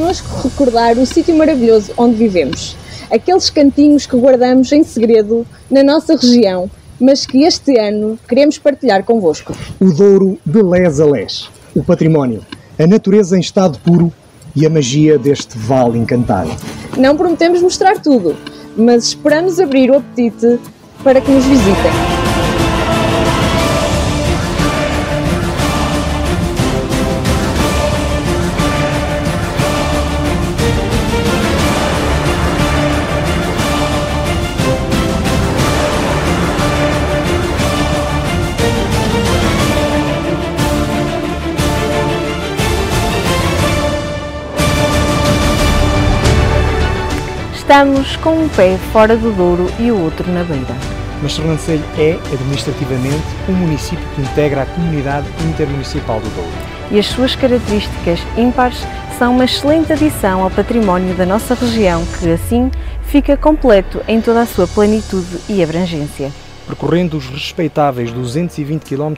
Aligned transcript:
connosco 0.00 0.48
recordar 0.48 0.96
o 0.96 1.04
sítio 1.04 1.36
maravilhoso 1.36 1.92
onde 1.94 2.16
vivemos. 2.16 2.74
Aqueles 3.10 3.50
cantinhos 3.50 4.06
que 4.06 4.16
guardamos 4.16 4.72
em 4.72 4.82
segredo 4.82 5.46
na 5.70 5.82
nossa 5.82 6.16
região, 6.16 6.70
mas 6.98 7.26
que 7.26 7.42
este 7.44 7.78
ano 7.78 8.18
queremos 8.26 8.56
partilhar 8.56 9.04
convosco. 9.04 9.54
O 9.78 9.92
Douro 9.92 10.38
de 10.46 10.62
les 10.62 11.00
a 11.00 11.04
les, 11.04 11.50
o 11.74 11.84
património, 11.84 12.42
a 12.78 12.86
natureza 12.86 13.36
em 13.36 13.40
estado 13.40 13.78
puro 13.80 14.10
e 14.56 14.64
a 14.64 14.70
magia 14.70 15.18
deste 15.18 15.58
vale 15.58 15.98
encantado. 15.98 16.50
Não 16.96 17.14
prometemos 17.14 17.60
mostrar 17.60 18.00
tudo, 18.00 18.34
mas 18.76 19.08
esperamos 19.08 19.60
abrir 19.60 19.90
o 19.90 19.96
apetite 19.96 20.58
para 21.04 21.20
que 21.20 21.30
nos 21.30 21.44
visitem. 21.44 22.19
Estamos 47.70 48.16
com 48.16 48.30
um 48.30 48.48
pé 48.48 48.76
fora 48.92 49.16
do 49.16 49.30
Douro 49.30 49.70
e 49.78 49.92
o 49.92 50.02
outro 50.02 50.28
na 50.32 50.42
beira. 50.42 50.74
Mas 51.22 51.34
Sernancelho 51.34 51.84
é, 51.96 52.18
administrativamente, 52.32 53.22
um 53.48 53.52
município 53.52 54.04
que 54.16 54.22
integra 54.22 54.62
a 54.62 54.66
comunidade 54.66 55.28
intermunicipal 55.48 56.18
do 56.18 56.28
Douro. 56.30 56.50
E 56.90 56.98
as 56.98 57.06
suas 57.06 57.36
características 57.36 58.18
ímpares 58.36 58.84
são 59.16 59.36
uma 59.36 59.44
excelente 59.44 59.92
adição 59.92 60.42
ao 60.42 60.50
património 60.50 61.14
da 61.14 61.24
nossa 61.24 61.54
região, 61.54 62.04
que 62.18 62.32
assim 62.32 62.72
fica 63.04 63.36
completo 63.36 64.02
em 64.08 64.20
toda 64.20 64.40
a 64.40 64.46
sua 64.46 64.66
plenitude 64.66 65.38
e 65.48 65.62
abrangência. 65.62 66.32
Percorrendo 66.66 67.16
os 67.16 67.28
respeitáveis 67.28 68.12
220 68.12 68.82
km 68.82 69.14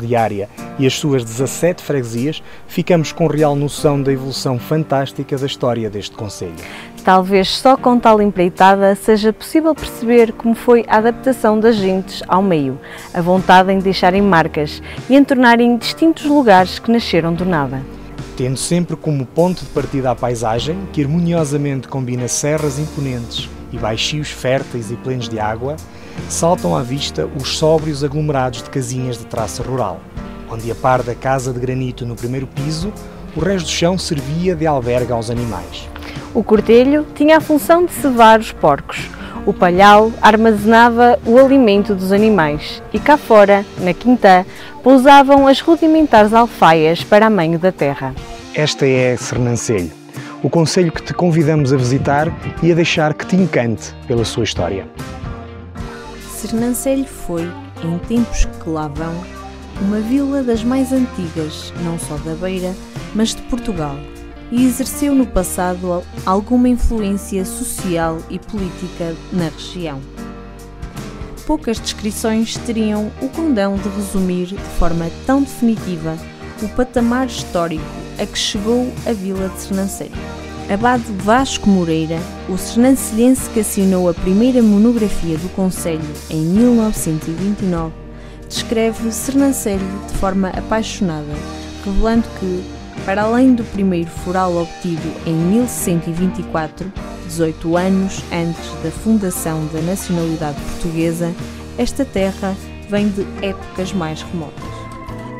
de 0.00 0.16
área 0.16 0.48
e 0.78 0.86
as 0.86 0.94
suas 0.94 1.24
17 1.24 1.82
freguesias, 1.82 2.42
ficamos 2.66 3.12
com 3.12 3.26
real 3.26 3.54
noção 3.54 4.02
da 4.02 4.12
evolução 4.12 4.58
fantástica 4.58 5.36
da 5.36 5.46
história 5.46 5.88
deste 5.90 6.16
Conselho. 6.16 6.54
Talvez 7.04 7.48
só 7.56 7.76
com 7.76 7.98
tal 7.98 8.22
empreitada 8.22 8.94
seja 8.94 9.32
possível 9.32 9.74
perceber 9.74 10.32
como 10.32 10.54
foi 10.54 10.84
a 10.86 10.98
adaptação 10.98 11.58
das 11.58 11.74
gentes 11.74 12.22
ao 12.28 12.40
meio, 12.40 12.78
a 13.12 13.20
vontade 13.20 13.72
em 13.72 13.80
deixarem 13.80 14.22
marcas 14.22 14.80
e 15.10 15.16
em 15.16 15.24
tornarem 15.24 15.76
distintos 15.76 16.24
lugares 16.24 16.78
que 16.78 16.92
nasceram 16.92 17.34
do 17.34 17.44
nada. 17.44 17.82
Tendo 18.36 18.56
sempre 18.56 18.94
como 18.94 19.26
ponto 19.26 19.64
de 19.64 19.70
partida 19.70 20.12
a 20.12 20.14
paisagem, 20.14 20.78
que 20.92 21.02
harmoniosamente 21.02 21.88
combina 21.88 22.28
serras 22.28 22.78
imponentes 22.78 23.50
e 23.72 23.78
baixios 23.78 24.30
férteis 24.30 24.92
e 24.92 24.96
plenos 24.96 25.28
de 25.28 25.40
água, 25.40 25.76
saltam 26.28 26.76
à 26.76 26.82
vista 26.82 27.28
os 27.40 27.58
sóbrios 27.58 28.04
aglomerados 28.04 28.62
de 28.62 28.70
casinhas 28.70 29.18
de 29.18 29.26
traça 29.26 29.60
rural, 29.62 30.00
onde 30.48 30.70
a 30.70 30.74
par 30.74 31.02
da 31.02 31.16
casa 31.16 31.52
de 31.52 31.58
granito 31.58 32.06
no 32.06 32.14
primeiro 32.14 32.46
piso, 32.46 32.92
o 33.34 33.40
resto 33.40 33.66
do 33.66 33.72
chão 33.72 33.98
servia 33.98 34.54
de 34.54 34.66
albergue 34.66 35.12
aos 35.12 35.30
animais. 35.30 35.91
O 36.34 36.42
cortelho 36.42 37.06
tinha 37.14 37.36
a 37.36 37.40
função 37.40 37.84
de 37.84 37.92
cevar 37.92 38.40
os 38.40 38.52
porcos, 38.52 39.10
o 39.44 39.52
palhau 39.52 40.12
armazenava 40.22 41.18
o 41.26 41.36
alimento 41.36 41.94
dos 41.94 42.12
animais 42.12 42.82
e 42.92 42.98
cá 42.98 43.16
fora, 43.16 43.66
na 43.80 43.92
quinta, 43.92 44.46
pousavam 44.82 45.46
as 45.46 45.60
rudimentares 45.60 46.32
alfaias 46.32 47.02
para 47.02 47.26
amanho 47.26 47.58
da 47.58 47.72
terra. 47.72 48.14
Esta 48.54 48.86
é 48.86 49.16
Sernancelho, 49.16 49.90
o 50.42 50.48
conselho 50.48 50.92
que 50.92 51.02
te 51.02 51.12
convidamos 51.12 51.72
a 51.72 51.76
visitar 51.76 52.32
e 52.62 52.70
a 52.70 52.74
deixar 52.74 53.14
que 53.14 53.26
te 53.26 53.36
encante 53.36 53.92
pela 54.06 54.24
sua 54.24 54.44
história. 54.44 54.86
Sernancelho 56.30 57.04
foi, 57.04 57.50
em 57.84 57.98
tempos 57.98 58.44
que 58.44 58.70
lá 58.70 58.88
vão, 58.88 59.12
uma 59.80 59.98
vila 59.98 60.42
das 60.42 60.62
mais 60.62 60.92
antigas, 60.92 61.72
não 61.82 61.98
só 61.98 62.16
da 62.18 62.34
Beira, 62.34 62.74
mas 63.14 63.34
de 63.34 63.42
Portugal, 63.42 63.96
e 64.52 64.66
exerceu 64.66 65.14
no 65.14 65.26
passado 65.26 66.04
alguma 66.26 66.68
influência 66.68 67.44
social 67.44 68.18
e 68.28 68.38
política 68.38 69.16
na 69.32 69.48
região. 69.48 69.98
Poucas 71.46 71.80
descrições 71.80 72.56
teriam 72.58 73.10
o 73.20 73.28
condão 73.30 73.76
de 73.76 73.88
resumir 73.88 74.46
de 74.46 74.58
forma 74.78 75.10
tão 75.26 75.42
definitiva 75.42 76.16
o 76.62 76.68
patamar 76.68 77.26
histórico 77.26 77.82
a 78.20 78.26
que 78.26 78.38
chegou 78.38 78.92
a 79.06 79.12
vila 79.12 79.48
de 79.48 79.60
Sernancelho. 79.60 80.12
Abade 80.72 81.04
Vasco 81.18 81.68
Moreira, 81.68 82.18
o 82.48 82.56
sernancelhense 82.56 83.50
que 83.50 83.60
assinou 83.60 84.08
a 84.08 84.14
primeira 84.14 84.62
monografia 84.62 85.36
do 85.36 85.48
Conselho 85.54 86.00
em 86.30 86.40
1929, 86.40 87.92
descreve 88.48 89.10
Sernancelho 89.10 89.84
de 90.06 90.18
forma 90.18 90.50
apaixonada, 90.50 91.32
revelando 91.84 92.28
que, 92.38 92.62
para 93.04 93.22
além 93.22 93.54
do 93.54 93.64
primeiro 93.64 94.10
foral 94.10 94.56
obtido 94.56 95.12
em 95.26 95.34
1124, 95.34 96.92
18 97.26 97.76
anos 97.76 98.22
antes 98.32 98.82
da 98.82 98.90
fundação 98.90 99.66
da 99.72 99.80
nacionalidade 99.80 100.60
portuguesa, 100.60 101.34
esta 101.78 102.04
terra 102.04 102.54
vem 102.88 103.08
de 103.08 103.26
épocas 103.44 103.92
mais 103.92 104.22
remotas. 104.22 104.62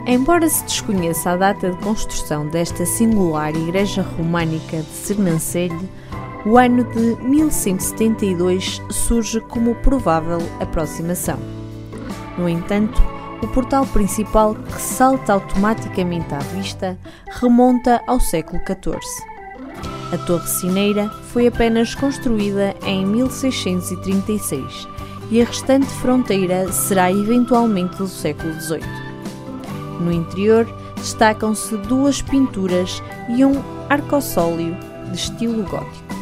Embora 0.06 0.48
se 0.48 0.64
desconheça 0.64 1.30
a 1.30 1.36
data 1.36 1.70
de 1.70 1.76
construção 1.78 2.48
desta 2.48 2.84
singular 2.84 3.54
igreja 3.54 4.02
românica 4.02 4.78
de 4.78 4.92
Sernancelho, 4.92 5.88
o 6.44 6.58
ano 6.58 6.82
de 6.82 7.22
1172 7.22 8.82
surge 8.90 9.40
como 9.40 9.76
provável 9.76 10.38
aproximação. 10.58 11.38
No 12.36 12.48
entanto, 12.48 13.00
o 13.42 13.48
portal 13.48 13.84
principal 13.86 14.54
que 14.54 14.80
salta 14.80 15.32
automaticamente 15.32 16.32
à 16.32 16.38
vista 16.38 16.96
remonta 17.26 18.00
ao 18.06 18.20
século 18.20 18.60
XIV. 18.64 19.32
A 20.12 20.18
Torre 20.18 20.46
Cineira 20.46 21.08
foi 21.32 21.46
apenas 21.46 21.94
construída 21.94 22.74
em 22.84 23.04
1636 23.04 24.88
e 25.30 25.40
a 25.40 25.44
restante 25.44 25.86
fronteira 25.86 26.70
será 26.70 27.10
eventualmente 27.10 27.96
do 27.96 28.06
século 28.06 28.52
XVIII. 28.60 28.82
No 30.00 30.12
interior 30.12 30.66
destacam-se 30.96 31.76
duas 31.78 32.22
pinturas 32.22 33.02
e 33.28 33.44
um 33.44 33.62
arcossóleo 33.88 34.76
de 35.10 35.16
estilo 35.16 35.62
gótico. 35.64 36.12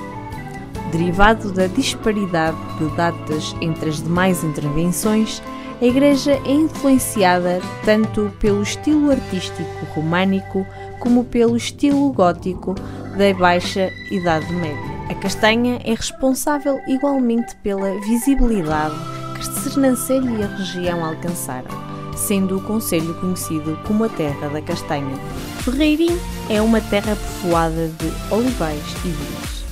Derivado 0.92 1.52
da 1.52 1.66
disparidade 1.66 2.56
de 2.78 2.96
datas 2.96 3.54
entre 3.60 3.90
as 3.90 4.02
demais 4.02 4.42
intervenções, 4.42 5.42
a 5.80 5.84
igreja 5.84 6.32
é 6.44 6.52
influenciada 6.52 7.60
tanto 7.84 8.30
pelo 8.38 8.62
estilo 8.62 9.10
artístico 9.10 9.86
românico 9.94 10.66
como 10.98 11.24
pelo 11.24 11.56
estilo 11.56 12.12
gótico 12.12 12.74
da 13.16 13.32
Baixa 13.38 13.88
Idade 14.10 14.52
Média. 14.52 15.00
A 15.08 15.14
castanha 15.14 15.80
é 15.82 15.94
responsável 15.94 16.78
igualmente 16.86 17.56
pela 17.56 17.98
visibilidade 18.00 18.94
que 19.38 19.60
Sernancelho 19.60 20.38
e 20.38 20.42
a 20.42 20.46
região 20.46 21.04
alcançaram 21.04 21.90
sendo 22.16 22.58
o 22.58 22.62
Conselho 22.62 23.14
conhecido 23.14 23.78
como 23.86 24.04
a 24.04 24.08
Terra 24.08 24.48
da 24.48 24.60
Castanha. 24.60 25.16
Ferreirim 25.60 26.18
é 26.50 26.60
uma 26.60 26.80
terra 26.80 27.16
povoada 27.16 27.88
de 27.88 28.34
olivais 28.34 28.82
e 29.04 29.08
vinhos. 29.08 29.64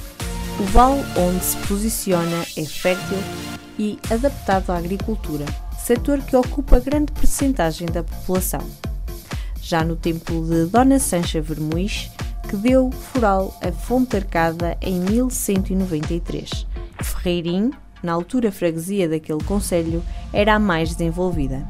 O 0.58 0.62
vale 0.72 1.04
onde 1.16 1.44
se 1.44 1.56
posiciona 1.68 2.46
é 2.56 2.64
fértil 2.64 3.18
e 3.78 3.98
adaptado 4.10 4.70
à 4.70 4.78
agricultura, 4.78 5.44
setor 5.88 6.20
que 6.20 6.36
ocupa 6.36 6.78
grande 6.78 7.10
percentagem 7.12 7.88
da 7.88 8.04
população. 8.04 8.60
Já 9.62 9.82
no 9.82 9.96
tempo 9.96 10.44
de 10.44 10.66
Dona 10.66 10.98
Sancha 10.98 11.40
Vermuís, 11.40 12.10
que 12.46 12.56
deu 12.58 12.90
foral 12.90 13.58
a 13.62 13.72
Fonte 13.72 14.14
Arcada 14.14 14.76
em 14.82 15.00
1193. 15.00 16.66
Ferreirim, 17.02 17.70
na 18.02 18.12
altura 18.12 18.52
freguesia 18.52 19.08
daquele 19.08 19.42
conselho, 19.44 20.02
era 20.30 20.56
a 20.56 20.58
mais 20.58 20.90
desenvolvida. 20.90 21.66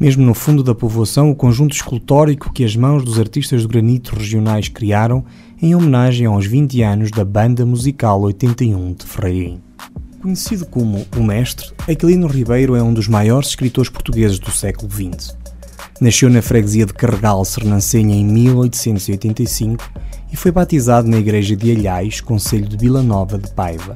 Mesmo 0.00 0.26
no 0.26 0.34
fundo 0.34 0.64
da 0.64 0.74
povoação, 0.74 1.30
o 1.30 1.36
conjunto 1.36 1.72
escultórico 1.72 2.52
que 2.52 2.64
as 2.64 2.74
mãos 2.74 3.04
dos 3.04 3.20
artistas 3.20 3.62
do 3.62 3.68
granito 3.68 4.16
regionais 4.16 4.66
criaram 4.66 5.24
em 5.62 5.76
homenagem 5.76 6.26
aos 6.26 6.44
20 6.44 6.82
anos 6.82 7.12
da 7.12 7.24
Banda 7.24 7.64
Musical 7.64 8.20
81 8.20 8.94
de 8.94 9.06
Ferreirim. 9.06 9.60
Conhecido 10.20 10.66
como 10.66 11.06
o 11.16 11.22
Mestre, 11.22 11.72
Aquilino 11.90 12.26
Ribeiro 12.26 12.76
é 12.76 12.82
um 12.82 12.92
dos 12.92 13.08
maiores 13.08 13.48
escritores 13.48 13.90
portugueses 13.90 14.38
do 14.38 14.50
século 14.50 14.90
XX. 14.90 15.34
Nasceu 15.98 16.28
na 16.28 16.42
freguesia 16.42 16.84
de 16.84 16.92
Carregal, 16.92 17.42
Sernancenha, 17.42 18.14
em 18.14 18.24
1885 18.24 19.82
e 20.30 20.36
foi 20.36 20.50
batizado 20.50 21.08
na 21.08 21.16
igreja 21.16 21.56
de 21.56 21.74
Alhais, 21.74 22.20
concelho 22.20 22.68
de 22.68 22.76
Vila 22.76 23.02
Nova 23.02 23.38
de 23.38 23.50
Paiva. 23.52 23.94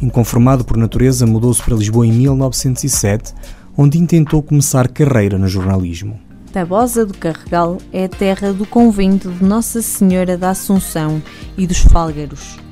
Inconformado 0.00 0.64
por 0.64 0.76
natureza, 0.76 1.26
mudou-se 1.26 1.60
para 1.60 1.74
Lisboa 1.74 2.06
em 2.06 2.12
1907, 2.12 3.34
onde 3.76 3.98
intentou 3.98 4.40
começar 4.40 4.86
carreira 4.86 5.36
no 5.36 5.48
jornalismo. 5.48 6.16
Tabosa 6.52 7.04
do 7.04 7.18
Carregal 7.18 7.78
é 7.92 8.04
a 8.04 8.08
terra 8.08 8.52
do 8.52 8.64
convento 8.64 9.32
de 9.32 9.44
Nossa 9.44 9.82
Senhora 9.82 10.38
da 10.38 10.50
Assunção 10.50 11.20
e 11.58 11.66
dos 11.66 11.78
Fálgaros. 11.78 12.63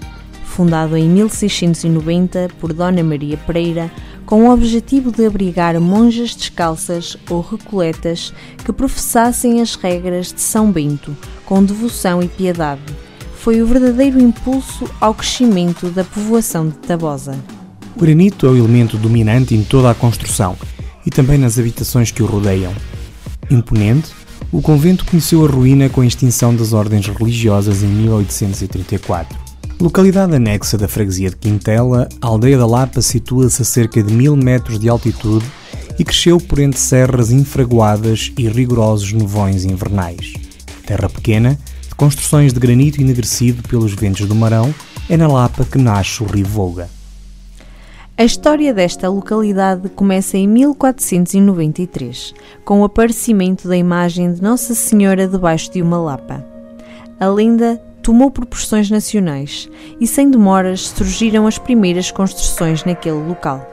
Fundado 0.55 0.99
em 0.99 1.09
1690 1.09 2.51
por 2.61 2.75
Dona 2.75 3.03
Maria 3.03 3.39
Pereira, 3.39 3.91
com 4.27 4.47
o 4.47 4.53
objetivo 4.53 5.11
de 5.11 5.25
abrigar 5.25 5.81
monjas 5.81 6.35
descalças 6.35 7.17
ou 7.31 7.41
recoletas 7.41 8.35
que 8.63 8.71
professassem 8.71 9.63
as 9.63 9.75
regras 9.77 10.31
de 10.31 10.43
São 10.43 10.71
Bento 10.71 11.17
com 11.47 11.65
devoção 11.65 12.23
e 12.23 12.29
piedade. 12.29 12.83
Foi 13.35 13.63
o 13.63 13.67
verdadeiro 13.67 14.21
impulso 14.21 14.85
ao 15.01 15.15
crescimento 15.15 15.89
da 15.89 16.05
povoação 16.05 16.69
de 16.69 16.77
Tabosa. 16.77 17.35
O 17.97 18.01
granito 18.01 18.47
é 18.47 18.51
o 18.51 18.57
elemento 18.57 18.99
dominante 18.99 19.55
em 19.55 19.65
toda 19.65 19.91
a 19.91 19.95
construção 19.95 20.55
e 21.07 21.09
também 21.09 21.39
nas 21.39 21.59
habitações 21.59 22.11
que 22.11 22.23
o 22.23 22.27
rodeiam. 22.27 22.75
Imponente, 23.51 24.13
o 24.53 24.61
convento 24.61 25.07
conheceu 25.07 25.47
a 25.47 25.49
ruína 25.49 25.89
com 25.89 26.03
a 26.03 26.07
extinção 26.07 26.55
das 26.55 26.75
ordens 26.75 27.07
religiosas 27.07 27.83
em 27.83 27.87
1834. 27.87 29.42
Localidade 29.83 30.37
anexa 30.37 30.79
da 30.79 30.87
freguesia 30.87 31.29
de 31.29 31.35
Quintela, 31.35 32.09
a 32.21 32.29
aldeia 32.29 32.57
da 32.57 32.65
Lapa 32.65 33.03
situa-se 33.03 33.63
a 33.63 33.65
cerca 33.65 34.01
de 34.01 34.13
mil 34.13 34.37
metros 34.37 34.79
de 34.79 34.89
altitude 34.89 35.45
e 35.99 36.05
cresceu 36.05 36.39
por 36.39 36.61
entre 36.61 36.79
serras 36.79 37.33
infraguadas 37.33 38.33
e 38.39 38.49
rigorosos 38.49 39.13
nevões 39.13 39.65
invernais. 39.65 40.35
Terra 40.87 41.09
pequena, 41.09 41.59
de 41.89 41.97
construções 41.97 42.53
de 42.53 42.61
granito 42.61 43.01
enegrecido 43.01 43.69
pelos 43.69 43.93
ventos 43.93 44.25
do 44.25 44.37
Marão, 44.37 44.73
é 45.11 45.17
na 45.17 45.27
Lapa 45.27 45.65
que 45.65 45.79
nasce 45.79 46.23
o 46.23 46.27
rio 46.27 46.47
Volga. 46.47 46.89
A 48.17 48.23
história 48.23 48.73
desta 48.73 49.09
localidade 49.09 49.89
começa 49.89 50.39
em 50.39 50.47
1493, 50.47 52.35
com 52.65 52.83
o 52.83 52.85
aparecimento 52.85 53.67
da 53.67 53.77
imagem 53.77 54.33
de 54.33 54.41
Nossa 54.41 54.77
Senhora 54.77 55.27
debaixo 55.27 55.73
de 55.73 55.83
uma 55.83 55.99
lapa. 55.99 56.47
A 57.19 57.27
lenda 57.27 57.83
tomou 58.03 58.31
proporções 58.31 58.91
nacionais 58.91 59.69
e, 60.01 60.07
sem 60.07 60.31
demoras, 60.31 60.89
surgiram 60.89 61.47
as 61.47 61.59
primeiras 61.59 62.11
construções 62.11 62.85
naquele 62.85 63.17
local. 63.27 63.67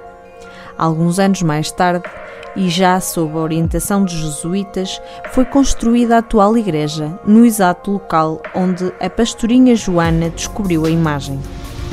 Alguns 0.77 1.19
anos 1.19 1.41
mais 1.41 1.71
tarde, 1.71 2.09
e 2.55 2.69
já 2.69 2.99
sob 2.99 3.33
a 3.33 3.41
orientação 3.41 4.03
dos 4.03 4.13
jesuítas, 4.13 5.01
foi 5.31 5.45
construída 5.45 6.15
a 6.15 6.19
atual 6.19 6.57
igreja, 6.57 7.19
no 7.25 7.45
exato 7.45 7.91
local 7.91 8.41
onde 8.55 8.91
a 8.99 9.09
pastorinha 9.09 9.75
Joana 9.75 10.29
descobriu 10.29 10.85
a 10.85 10.89
imagem. 10.89 11.39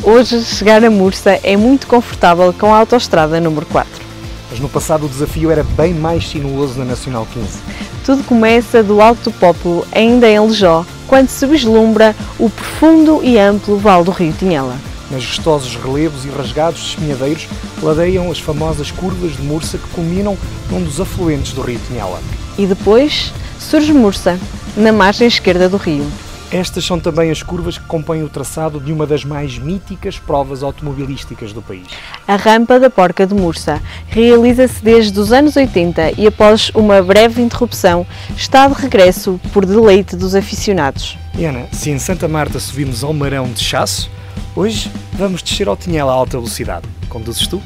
Hoje, 0.03 0.45
chegar 0.45 0.85
a 0.85 0.91
Mursa 0.91 1.41
é 1.43 1.57
muito 1.57 1.87
confortável 1.87 2.53
com 2.53 2.73
a 2.73 2.79
autoestrada 2.79 3.41
número 3.41 3.67
4. 3.67 4.06
Mas 4.51 4.61
no 4.61 4.69
passado 4.69 5.07
o 5.07 5.09
desafio 5.09 5.51
era 5.51 5.65
bem 5.65 5.93
mais 5.93 6.29
sinuoso 6.29 6.79
na 6.79 6.85
Nacional 6.85 7.27
15. 7.33 7.59
Tudo 8.05 8.23
começa 8.25 8.83
do 8.83 9.01
Alto 9.01 9.31
do 9.31 9.33
Pópulo, 9.33 9.87
ainda 9.91 10.29
em 10.29 10.39
Lejó, 10.39 10.85
quando 11.07 11.29
se 11.29 11.47
vislumbra 11.47 12.15
o 12.39 12.49
profundo 12.49 13.21
e 13.23 13.39
amplo 13.39 13.79
Val 13.79 14.05
do 14.05 14.11
Rio 14.11 14.33
Tinhela. 14.33 14.77
Majestosos 15.11 15.77
relevos 15.77 16.25
e 16.25 16.29
rasgados 16.29 16.81
espinhadeiros 16.81 17.49
ladeiam 17.83 18.31
as 18.31 18.41
famosas 18.41 18.91
curvas 18.91 19.37
de 19.37 19.43
Mursa 19.43 19.79
que 19.79 19.89
culminam 19.89 20.37
num 20.71 20.83
dos 20.83 21.01
afluentes 21.01 21.53
do 21.53 21.63
Rio 21.63 21.81
Tinhela. 21.87 22.21
E 22.59 22.67
depois 22.67 23.33
surge 23.59 23.93
Mursa, 23.93 24.39
na 24.77 24.93
margem 24.93 25.27
esquerda 25.27 25.69
do 25.69 25.77
rio. 25.77 26.07
Estas 26.51 26.85
são 26.85 27.01
também 27.01 27.31
as 27.31 27.43
curvas 27.43 27.77
que 27.77 27.85
compõem 27.87 28.23
o 28.23 28.29
traçado 28.29 28.79
de 28.81 28.93
uma 28.93 29.07
das 29.07 29.25
mais 29.25 29.59
míticas 29.59 30.19
provas 30.19 30.63
automobilísticas 30.63 31.53
do 31.53 31.61
país. 31.61 31.87
A 32.27 32.37
rampa 32.37 32.79
da 32.79 32.89
Porca 32.89 33.27
de 33.27 33.35
Mursa 33.35 33.83
realiza-se 34.09 34.83
desde 34.83 35.19
os 35.19 35.33
anos 35.33 35.57
80 35.57 36.13
e 36.21 36.27
após 36.27 36.71
uma 36.75 37.03
breve 37.03 37.43
interrupção 37.43 38.07
está 38.37 38.69
de 38.69 38.75
regresso 38.75 39.41
por 39.53 39.67
deleite 39.67 40.15
dos 40.15 40.35
aficionados. 40.35 41.19
Ana, 41.37 41.67
se 41.73 41.91
em 41.91 41.99
Santa 41.99 42.29
Marta 42.29 42.61
subimos 42.61 43.03
ao 43.03 43.13
Marão 43.13 43.51
de 43.51 43.61
Chasso, 43.61 44.09
hoje 44.55 44.91
vamos 45.13 45.43
descer 45.43 45.67
ao 45.67 45.77
Tinhela 45.77 46.13
a 46.13 46.15
alta 46.15 46.39
velocidade. 46.39 46.87
Conduzes 47.09 47.47
tu? 47.47 47.61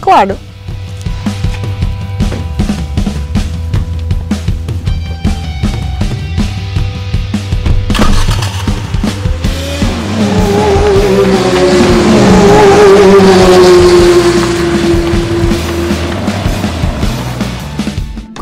Claro! 0.00 0.38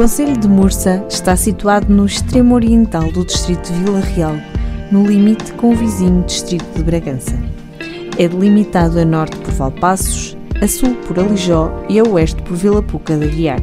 Conselho 0.00 0.35
de 0.35 0.49
Mursa 0.49 1.05
está 1.11 1.37
situado 1.37 1.93
no 1.93 2.06
extremo 2.06 2.55
oriental 2.55 3.12
do 3.12 3.23
distrito 3.23 3.70
de 3.70 3.81
Vila 3.81 4.00
Real, 4.00 4.35
no 4.91 5.06
limite 5.06 5.52
com 5.52 5.73
o 5.73 5.76
vizinho 5.76 6.25
distrito 6.25 6.64
de 6.75 6.82
Bragança. 6.82 7.38
É 8.19 8.26
delimitado 8.26 8.99
a 8.99 9.05
norte 9.05 9.37
por 9.37 9.52
Valpassos, 9.52 10.38
a 10.58 10.67
sul 10.67 10.94
por 11.06 11.19
Alijó 11.19 11.70
e 11.87 11.99
a 11.99 12.02
oeste 12.02 12.41
por 12.41 12.56
Vila 12.56 12.82
Puca 12.82 13.14
de 13.14 13.26
Aguiar. 13.26 13.61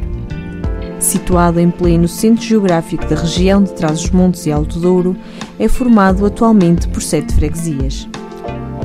Situado 1.00 1.58
em 1.58 1.72
pleno 1.72 2.06
centro 2.06 2.44
geográfico 2.44 3.04
da 3.06 3.16
região 3.16 3.60
de 3.60 3.72
Trás-os-Montes 3.72 4.46
e 4.46 4.52
Alto 4.52 4.78
Douro, 4.78 5.16
é 5.58 5.66
formado 5.66 6.24
atualmente 6.24 6.86
por 6.86 7.02
sete 7.02 7.34
freguesias. 7.34 8.08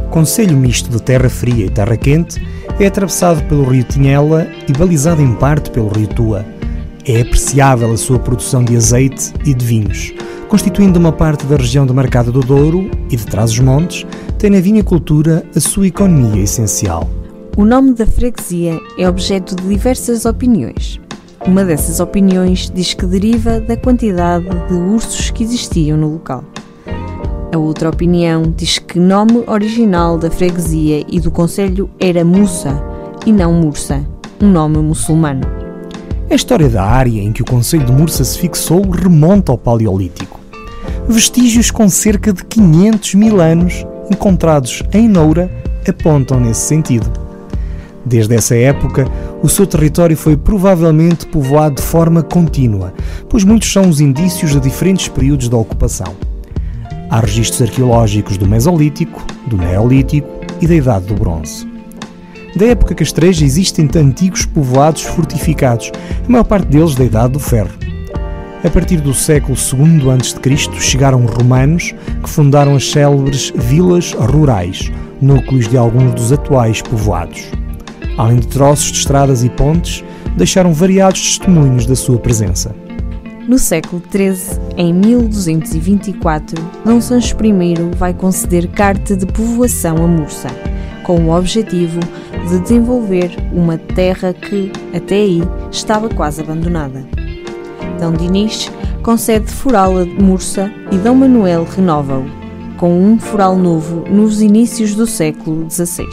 Conselho 0.10 0.58
Misto 0.58 0.90
de 0.90 1.00
Terra 1.00 1.30
Fria 1.30 1.68
e 1.68 1.70
Terra 1.70 1.98
Quente 1.98 2.42
é 2.80 2.88
atravessado 2.88 3.44
pelo 3.44 3.70
rio 3.70 3.84
Tinhela 3.84 4.48
e 4.68 4.74
balizado 4.74 5.22
em 5.22 5.36
parte 5.36 5.70
pelo 5.70 5.90
rio 5.90 6.08
Tua. 6.08 6.44
É 7.06 7.20
apreciável 7.20 7.92
a 7.92 7.98
sua 7.98 8.18
produção 8.18 8.64
de 8.64 8.78
azeite 8.78 9.34
e 9.46 9.54
de 9.54 9.66
vinhos, 9.66 10.14
constituindo 10.48 10.98
uma 10.98 11.12
parte 11.12 11.46
da 11.46 11.58
região 11.58 11.86
de 11.86 11.92
Marcada 11.92 12.32
do 12.32 12.40
Douro 12.40 12.90
e 13.12 13.18
de 13.18 13.26
Trás-os-Montes, 13.26 14.06
tem 14.40 14.50
na 14.50 14.62
vinicultura 14.62 15.46
a 15.54 15.60
sua 15.60 15.88
economia 15.88 16.42
essencial. 16.42 17.10
O 17.58 17.66
nome 17.66 17.94
da 17.94 18.06
freguesia 18.06 18.80
é 18.98 19.10
objeto 19.10 19.54
de 19.54 19.68
diversas 19.68 20.24
opiniões. 20.24 20.98
Uma 21.46 21.66
dessas 21.66 22.00
opiniões 22.00 22.72
diz 22.74 22.94
que 22.94 23.06
deriva 23.06 23.60
da 23.60 23.76
quantidade 23.76 24.48
de 24.70 24.74
ursos 24.74 25.30
que 25.30 25.44
existiam 25.44 25.98
no 25.98 26.14
local. 26.14 26.42
A 27.54 27.58
outra 27.58 27.90
opinião 27.90 28.44
diz 28.56 28.80
que 28.80 28.98
o 28.98 29.02
nome 29.02 29.44
original 29.46 30.18
da 30.18 30.32
freguesia 30.32 31.04
e 31.10 31.20
do 31.20 31.30
concelho 31.30 31.90
era 32.00 32.24
Mussa 32.24 32.82
e 33.26 33.32
não 33.34 33.52
Mursa, 33.52 34.08
um 34.42 34.50
nome 34.50 34.78
muçulmano. 34.78 35.63
A 36.34 36.36
história 36.36 36.68
da 36.68 36.84
área 36.84 37.22
em 37.22 37.32
que 37.32 37.44
o 37.44 37.46
Conselho 37.46 37.86
de 37.86 37.92
Mursa 37.92 38.24
se 38.24 38.40
fixou 38.40 38.90
remonta 38.90 39.52
ao 39.52 39.58
Paleolítico. 39.58 40.40
Vestígios 41.08 41.70
com 41.70 41.88
cerca 41.88 42.34
de 42.34 42.44
500 42.44 43.14
mil 43.14 43.40
anos 43.40 43.86
encontrados 44.12 44.82
em 44.92 45.08
Noura 45.08 45.48
apontam 45.88 46.40
nesse 46.40 46.62
sentido. 46.62 47.06
Desde 48.04 48.34
essa 48.34 48.56
época, 48.56 49.08
o 49.44 49.48
seu 49.48 49.68
território 49.68 50.18
foi 50.18 50.36
provavelmente 50.36 51.28
povoado 51.28 51.76
de 51.76 51.84
forma 51.84 52.24
contínua, 52.24 52.96
pois 53.30 53.44
muitos 53.44 53.72
são 53.72 53.88
os 53.88 54.02
indícios 54.02 54.54
de 54.54 54.60
diferentes 54.60 55.08
períodos 55.10 55.48
da 55.48 55.58
ocupação. 55.58 56.16
Há 57.12 57.20
registros 57.20 57.62
arqueológicos 57.70 58.38
do 58.38 58.48
Mesolítico, 58.48 59.24
do 59.46 59.56
Neolítico 59.56 60.28
e 60.60 60.66
da 60.66 60.74
Idade 60.74 61.06
do 61.06 61.14
Bronze. 61.14 61.73
Da 62.56 62.68
época 62.68 62.94
castreja 62.94 63.44
existem 63.44 63.90
antigos 63.96 64.46
povoados 64.46 65.02
fortificados, 65.02 65.92
a 66.24 66.32
maior 66.32 66.44
parte 66.44 66.68
deles 66.68 66.94
da 66.94 67.04
Idade 67.04 67.34
do 67.34 67.40
Ferro. 67.40 67.72
A 68.64 68.70
partir 68.70 69.02
do 69.02 69.14
século 69.14 69.58
II 69.58 70.12
a.C. 70.12 70.80
chegaram 70.80 71.26
romanos 71.26 71.94
que 72.24 72.30
fundaram 72.30 72.76
as 72.76 72.90
célebres 72.90 73.52
vilas 73.56 74.14
rurais, 74.14 74.92
núcleos 75.20 75.68
de 75.68 75.78
alguns 75.78 76.14
dos 76.14 76.32
atuais 76.32 76.82
povoados. 76.82 77.44
Além 78.18 78.38
de 78.38 78.48
troços 78.48 78.92
de 78.92 79.00
estradas 79.00 79.44
e 79.44 79.50
pontes, 79.50 80.04
deixaram 80.38 80.72
variados 80.72 81.38
testemunhos 81.38 81.88
da 81.88 81.96
sua 81.96 82.20
presença. 82.20 82.76
No 83.48 83.58
século 83.58 84.02
XIII, 84.10 84.60
em 84.78 84.94
1224, 84.94 86.56
Dom 86.86 87.02
Sancho 87.02 87.36
I 87.44 87.76
vai 87.98 88.14
conceder 88.14 88.68
carta 88.68 89.18
de 89.18 89.26
povoação 89.26 89.98
a 89.98 90.08
Mursa, 90.08 90.48
com 91.04 91.26
o 91.26 91.38
objetivo 91.38 92.00
de 92.50 92.60
desenvolver 92.60 93.32
uma 93.52 93.78
terra 93.78 94.34
que, 94.34 94.72
até 94.96 95.16
aí, 95.16 95.44
estava 95.72 96.10
quase 96.10 96.42
abandonada. 96.42 97.06
D. 98.00 98.18
Dinis 98.18 98.72
concede 99.02 99.52
foral 99.52 99.98
a 99.98 100.06
Mursa 100.06 100.72
e 100.92 100.98
D. 100.98 101.12
Manuel 101.12 101.66
renova-o, 101.66 102.26
com 102.78 103.02
um 103.02 103.20
foral 103.20 103.58
novo 103.58 104.04
nos 104.10 104.42
inícios 104.42 104.96
do 104.96 105.06
século 105.06 105.70
XVI. 105.70 106.06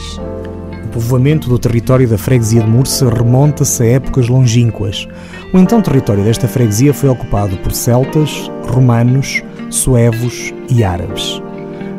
O 0.85 0.87
povoamento 0.91 1.47
do 1.47 1.57
território 1.57 2.07
da 2.07 2.17
freguesia 2.17 2.61
de 2.61 2.69
Mursa 2.69 3.09
remonta-se 3.09 3.83
a 3.83 3.85
épocas 3.85 4.27
longínquas. 4.27 5.07
O 5.53 5.57
então 5.57 5.81
território 5.81 6.23
desta 6.23 6.47
freguesia 6.47 6.93
foi 6.93 7.09
ocupado 7.09 7.57
por 7.57 7.71
celtas, 7.71 8.49
romanos, 8.67 9.41
suevos 9.69 10.53
e 10.69 10.83
árabes. 10.83 11.41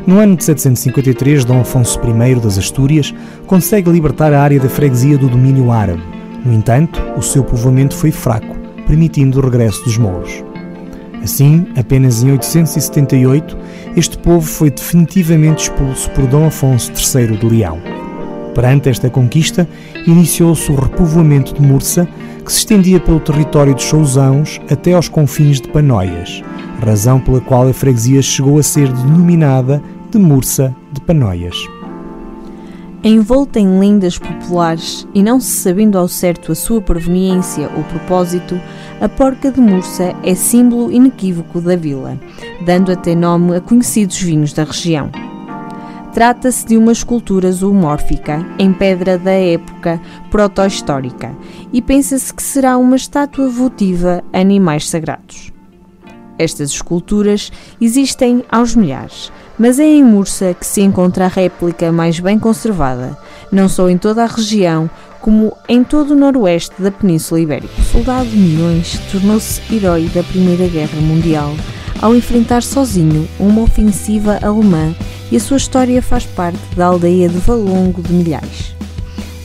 No 0.05 0.19
ano 0.19 0.35
de 0.35 0.45
753, 0.45 1.45
Dom 1.45 1.61
Afonso 1.61 2.01
I 2.01 2.35
das 2.41 2.59
Astúrias 2.59 3.15
consegue 3.47 3.89
libertar 3.89 4.33
a 4.33 4.43
área 4.43 4.59
da 4.59 4.69
freguesia 4.69 5.17
do 5.17 5.29
domínio 5.29 5.71
árabe. 5.71 6.03
No 6.45 6.53
entanto, 6.53 7.01
o 7.17 7.23
seu 7.23 7.45
povoamento 7.45 7.95
foi 7.95 8.11
fraco, 8.11 8.57
permitindo 8.85 9.39
o 9.39 9.43
regresso 9.43 9.85
dos 9.85 9.97
mouros. 9.97 10.43
Assim, 11.23 11.69
apenas 11.77 12.25
em 12.25 12.33
878, 12.33 13.57
este 13.97 14.19
povo 14.19 14.45
foi 14.45 14.71
definitivamente 14.71 15.71
expulso 15.71 16.11
por 16.11 16.27
Dom 16.27 16.47
Afonso 16.47 16.91
III 16.91 17.37
de 17.37 17.47
Leão. 17.47 17.81
Perante 18.57 18.89
esta 18.89 19.09
conquista, 19.09 19.69
iniciou-se 20.05 20.71
o 20.73 20.75
repovoamento 20.75 21.55
de 21.55 21.63
Mursa, 21.63 22.09
que 22.45 22.53
se 22.53 22.59
estendia 22.59 22.99
pelo 22.99 23.21
território 23.21 23.73
de 23.73 23.85
Chousãos 23.85 24.61
até 24.69 24.95
aos 24.95 25.09
confins 25.09 25.61
de 25.61 25.69
Panóias, 25.69 26.43
razão 26.85 27.21
pela 27.21 27.41
qual 27.41 27.69
a 27.69 27.73
freguesia 27.73 28.21
chegou 28.21 28.59
a 28.59 28.63
ser 28.63 28.89
denominada 28.93 29.83
de 30.11 30.19
Mursa 30.19 30.75
de 30.93 31.01
Panóias. 31.01 31.57
Envolta 33.05 33.59
em 33.59 33.81
lendas 33.81 34.17
populares 34.17 35.09
e 35.13 35.23
não 35.25 35.41
se 35.41 35.51
sabendo 35.51 35.99
ao 35.99 36.07
certo 36.07 36.53
a 36.53 36.55
sua 36.55 36.81
proveniência 36.81 37.69
ou 37.77 37.83
propósito, 37.85 38.61
a 39.01 39.09
porca 39.09 39.51
de 39.51 39.61
Mursa 39.61 40.15
é 40.23 40.35
símbolo 40.37 40.93
inequívoco 40.93 41.61
da 41.61 41.75
vila, 41.75 42.17
dando 42.65 42.93
até 42.93 43.15
nome 43.15 43.57
a 43.57 43.61
conhecidos 43.61 44.21
vinhos 44.21 44.53
da 44.53 44.63
região. 44.63 45.11
Trata-se 46.13 46.67
de 46.67 46.77
uma 46.77 46.93
escultura 46.93 47.51
zoomórfica 47.51 48.47
em 48.59 48.73
pedra 48.73 49.19
da 49.19 49.33
época 49.33 50.01
proto-histórica 50.31 51.35
e 51.73 51.81
pensa-se 51.81 52.33
que 52.33 52.43
será 52.43 52.77
uma 52.77 52.97
estátua 52.97 53.49
votiva 53.49 54.23
a 54.33 54.39
animais 54.39 54.89
sagrados. 54.89 55.52
Estas 56.39 56.71
esculturas 56.71 57.53
existem 57.81 58.45
aos 58.51 58.75
milhares, 58.75 59.31
mas 59.59 59.79
é 59.79 59.85
em 59.85 60.03
Mursa 60.03 60.55
que 60.55 60.67
se 60.67 60.81
encontra 60.81 61.27
a 61.27 61.29
réplica 61.29 61.93
mais 61.93 62.19
bem 62.19 62.39
conservada, 62.39 63.17
não 63.51 63.69
só 63.69 63.89
em 63.89 63.99
toda 63.99 64.25
a 64.25 64.27
região, 64.27 64.89
como 65.21 65.57
em 65.69 65.85
todo 65.85 66.13
o 66.13 66.17
noroeste 66.17 66.81
da 66.83 66.91
Península 66.91 67.41
Ibérica. 67.41 67.73
O 67.79 67.85
soldado 67.85 68.29
Milhões 68.31 68.99
tornou-se 69.11 69.61
herói 69.73 70.11
da 70.15 70.23
Primeira 70.23 70.67
Guerra 70.67 71.01
Mundial 71.01 71.55
ao 72.01 72.17
enfrentar 72.17 72.63
sozinho 72.63 73.29
uma 73.39 73.63
ofensiva 73.63 74.39
alemã 74.43 74.93
e 75.31 75.37
a 75.37 75.41
sua 75.41 75.57
história 75.57 76.03
faz 76.03 76.27
parte 76.27 76.59
da 76.77 76.87
aldeia 76.87 77.29
de 77.29 77.39
Valongo 77.39 78.03
de 78.03 78.13
Milhais. 78.13 78.75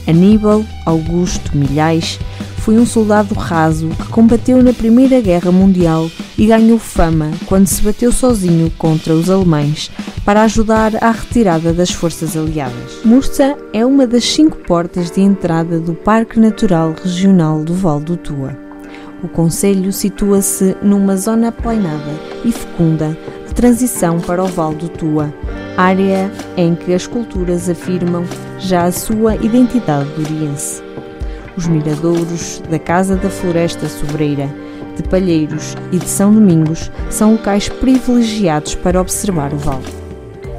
Aníbal 0.08 0.64
Augusto 0.84 1.56
Milhais 1.56 2.18
foi 2.58 2.76
um 2.78 2.84
soldado 2.84 3.34
raso 3.34 3.88
que 3.88 4.08
combateu 4.08 4.62
na 4.62 4.72
Primeira 4.72 5.20
Guerra 5.20 5.52
Mundial 5.52 6.10
e 6.38 6.46
ganhou 6.46 6.78
fama 6.78 7.32
quando 7.46 7.66
se 7.66 7.82
bateu 7.82 8.12
sozinho 8.12 8.70
contra 8.78 9.12
os 9.12 9.28
alemães 9.28 9.90
para 10.24 10.42
ajudar 10.42 10.92
à 11.02 11.10
retirada 11.10 11.72
das 11.72 11.90
forças 11.90 12.36
aliadas. 12.36 13.00
Mursa 13.04 13.56
é 13.72 13.84
uma 13.84 14.06
das 14.06 14.24
cinco 14.24 14.56
portas 14.58 15.10
de 15.10 15.20
entrada 15.20 15.80
do 15.80 15.94
Parque 15.94 16.38
Natural 16.38 16.94
Regional 17.02 17.64
do 17.64 17.74
Val 17.74 17.98
do 17.98 18.16
Tua. 18.16 18.56
O 19.20 19.26
Conselho 19.26 19.92
situa-se 19.92 20.76
numa 20.80 21.16
zona 21.16 21.48
aplanada 21.48 22.12
e 22.44 22.52
fecunda 22.52 23.18
de 23.48 23.52
transição 23.52 24.20
para 24.20 24.44
o 24.44 24.46
Val 24.46 24.72
do 24.72 24.88
Tua, 24.88 25.34
área 25.76 26.30
em 26.56 26.76
que 26.76 26.94
as 26.94 27.08
culturas 27.08 27.68
afirmam 27.68 28.24
já 28.60 28.84
a 28.84 28.92
sua 28.92 29.34
identidade 29.34 30.08
duriense. 30.10 30.80
Os 31.56 31.66
miradouros 31.66 32.62
da 32.70 32.78
Casa 32.78 33.16
da 33.16 33.28
Floresta 33.28 33.88
Sobreira, 33.88 34.48
de 34.98 35.08
Palheiros 35.08 35.74
e 35.90 35.98
de 35.98 36.08
São 36.08 36.32
Domingos 36.32 36.90
são 37.10 37.32
locais 37.32 37.68
privilegiados 37.68 38.74
para 38.74 39.00
observar 39.00 39.52
o 39.52 39.56
vale. 39.56 39.86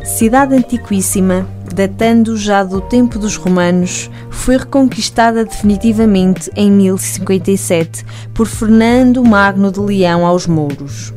Cidade 0.03 0.55
antiquíssima, 0.55 1.48
datando 1.74 2.36
já 2.36 2.63
do 2.63 2.81
tempo 2.81 3.19
dos 3.19 3.36
romanos, 3.36 4.10
foi 4.29 4.58
reconquistada 4.58 5.46
definitivamente 5.46 6.50
em 6.55 6.72
1057 6.72 8.05
por 8.34 8.48
Fernando 8.48 9.24
Magno 9.24 9.72
de 9.72 9.79
Leão 9.79 10.25
aos 10.25 10.48
mouros. 10.48 11.13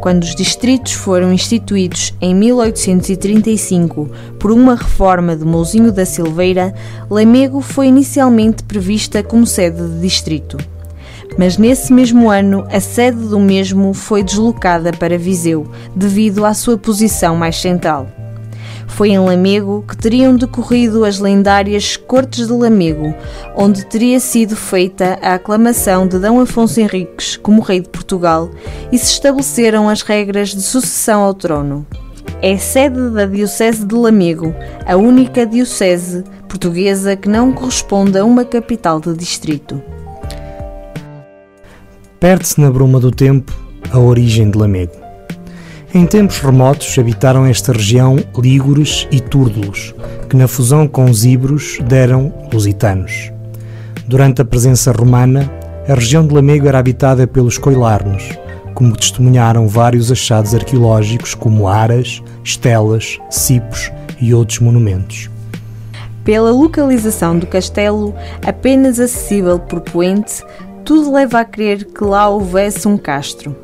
Quando 0.00 0.24
os 0.24 0.34
distritos 0.34 0.92
foram 0.92 1.32
instituídos 1.32 2.12
em 2.20 2.34
1835 2.34 4.10
por 4.38 4.50
uma 4.50 4.74
reforma 4.74 5.36
de 5.36 5.44
Mouzinho 5.44 5.92
da 5.92 6.04
Silveira, 6.04 6.74
Lamego 7.08 7.60
foi 7.60 7.86
inicialmente 7.86 8.64
prevista 8.64 9.22
como 9.22 9.46
sede 9.46 9.80
de 9.80 10.00
distrito. 10.00 10.56
Mas 11.38 11.56
nesse 11.56 11.92
mesmo 11.92 12.30
ano, 12.30 12.66
a 12.70 12.80
sede 12.80 13.28
do 13.28 13.40
mesmo 13.40 13.94
foi 13.94 14.22
deslocada 14.22 14.92
para 14.92 15.18
Viseu, 15.18 15.66
devido 15.94 16.44
à 16.44 16.52
sua 16.54 16.76
posição 16.76 17.34
mais 17.34 17.56
central. 17.60 18.06
Foi 18.86 19.08
em 19.08 19.18
Lamego 19.18 19.82
que 19.88 19.96
teriam 19.96 20.36
decorrido 20.36 21.04
as 21.04 21.18
lendárias 21.18 21.96
Cortes 21.96 22.46
de 22.46 22.52
Lamego, 22.52 23.14
onde 23.56 23.86
teria 23.86 24.20
sido 24.20 24.54
feita 24.54 25.18
a 25.22 25.34
aclamação 25.34 26.06
de 26.06 26.18
D. 26.18 26.26
Afonso 26.28 26.78
Henriques 26.78 27.36
como 27.36 27.62
rei 27.62 27.80
de 27.80 27.88
Portugal 27.88 28.50
e 28.92 28.98
se 28.98 29.12
estabeleceram 29.12 29.88
as 29.88 30.02
regras 30.02 30.50
de 30.50 30.60
sucessão 30.60 31.22
ao 31.22 31.32
trono. 31.32 31.86
É 32.42 32.58
sede 32.58 33.10
da 33.10 33.24
Diocese 33.24 33.86
de 33.86 33.94
Lamego, 33.94 34.54
a 34.84 34.96
única 34.96 35.46
diocese 35.46 36.22
portuguesa 36.46 37.16
que 37.16 37.28
não 37.28 37.52
corresponde 37.52 38.18
a 38.18 38.24
uma 38.24 38.44
capital 38.44 39.00
de 39.00 39.14
distrito. 39.14 39.80
Perde-se 42.22 42.60
na 42.60 42.70
bruma 42.70 43.00
do 43.00 43.10
tempo 43.10 43.52
a 43.90 43.98
origem 43.98 44.48
de 44.48 44.56
Lamego. 44.56 44.92
Em 45.92 46.06
tempos 46.06 46.38
remotos 46.38 46.96
habitaram 46.96 47.44
esta 47.44 47.72
região 47.72 48.16
lígures 48.38 49.08
e 49.10 49.18
túrdulos, 49.18 49.92
que 50.28 50.36
na 50.36 50.46
fusão 50.46 50.86
com 50.86 51.06
os 51.06 51.24
íberos 51.24 51.80
deram 51.84 52.32
lusitanos. 52.52 53.32
Durante 54.06 54.40
a 54.40 54.44
presença 54.44 54.92
romana, 54.92 55.50
a 55.88 55.94
região 55.94 56.24
de 56.24 56.32
Lamego 56.32 56.68
era 56.68 56.78
habitada 56.78 57.26
pelos 57.26 57.58
coilarnos, 57.58 58.38
como 58.72 58.96
testemunharam 58.96 59.66
vários 59.66 60.12
achados 60.12 60.54
arqueológicos 60.54 61.34
como 61.34 61.66
aras, 61.66 62.22
estelas, 62.44 63.18
cipos 63.30 63.90
e 64.20 64.32
outros 64.32 64.60
monumentos. 64.60 65.28
Pela 66.22 66.52
localização 66.52 67.36
do 67.36 67.48
castelo, 67.48 68.14
apenas 68.46 69.00
acessível 69.00 69.58
por 69.58 69.80
poente, 69.80 70.44
tudo 70.84 71.12
leva 71.12 71.40
a 71.40 71.44
crer 71.44 71.84
que 71.84 72.04
lá 72.04 72.28
houvesse 72.28 72.86
um 72.86 72.96
castro. 72.96 73.56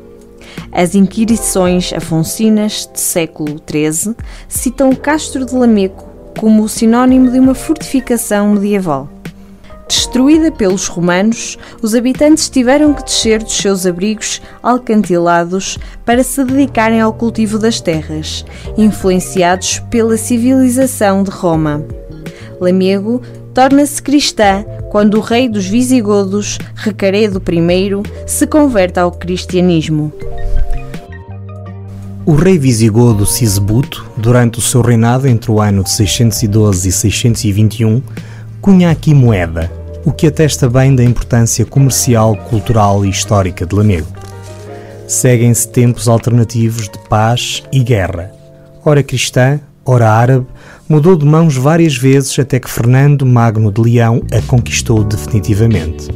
As 0.71 0.95
inquirições 0.95 1.91
afoncinas 1.93 2.89
de 2.91 2.99
século 2.99 3.61
XIII 3.69 4.15
citam 4.47 4.89
o 4.89 4.95
Castro 4.95 5.45
de 5.45 5.55
Lameco 5.55 6.07
como 6.37 6.69
sinónimo 6.69 7.31
de 7.31 7.39
uma 7.39 7.53
fortificação 7.53 8.53
medieval. 8.53 9.09
Destruída 9.87 10.51
pelos 10.51 10.87
romanos, 10.87 11.57
os 11.81 11.95
habitantes 11.95 12.47
tiveram 12.47 12.93
que 12.93 13.03
descer 13.03 13.41
dos 13.41 13.57
seus 13.57 13.87
abrigos 13.87 14.39
alcantilados 14.61 15.79
para 16.05 16.23
se 16.23 16.43
dedicarem 16.43 17.01
ao 17.01 17.11
cultivo 17.11 17.57
das 17.57 17.81
terras, 17.81 18.45
influenciados 18.77 19.79
pela 19.89 20.15
civilização 20.15 21.23
de 21.23 21.31
Roma. 21.31 21.83
Lamego 22.61 23.21
torna-se 23.59 24.01
cristã 24.01 24.63
quando 24.89 25.15
o 25.15 25.19
rei 25.19 25.49
dos 25.49 25.65
Visigodos, 25.65 26.57
Recaredo 26.75 27.43
I, 27.45 28.09
se 28.25 28.47
converte 28.47 29.01
ao 29.01 29.11
cristianismo. 29.11 30.13
O 32.25 32.35
rei 32.35 32.57
visigodo 32.57 33.25
Sisbuto, 33.25 34.09
durante 34.15 34.59
o 34.59 34.61
seu 34.61 34.79
reinado 34.79 35.27
entre 35.27 35.51
o 35.51 35.59
ano 35.59 35.83
de 35.83 35.89
612 35.89 36.87
e 36.87 36.91
621, 36.93 38.01
cunha 38.61 38.89
aqui 38.91 39.13
moeda, 39.13 39.69
o 40.05 40.13
que 40.13 40.27
atesta 40.27 40.69
bem 40.69 40.95
da 40.95 41.03
importância 41.03 41.65
comercial, 41.65 42.37
cultural 42.37 43.05
e 43.05 43.09
histórica 43.09 43.65
de 43.65 43.75
Lamego. 43.75 44.07
Seguem-se 45.05 45.67
tempos 45.67 46.07
alternativos 46.07 46.83
de 46.87 46.97
paz 47.09 47.61
e 47.73 47.83
guerra. 47.83 48.31
Ora 48.85 49.03
cristã, 49.03 49.59
ora 49.85 50.09
árabe, 50.09 50.47
mudou 50.89 51.15
de 51.15 51.23
mãos 51.23 51.55
várias 51.55 51.95
vezes 51.95 52.37
até 52.39 52.59
que 52.59 52.69
Fernando 52.69 53.23
Magno 53.23 53.71
de 53.71 53.79
Leão 53.79 54.23
a 54.33 54.41
conquistou 54.41 55.03
definitivamente. 55.03 56.07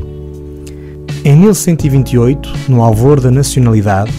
Em 1.23 1.37
1128, 1.37 2.51
no 2.67 2.81
alvor 2.81 3.21
da 3.21 3.29
nacionalidade, 3.29 4.11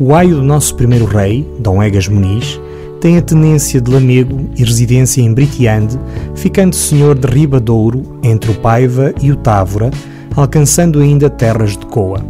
o 0.00 0.14
aio 0.14 0.36
do 0.36 0.42
nosso 0.42 0.74
primeiro 0.76 1.04
rei, 1.04 1.46
Dom 1.60 1.82
Egas 1.82 2.08
Muniz, 2.08 2.58
tem 3.02 3.18
a 3.18 3.22
tenência 3.22 3.82
de 3.82 3.90
Lamego 3.90 4.50
e 4.56 4.64
residência 4.64 5.20
em 5.20 5.32
Britiande, 5.32 5.98
ficando 6.34 6.74
senhor 6.74 7.16
de 7.16 7.28
Ribadouro, 7.28 8.18
entre 8.22 8.50
o 8.50 8.54
Paiva 8.54 9.14
e 9.20 9.30
o 9.30 9.36
Távora, 9.36 9.90
alcançando 10.34 11.00
ainda 11.00 11.28
terras 11.28 11.76
de 11.76 11.84
Coa. 11.84 12.24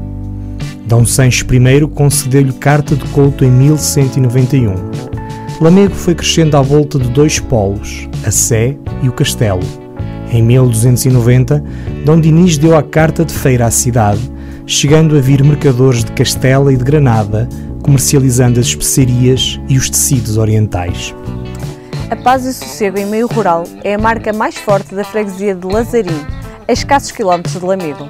Dom 0.87 1.06
Sancho 1.06 1.47
I 1.54 1.87
concedeu-lhe 1.87 2.52
carta 2.54 2.97
de 2.97 3.04
couto 3.06 3.44
em 3.44 3.50
1191. 3.50 5.08
Lamego 5.61 5.95
foi 5.95 6.15
crescendo 6.15 6.57
à 6.57 6.62
volta 6.62 7.00
de 7.00 7.09
dois 7.09 7.41
polos, 7.41 8.09
a 8.25 8.31
Sé 8.31 8.77
e 9.03 9.09
o 9.09 9.12
Castelo. 9.12 9.59
Em 10.31 10.41
1290, 10.41 11.65
Dom 12.05 12.21
Dinis 12.21 12.57
deu 12.57 12.77
a 12.77 12.83
carta 12.83 13.25
de 13.25 13.33
feira 13.33 13.67
à 13.67 13.71
cidade, 13.71 14.21
chegando 14.67 15.17
a 15.17 15.21
vir 15.21 15.43
mercadores 15.43 16.05
de 16.05 16.12
Castela 16.12 16.73
e 16.73 16.77
de 16.77 16.85
Granada, 16.85 17.49
comercializando 17.83 18.61
as 18.61 18.67
especiarias 18.67 19.59
e 19.69 19.77
os 19.77 19.91
tecidos 19.91 20.37
orientais. 20.37 21.12
A 22.09 22.15
paz 22.15 22.47
e 22.47 22.50
o 22.50 22.53
sossego 22.53 22.97
em 22.97 23.07
meio 23.07 23.27
rural 23.27 23.65
é 23.83 23.95
a 23.95 23.99
marca 23.99 24.33
mais 24.33 24.57
forte 24.57 24.95
da 24.95 25.03
freguesia 25.03 25.57
de 25.57 25.67
Lazarim, 25.67 26.25
a 26.69 26.73
escassos 26.73 27.11
quilómetros 27.11 27.59
de 27.59 27.67
Lamego. 27.67 28.07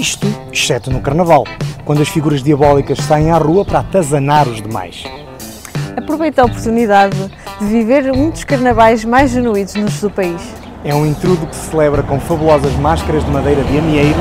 Isto, 0.00 0.26
exceto 0.52 0.90
no 0.90 1.00
Carnaval, 1.00 1.44
quando 1.84 2.02
as 2.02 2.08
figuras 2.08 2.42
diabólicas 2.42 2.98
saem 2.98 3.30
à 3.30 3.38
rua 3.38 3.64
para 3.64 3.78
atazanar 3.78 4.48
os 4.48 4.60
demais. 4.60 5.04
Aproveita 5.96 6.42
a 6.42 6.44
oportunidade 6.44 7.16
de 7.58 7.66
viver 7.66 8.10
um 8.12 8.30
dos 8.30 8.44
carnavais 8.44 9.04
mais 9.04 9.30
genuínos 9.30 9.74
nos 9.74 10.00
do 10.00 10.10
país. 10.10 10.40
É 10.84 10.94
um 10.94 11.04
intrudo 11.04 11.46
que 11.46 11.56
se 11.56 11.70
celebra 11.70 12.02
com 12.02 12.20
fabulosas 12.20 12.72
máscaras 12.74 13.24
de 13.24 13.30
madeira 13.30 13.62
de 13.64 13.78
amieiro, 13.78 14.18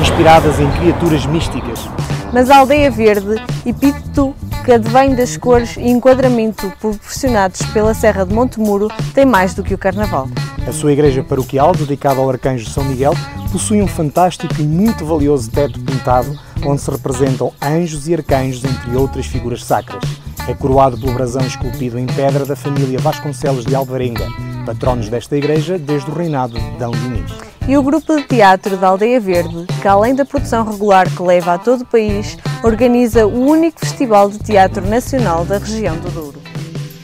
inspiradas 0.00 0.58
em 0.58 0.70
criaturas 0.72 1.24
místicas. 1.26 1.88
Mas 2.32 2.50
a 2.50 2.58
Aldeia 2.58 2.90
Verde, 2.90 3.42
epíteto 3.64 4.34
que 4.64 4.72
advém 4.72 5.14
das 5.14 5.36
cores 5.36 5.76
e 5.76 5.88
enquadramento 5.88 6.70
proporcionados 6.80 7.62
pela 7.72 7.94
Serra 7.94 8.24
de 8.24 8.34
Montemuro, 8.34 8.88
tem 9.14 9.24
mais 9.24 9.54
do 9.54 9.62
que 9.62 9.74
o 9.74 9.78
Carnaval. 9.78 10.28
A 10.66 10.72
sua 10.72 10.92
igreja 10.92 11.24
paroquial, 11.24 11.72
dedicada 11.72 12.20
ao 12.20 12.28
Arcanjo 12.28 12.68
São 12.68 12.84
Miguel, 12.84 13.14
possui 13.50 13.80
um 13.82 13.88
fantástico 13.88 14.54
e 14.58 14.62
muito 14.62 15.04
valioso 15.04 15.50
teto 15.50 15.80
pintado, 15.80 16.38
onde 16.64 16.80
se 16.80 16.90
representam 16.90 17.52
anjos 17.60 18.06
e 18.06 18.14
arcanjos, 18.14 18.64
entre 18.64 18.94
outras 18.94 19.26
figuras 19.26 19.64
sacras. 19.64 20.02
É 20.50 20.54
coroado 20.54 20.98
pelo 20.98 21.14
brasão 21.14 21.46
esculpido 21.46 21.96
em 21.96 22.06
pedra 22.06 22.44
da 22.44 22.56
família 22.56 22.98
Vasconcelos 22.98 23.64
de 23.64 23.72
Alvarenga, 23.72 24.26
patronos 24.66 25.08
desta 25.08 25.36
igreja 25.36 25.78
desde 25.78 26.10
o 26.10 26.12
reinado 26.12 26.54
de 26.54 26.70
D. 26.70 26.90
Diniz. 26.90 27.32
E 27.68 27.76
o 27.76 27.82
grupo 27.84 28.16
de 28.16 28.24
teatro 28.24 28.76
da 28.76 28.88
Aldeia 28.88 29.20
Verde, 29.20 29.64
que 29.80 29.86
além 29.86 30.12
da 30.12 30.24
produção 30.24 30.68
regular 30.68 31.08
que 31.08 31.22
leva 31.22 31.54
a 31.54 31.58
todo 31.58 31.82
o 31.82 31.86
país, 31.86 32.36
organiza 32.64 33.28
o 33.28 33.46
único 33.46 33.78
festival 33.78 34.28
de 34.28 34.40
teatro 34.40 34.84
nacional 34.84 35.44
da 35.44 35.58
região 35.58 35.96
do 35.96 36.10
Douro. 36.10 36.40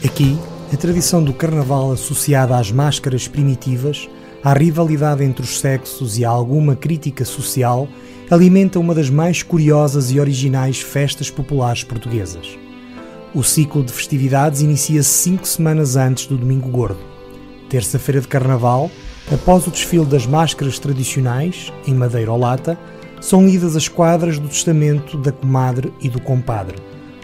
Aqui, 0.03 0.37
a 0.73 0.75
tradição 0.75 1.23
do 1.23 1.31
carnaval 1.31 1.93
associada 1.93 2.57
às 2.57 2.69
máscaras 2.69 3.29
primitivas, 3.29 4.09
à 4.43 4.51
rivalidade 4.51 5.23
entre 5.23 5.45
os 5.45 5.57
sexos 5.57 6.17
e 6.17 6.25
a 6.25 6.29
alguma 6.29 6.75
crítica 6.75 7.23
social, 7.23 7.87
alimenta 8.29 8.77
uma 8.77 8.93
das 8.93 9.09
mais 9.09 9.41
curiosas 9.41 10.11
e 10.11 10.19
originais 10.19 10.81
festas 10.81 11.29
populares 11.29 11.85
portuguesas. 11.85 12.66
O 13.37 13.43
ciclo 13.43 13.83
de 13.83 13.93
festividades 13.93 14.61
inicia-se 14.61 15.09
cinco 15.09 15.47
semanas 15.47 15.95
antes 15.95 16.25
do 16.25 16.35
Domingo 16.35 16.69
Gordo. 16.69 16.97
Terça-feira 17.69 18.19
de 18.19 18.27
Carnaval, 18.27 18.89
após 19.31 19.67
o 19.67 19.69
desfile 19.69 20.05
das 20.05 20.25
máscaras 20.25 20.79
tradicionais, 20.79 21.71
em 21.85 21.93
madeira 21.93 22.31
ou 22.31 22.39
lata, 22.39 22.75
são 23.21 23.45
lidas 23.45 23.75
as 23.75 23.87
quadras 23.87 24.39
do 24.39 24.47
testamento 24.47 25.19
da 25.19 25.31
comadre 25.31 25.93
e 26.01 26.09
do 26.09 26.19
compadre, 26.19 26.77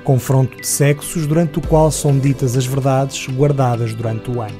confronto 0.04 0.56
de 0.56 0.68
sexos 0.68 1.26
durante 1.26 1.58
o 1.58 1.62
qual 1.64 1.90
são 1.90 2.20
ditas 2.20 2.56
as 2.56 2.68
verdades 2.68 3.26
guardadas 3.30 3.96
durante 3.96 4.30
o 4.30 4.40
ano. 4.40 4.60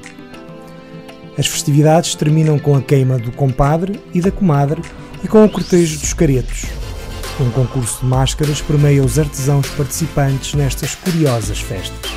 As 1.38 1.46
festividades 1.46 2.16
terminam 2.16 2.58
com 2.58 2.76
a 2.76 2.82
queima 2.82 3.20
do 3.20 3.32
compadre 3.32 4.02
e 4.12 4.20
da 4.20 4.32
comadre 4.32 4.82
e 5.24 5.28
com 5.28 5.46
o 5.46 5.50
cortejo 5.50 6.00
dos 6.00 6.14
caretos, 6.14 6.66
um 7.42 7.50
concurso 7.50 8.00
de 8.02 8.06
máscaras 8.06 8.62
permeia 8.62 9.04
os 9.04 9.18
artesãos 9.18 9.68
participantes 9.70 10.54
nestas 10.54 10.94
curiosas 10.96 11.60
festas. 11.60 12.12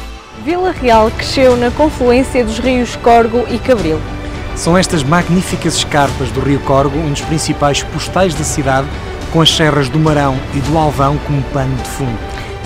Vila 0.44 0.70
Real 0.70 1.10
cresceu 1.10 1.56
na 1.56 1.70
confluência 1.70 2.44
dos 2.44 2.58
rios 2.58 2.94
Corgo 2.96 3.44
e 3.48 3.58
Cabril. 3.58 3.98
São 4.54 4.76
estas 4.76 5.02
magníficas 5.02 5.74
escarpas 5.76 6.30
do 6.30 6.40
rio 6.40 6.60
Corgo 6.60 6.98
um 6.98 7.10
dos 7.10 7.22
principais 7.22 7.82
postais 7.82 8.34
da 8.34 8.44
cidade, 8.44 8.86
com 9.32 9.40
as 9.40 9.54
serras 9.54 9.88
do 9.88 9.98
Marão 9.98 10.36
e 10.54 10.60
do 10.60 10.78
Alvão 10.78 11.18
como 11.26 11.42
pano 11.44 11.74
de 11.76 11.88
fundo. 11.88 12.18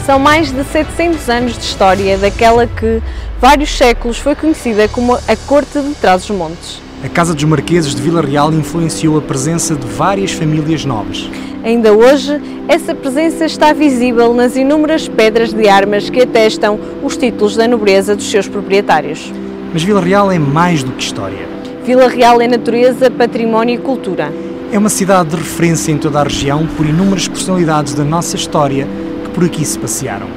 São 0.04 0.18
mais 0.18 0.50
de 0.50 0.64
700 0.64 1.28
anos 1.28 1.58
de 1.58 1.64
história 1.64 2.18
daquela 2.18 2.66
que, 2.66 3.02
vários 3.40 3.76
séculos, 3.76 4.18
foi 4.18 4.34
conhecida 4.34 4.88
como 4.88 5.14
a 5.14 5.36
Corte 5.46 5.80
de 5.80 5.94
Trás-os-Montes. 5.94 6.80
A 7.02 7.08
Casa 7.08 7.34
dos 7.34 7.44
Marqueses 7.44 7.94
de 7.94 8.02
Vila 8.02 8.20
Real 8.20 8.52
influenciou 8.52 9.16
a 9.16 9.22
presença 9.22 9.74
de 9.74 9.86
várias 9.86 10.32
famílias 10.32 10.84
nobres. 10.84 11.30
Ainda 11.62 11.92
hoje, 11.92 12.40
essa 12.68 12.94
presença 12.94 13.44
está 13.44 13.72
visível 13.72 14.32
nas 14.32 14.56
inúmeras 14.56 15.06
pedras 15.08 15.52
de 15.52 15.68
armas 15.68 16.08
que 16.08 16.22
atestam 16.22 16.80
os 17.02 17.16
títulos 17.16 17.54
da 17.54 17.68
nobreza 17.68 18.16
dos 18.16 18.30
seus 18.30 18.48
proprietários. 18.48 19.30
Mas 19.72 19.82
Vila 19.82 20.00
Real 20.00 20.32
é 20.32 20.38
mais 20.38 20.82
do 20.82 20.92
que 20.92 21.02
história. 21.02 21.46
Vila 21.84 22.08
Real 22.08 22.40
é 22.40 22.48
natureza, 22.48 23.10
património 23.10 23.74
e 23.74 23.78
cultura. 23.78 24.32
É 24.72 24.78
uma 24.78 24.88
cidade 24.88 25.30
de 25.30 25.36
referência 25.36 25.92
em 25.92 25.98
toda 25.98 26.20
a 26.20 26.22
região 26.22 26.66
por 26.76 26.86
inúmeras 26.86 27.28
personalidades 27.28 27.92
da 27.92 28.04
nossa 28.04 28.36
história 28.36 28.86
que 29.24 29.30
por 29.30 29.44
aqui 29.44 29.64
se 29.64 29.78
passearam. 29.78 30.28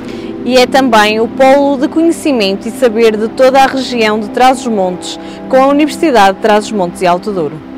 E 0.45 0.57
é 0.57 0.65
também 0.65 1.21
o 1.21 1.27
polo 1.27 1.77
de 1.77 1.87
conhecimento 1.87 2.67
e 2.67 2.71
saber 2.71 3.15
de 3.15 3.29
toda 3.29 3.63
a 3.63 3.65
região 3.65 4.19
de 4.19 4.29
Trás-os-Montes, 4.29 5.17
com 5.47 5.55
a 5.55 5.67
Universidade 5.67 6.35
de 6.35 6.41
Trás-os-Montes 6.41 7.01
e 7.01 7.07
Alto 7.07 7.31
Douro. 7.31 7.72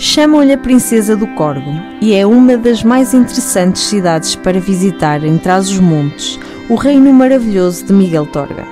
Chamam-lhe 0.00 0.52
a 0.52 0.58
Princesa 0.58 1.16
do 1.16 1.26
Corgo 1.34 1.72
e 2.00 2.14
é 2.14 2.24
uma 2.24 2.56
das 2.56 2.84
mais 2.84 3.12
interessantes 3.12 3.82
cidades 3.82 4.36
para 4.36 4.60
visitar 4.60 5.24
em 5.24 5.36
Trás-os-Montes, 5.36 6.38
o 6.70 6.76
reino 6.76 7.12
maravilhoso 7.12 7.84
de 7.84 7.92
Miguel 7.92 8.24
Torga. 8.24 8.64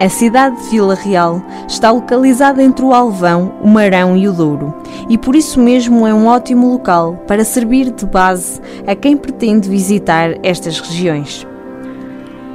A 0.00 0.08
cidade 0.08 0.60
de 0.60 0.70
Vila 0.70 0.96
Real 0.96 1.40
está 1.68 1.92
localizada 1.92 2.60
entre 2.60 2.84
o 2.84 2.92
Alvão, 2.92 3.54
o 3.62 3.68
Marão 3.68 4.16
e 4.16 4.26
o 4.26 4.32
Douro, 4.32 4.74
e 5.08 5.16
por 5.16 5.36
isso 5.36 5.60
mesmo 5.60 6.08
é 6.08 6.12
um 6.12 6.26
ótimo 6.26 6.72
local 6.72 7.22
para 7.28 7.44
servir 7.44 7.92
de 7.92 8.04
base 8.04 8.60
a 8.84 8.96
quem 8.96 9.16
pretende 9.16 9.68
visitar 9.68 10.34
estas 10.42 10.80
regiões. 10.80 11.46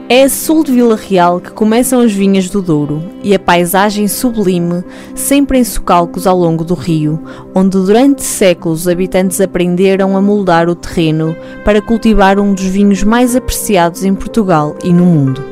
É 0.10 0.24
a 0.24 0.30
sul 0.30 0.64
de 0.64 0.72
Vila 0.72 0.96
Real 0.96 1.42
que 1.42 1.52
começam 1.52 2.00
as 2.00 2.14
vinhas 2.14 2.50
do 2.50 2.62
Douro 2.62 3.04
e 3.22 3.36
a 3.36 3.40
paisagem 3.40 4.08
sublime, 4.08 4.82
sempre 5.14 5.60
em 5.60 5.66
socalcos 5.66 6.26
ao 6.26 6.38
longo 6.38 6.64
do 6.64 6.76
rio, 6.76 7.22
onde 7.54 7.72
durante 7.72 8.24
séculos 8.24 8.82
os 8.82 8.88
habitantes 8.88 9.42
aprenderam 9.42 10.16
a 10.16 10.22
moldar 10.22 10.70
o 10.70 10.76
terreno 10.76 11.36
para 11.66 11.82
cultivar 11.82 12.40
um 12.40 12.54
dos 12.54 12.64
vinhos 12.64 13.04
mais 13.04 13.36
apreciados 13.36 14.06
em 14.06 14.16
Portugal 14.16 14.78
e 14.82 14.94
no 14.94 15.04
mundo. 15.04 15.44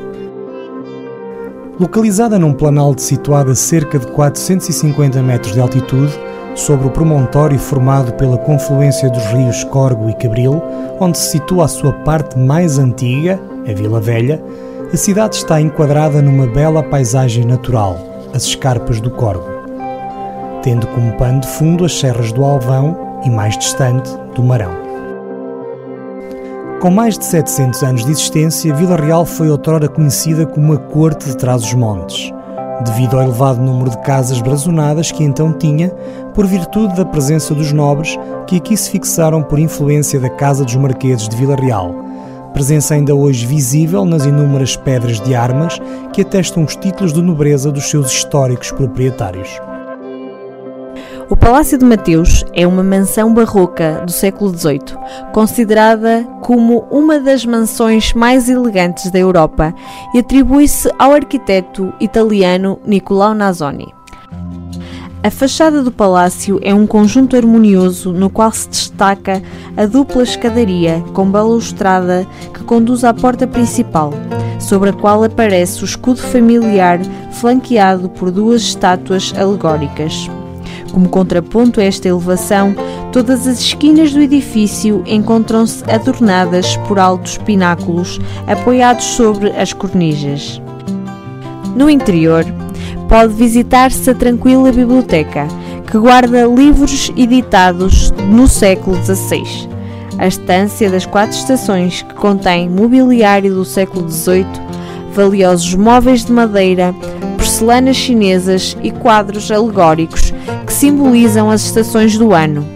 Localizada 1.78 2.38
num 2.38 2.54
planalto 2.54 3.02
situado 3.02 3.50
a 3.50 3.54
cerca 3.54 3.98
de 3.98 4.06
450 4.06 5.22
metros 5.22 5.52
de 5.52 5.60
altitude, 5.60 6.18
sobre 6.54 6.86
o 6.86 6.90
promontório 6.90 7.58
formado 7.58 8.14
pela 8.14 8.38
confluência 8.38 9.10
dos 9.10 9.22
rios 9.26 9.62
Corgo 9.64 10.08
e 10.08 10.14
Cabril, 10.14 10.62
onde 10.98 11.18
se 11.18 11.32
situa 11.32 11.66
a 11.66 11.68
sua 11.68 11.92
parte 11.92 12.38
mais 12.38 12.78
antiga, 12.78 13.38
a 13.68 13.72
Vila 13.72 14.00
Velha, 14.00 14.42
a 14.92 14.96
cidade 14.96 15.36
está 15.36 15.60
enquadrada 15.60 16.22
numa 16.22 16.46
bela 16.46 16.82
paisagem 16.82 17.44
natural, 17.44 17.98
as 18.32 18.44
escarpas 18.44 19.00
do 19.00 19.10
Corgo, 19.10 19.48
tendo 20.62 20.86
como 20.88 21.16
pano 21.16 21.40
de 21.40 21.48
fundo 21.48 21.84
as 21.84 21.98
serras 21.98 22.32
do 22.32 22.44
Alvão 22.44 23.20
e, 23.24 23.30
mais 23.30 23.58
distante, 23.58 24.10
do 24.34 24.42
Marão. 24.42 24.86
Com 26.80 26.90
mais 26.90 27.18
de 27.18 27.24
700 27.24 27.82
anos 27.82 28.04
de 28.04 28.12
existência, 28.12 28.74
Vila 28.74 28.96
Real 28.96 29.24
foi 29.24 29.50
outrora 29.50 29.88
conhecida 29.88 30.46
como 30.46 30.74
a 30.74 30.78
Corte 30.78 31.26
de 31.26 31.36
Trás-os-Montes, 31.36 32.32
devido 32.84 33.16
ao 33.16 33.24
elevado 33.24 33.60
número 33.60 33.90
de 33.90 33.98
casas 34.02 34.40
brazonadas 34.40 35.10
que 35.10 35.24
então 35.24 35.52
tinha, 35.52 35.88
por 36.34 36.46
virtude 36.46 36.94
da 36.94 37.04
presença 37.04 37.54
dos 37.54 37.72
nobres 37.72 38.16
que 38.46 38.58
aqui 38.58 38.76
se 38.76 38.90
fixaram 38.90 39.42
por 39.42 39.58
influência 39.58 40.20
da 40.20 40.30
Casa 40.30 40.64
dos 40.64 40.76
Marqueses 40.76 41.28
de 41.28 41.36
Vila 41.36 41.56
Real, 41.56 42.05
presença 42.56 42.94
ainda 42.94 43.14
hoje 43.14 43.44
visível 43.44 44.06
nas 44.06 44.24
inúmeras 44.24 44.76
pedras 44.76 45.20
de 45.20 45.34
armas 45.34 45.78
que 46.14 46.22
atestam 46.22 46.64
os 46.64 46.74
títulos 46.74 47.12
de 47.12 47.20
nobreza 47.20 47.70
dos 47.70 47.90
seus 47.90 48.10
históricos 48.10 48.72
proprietários. 48.72 49.60
O 51.28 51.36
Palácio 51.36 51.76
de 51.76 51.84
Mateus 51.84 52.46
é 52.54 52.66
uma 52.66 52.82
mansão 52.82 53.34
barroca 53.34 54.02
do 54.06 54.10
século 54.10 54.56
XVIII, 54.56 54.80
considerada 55.34 56.26
como 56.40 56.86
uma 56.90 57.20
das 57.20 57.44
mansões 57.44 58.14
mais 58.14 58.48
elegantes 58.48 59.10
da 59.10 59.18
Europa 59.18 59.74
e 60.14 60.20
atribui-se 60.20 60.90
ao 60.98 61.12
arquiteto 61.12 61.92
italiano 62.00 62.78
Nicolau 62.86 63.34
Nazoni. 63.34 63.92
A 65.26 65.30
fachada 65.30 65.82
do 65.82 65.90
palácio 65.90 66.60
é 66.62 66.72
um 66.72 66.86
conjunto 66.86 67.36
harmonioso 67.36 68.12
no 68.12 68.30
qual 68.30 68.52
se 68.52 68.68
destaca 68.68 69.42
a 69.76 69.84
dupla 69.84 70.22
escadaria 70.22 71.02
com 71.14 71.28
balustrada 71.28 72.24
que 72.54 72.62
conduz 72.62 73.02
à 73.02 73.12
porta 73.12 73.44
principal, 73.44 74.14
sobre 74.60 74.90
a 74.90 74.92
qual 74.92 75.24
aparece 75.24 75.82
o 75.82 75.84
escudo 75.84 76.20
familiar 76.20 77.00
flanqueado 77.32 78.08
por 78.08 78.30
duas 78.30 78.62
estátuas 78.62 79.34
alegóricas. 79.36 80.30
Como 80.92 81.08
contraponto 81.08 81.80
a 81.80 81.82
esta 81.82 82.06
elevação, 82.06 82.72
todas 83.10 83.48
as 83.48 83.58
esquinas 83.58 84.12
do 84.12 84.20
edifício 84.20 85.02
encontram-se 85.08 85.82
adornadas 85.90 86.76
por 86.86 87.00
altos 87.00 87.36
pináculos 87.38 88.20
apoiados 88.46 89.04
sobre 89.04 89.50
as 89.56 89.72
cornijas. 89.72 90.62
No 91.74 91.90
interior, 91.90 92.44
pode 93.16 93.32
visitar-se 93.32 94.10
a 94.10 94.14
tranquila 94.14 94.70
biblioteca, 94.70 95.48
que 95.90 95.96
guarda 95.96 96.44
livros 96.44 97.10
editados 97.16 98.10
no 98.10 98.46
século 98.46 98.94
XVI. 99.02 99.70
A 100.18 100.26
estância 100.26 100.90
das 100.90 101.06
quatro 101.06 101.34
estações, 101.34 102.02
que 102.02 102.12
contém 102.12 102.68
mobiliário 102.68 103.54
do 103.54 103.64
século 103.64 104.06
XVIII, 104.06 104.44
valiosos 105.14 105.74
móveis 105.76 106.26
de 106.26 106.32
madeira, 106.32 106.94
porcelanas 107.38 107.96
chinesas 107.96 108.76
e 108.82 108.90
quadros 108.90 109.50
alegóricos 109.50 110.34
que 110.66 110.72
simbolizam 110.74 111.50
as 111.50 111.62
estações 111.62 112.18
do 112.18 112.34
ano. 112.34 112.66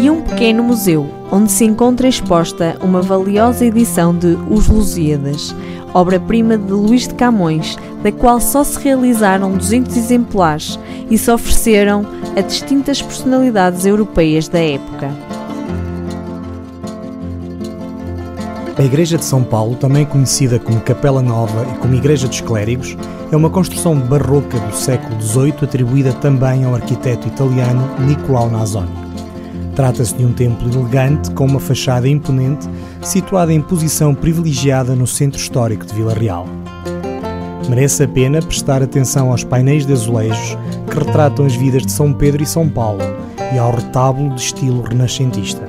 e 0.00 0.08
um 0.08 0.22
pequeno 0.22 0.62
museu, 0.62 1.06
onde 1.30 1.52
se 1.52 1.66
encontra 1.66 2.08
exposta 2.08 2.78
uma 2.82 3.02
valiosa 3.02 3.66
edição 3.66 4.16
de 4.16 4.38
Os 4.48 4.68
Lusíadas, 4.68 5.54
obra-prima 5.92 6.56
de 6.56 6.72
Luís 6.72 7.06
de 7.06 7.14
Camões, 7.14 7.76
da 8.02 8.10
qual 8.10 8.40
só 8.40 8.64
se 8.64 8.78
realizaram 8.78 9.56
200 9.56 9.96
exemplares 9.96 10.78
e 11.10 11.16
se 11.16 11.30
ofereceram 11.30 12.04
a 12.36 12.40
distintas 12.40 13.00
personalidades 13.00 13.86
europeias 13.86 14.48
da 14.48 14.58
época. 14.58 15.10
A 18.76 18.82
Igreja 18.82 19.18
de 19.18 19.24
São 19.24 19.44
Paulo, 19.44 19.76
também 19.76 20.04
conhecida 20.04 20.58
como 20.58 20.80
Capela 20.80 21.22
Nova 21.22 21.66
e 21.70 21.78
como 21.78 21.94
Igreja 21.94 22.26
dos 22.26 22.40
Clérigos, 22.40 22.96
é 23.30 23.36
uma 23.36 23.50
construção 23.50 23.94
barroca 23.94 24.58
do 24.58 24.74
século 24.74 25.20
XVIII 25.20 25.54
atribuída 25.62 26.12
também 26.14 26.64
ao 26.64 26.74
arquiteto 26.74 27.28
italiano 27.28 27.88
Nicolau 28.00 28.50
Nasoni. 28.50 28.90
Trata-se 29.76 30.14
de 30.14 30.24
um 30.24 30.32
templo 30.32 30.68
elegante 30.70 31.30
com 31.30 31.46
uma 31.46 31.60
fachada 31.60 32.08
imponente, 32.08 32.68
situada 33.02 33.52
em 33.52 33.60
posição 33.60 34.14
privilegiada 34.14 34.94
no 34.94 35.06
centro 35.06 35.38
histórico 35.38 35.86
de 35.86 35.94
Vila 35.94 36.14
Real. 36.14 36.61
Merece 37.68 38.04
a 38.04 38.08
pena 38.08 38.42
prestar 38.42 38.82
atenção 38.82 39.30
aos 39.30 39.44
painéis 39.44 39.86
de 39.86 39.92
azulejos 39.92 40.56
que 40.90 40.98
retratam 40.98 41.46
as 41.46 41.54
vidas 41.54 41.84
de 41.84 41.92
São 41.92 42.12
Pedro 42.12 42.42
e 42.42 42.46
São 42.46 42.68
Paulo 42.68 43.00
e 43.54 43.58
ao 43.58 43.70
retábulo 43.74 44.34
de 44.34 44.40
estilo 44.40 44.82
renascentista. 44.82 45.68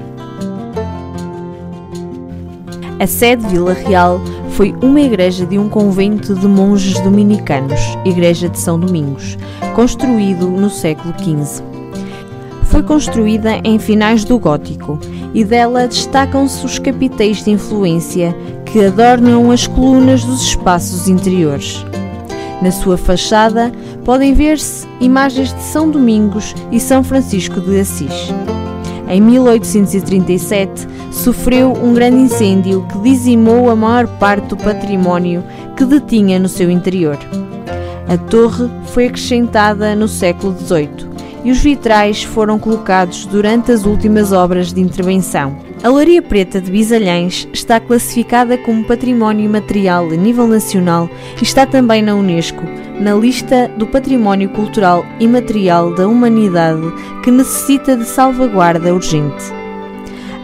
A 2.99 3.07
sede 3.07 3.43
de 3.43 3.49
Vila 3.49 3.73
Real 3.73 4.21
foi 4.51 4.73
uma 4.81 5.01
igreja 5.01 5.45
de 5.45 5.57
um 5.57 5.67
convento 5.67 6.35
de 6.35 6.47
monges 6.47 6.99
dominicanos, 6.99 7.79
Igreja 8.05 8.47
de 8.49 8.59
São 8.59 8.79
Domingos, 8.79 9.37
construído 9.75 10.47
no 10.47 10.69
século 10.69 11.13
XV 11.17 11.73
foi 12.73 12.81
construída 12.81 13.61
em 13.63 13.77
finais 13.77 14.23
do 14.25 14.39
gótico 14.39 14.99
e 15.31 15.43
dela 15.43 15.87
destacam-se 15.87 16.65
os 16.65 16.79
capitéis 16.79 17.43
de 17.43 17.51
influência 17.51 18.35
que 18.73 18.83
adornam 18.83 19.51
as 19.51 19.67
colunas 19.67 20.23
dos 20.23 20.41
espaços 20.41 21.07
interiores. 21.07 21.85
Na 22.59 22.71
sua 22.71 22.97
fachada 22.97 23.71
podem 24.03 24.33
ver-se 24.33 24.87
imagens 24.99 25.53
de 25.53 25.61
São 25.61 25.91
Domingos 25.91 26.55
e 26.71 26.79
São 26.79 27.03
Francisco 27.03 27.61
de 27.61 27.79
Assis. 27.79 28.33
Em 29.07 29.21
1837 29.21 30.87
sofreu 31.11 31.71
um 31.71 31.93
grande 31.93 32.17
incêndio 32.17 32.83
que 32.91 32.97
dizimou 32.97 33.69
a 33.69 33.75
maior 33.75 34.07
parte 34.17 34.47
do 34.47 34.57
património 34.57 35.43
que 35.77 35.85
detinha 35.85 36.39
no 36.39 36.49
seu 36.49 36.71
interior. 36.71 37.19
A 38.09 38.17
torre 38.17 38.67
foi 38.85 39.05
acrescentada 39.05 39.95
no 39.95 40.07
século 40.07 40.57
XVIII 40.57 41.13
e 41.43 41.51
os 41.51 41.59
vitrais 41.59 42.23
foram 42.23 42.57
colocados 42.57 43.27
durante 43.27 43.71
as 43.71 43.85
últimas 43.85 44.31
obras 44.31 44.73
de 44.73 44.81
intervenção. 44.81 45.72
A 45.83 45.89
Laria 45.89 46.21
Preta 46.21 46.61
de 46.61 46.71
Bisalhães 46.71 47.45
está 47.51 47.77
classificada 47.77 48.57
como 48.57 48.85
Património 48.85 49.49
Material 49.49 50.09
a 50.09 50.15
nível 50.15 50.47
nacional 50.47 51.09
e 51.37 51.43
está 51.43 51.65
também 51.65 52.01
na 52.01 52.15
Unesco, 52.15 52.63
na 53.01 53.13
lista 53.13 53.67
do 53.77 53.85
Património 53.85 54.47
Cultural 54.51 55.05
e 55.19 55.27
Material 55.27 55.93
da 55.93 56.07
Humanidade 56.07 56.89
que 57.21 57.29
necessita 57.29 57.97
de 57.97 58.05
salvaguarda 58.05 58.93
urgente. 58.93 59.43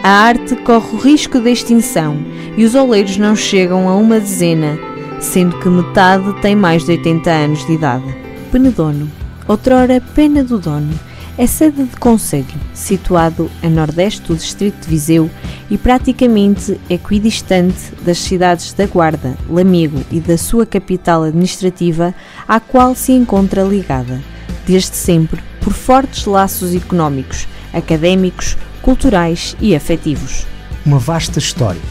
A 0.03 0.09
arte 0.09 0.57
corre 0.57 0.89
o 0.91 0.97
risco 0.97 1.39
de 1.39 1.51
extinção 1.51 2.17
e 2.57 2.65
os 2.65 2.75
oleiros 2.75 3.15
não 3.15 3.33
chegam 3.33 3.87
a 3.87 3.95
uma 3.95 4.19
dezena, 4.19 4.77
sendo 5.21 5.57
que 5.59 5.69
metade 5.69 6.33
tem 6.41 6.53
mais 6.53 6.83
de 6.83 6.91
80 6.91 7.31
anos 7.31 7.65
de 7.65 7.75
idade. 7.75 8.13
Penedono 8.51 9.09
outrora 9.47 9.99
Pena 10.13 10.43
do 10.43 10.59
Dono, 10.59 10.93
é 11.39 11.47
sede 11.47 11.85
de 11.85 11.95
conselho, 11.95 12.53
situado 12.73 13.49
a 13.63 13.69
nordeste 13.69 14.23
do 14.23 14.35
distrito 14.35 14.81
de 14.81 14.89
Viseu 14.89 15.31
e 15.69 15.77
praticamente 15.77 16.77
equidistante 16.89 17.93
das 18.03 18.17
cidades 18.17 18.73
da 18.73 18.85
Guarda, 18.85 19.37
Lamego 19.49 20.03
e 20.11 20.19
da 20.19 20.37
sua 20.37 20.65
capital 20.65 21.23
administrativa, 21.23 22.13
à 22.45 22.59
qual 22.59 22.93
se 22.93 23.13
encontra 23.13 23.63
ligada, 23.63 24.21
desde 24.67 24.97
sempre, 24.97 25.41
por 25.61 25.71
fortes 25.71 26.25
laços 26.25 26.75
económicos, 26.75 27.47
académicos, 27.71 28.57
culturais 28.81 29.55
e 29.61 29.73
afetivos. 29.73 30.45
Uma 30.85 30.99
vasta 30.99 31.39
história, 31.39 31.81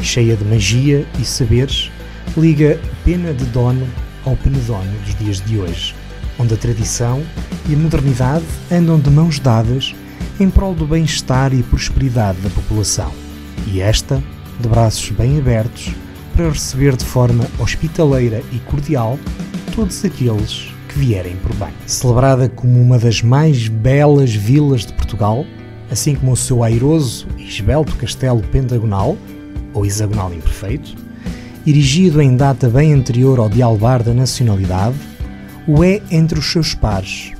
cheia 0.00 0.34
de 0.34 0.44
magia 0.44 1.06
e 1.20 1.24
saberes, 1.24 1.88
liga 2.36 2.80
Pena 3.04 3.32
de 3.32 3.44
Dono 3.44 3.86
ao 4.26 4.34
Penedono 4.34 4.90
dos 5.04 5.14
dias 5.14 5.40
de 5.40 5.56
hoje 5.56 5.94
onde 6.38 6.54
a 6.54 6.56
tradição 6.56 7.22
e 7.68 7.74
a 7.74 7.78
modernidade 7.78 8.44
andam 8.70 8.98
de 8.98 9.10
mãos 9.10 9.38
dadas 9.38 9.94
em 10.40 10.48
prol 10.48 10.74
do 10.74 10.86
bem-estar 10.86 11.52
e 11.52 11.62
prosperidade 11.62 12.38
da 12.40 12.50
população. 12.50 13.12
E 13.66 13.80
esta, 13.80 14.22
de 14.60 14.68
braços 14.68 15.10
bem 15.10 15.38
abertos, 15.38 15.90
para 16.34 16.50
receber 16.50 16.96
de 16.96 17.04
forma 17.04 17.44
hospitaleira 17.58 18.42
e 18.52 18.58
cordial 18.60 19.18
todos 19.74 20.04
aqueles 20.04 20.72
que 20.88 20.98
vierem 20.98 21.36
por 21.36 21.54
bem. 21.56 21.72
Celebrada 21.86 22.48
como 22.48 22.80
uma 22.80 22.98
das 22.98 23.22
mais 23.22 23.68
belas 23.68 24.32
vilas 24.32 24.86
de 24.86 24.92
Portugal, 24.92 25.44
assim 25.90 26.14
como 26.14 26.32
o 26.32 26.36
seu 26.36 26.62
airoso 26.62 27.26
e 27.36 27.42
esbelto 27.42 27.96
castelo 27.96 28.40
pentagonal, 28.40 29.16
ou 29.74 29.84
hexagonal 29.84 30.32
imperfeito, 30.32 30.94
erigido 31.66 32.22
em 32.22 32.36
data 32.36 32.68
bem 32.68 32.92
anterior 32.92 33.38
ao 33.38 33.48
dialbar 33.48 34.02
da 34.02 34.14
nacionalidade, 34.14 34.96
o 35.68 35.84
é 35.84 36.00
entre 36.10 36.38
os 36.38 36.50
seus 36.50 36.74
pares. 36.74 37.32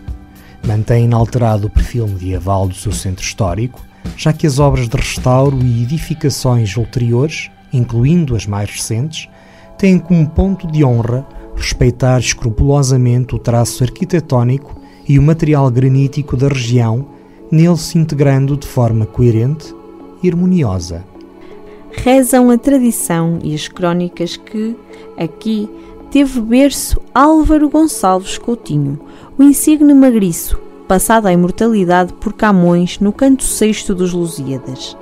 Mantém 0.67 1.07
inalterado 1.07 1.67
o 1.67 1.71
perfil 1.71 2.07
medieval 2.07 2.69
do 2.69 2.75
seu 2.75 2.93
centro 2.93 3.25
histórico, 3.25 3.81
já 4.19 4.35
que 4.35 4.47
as 4.47 4.59
obras 4.59 4.87
de 4.87 4.97
restauro 4.97 5.59
e 5.63 5.83
edificações 5.83 6.77
ulteriores, 6.77 7.51
incluindo 7.73 8.37
as 8.37 8.47
mais 8.47 8.69
recentes, 8.69 9.31
têm 9.79 9.99
como 9.99 10.29
ponto 10.29 10.67
de 10.67 10.85
honra 10.85 11.27
respeitar 11.57 12.19
escrupulosamente 12.19 13.35
o 13.35 13.39
traço 13.39 13.83
arquitetónico 13.83 14.79
e 15.09 15.19
o 15.19 15.23
material 15.23 15.71
granítico 15.71 16.37
da 16.37 16.49
região, 16.49 17.07
nele 17.51 17.79
se 17.79 17.97
integrando 17.97 18.59
de 18.59 18.67
forma 18.67 19.07
coerente 19.07 19.75
e 20.23 20.29
harmoniosa. 20.29 21.03
Rezam 21.93 22.51
a 22.51 22.59
tradição 22.59 23.39
e 23.43 23.55
as 23.55 23.69
crónicas 23.69 24.37
que, 24.37 24.77
aqui, 25.17 25.69
teve 26.11 26.41
berço 26.41 27.01
Álvaro 27.15 27.69
Gonçalves 27.69 28.39
Coutinho, 28.39 28.99
o 29.39 29.43
insigne 29.43 29.93
magriço, 29.93 30.59
passado 30.87 31.27
à 31.27 31.33
imortalidade 31.33 32.15
por 32.15 32.33
Camões 32.33 32.99
no 32.99 33.13
canto 33.13 33.45
sexto 33.45 33.95
dos 33.95 34.13
Lusíadas. 34.15 34.97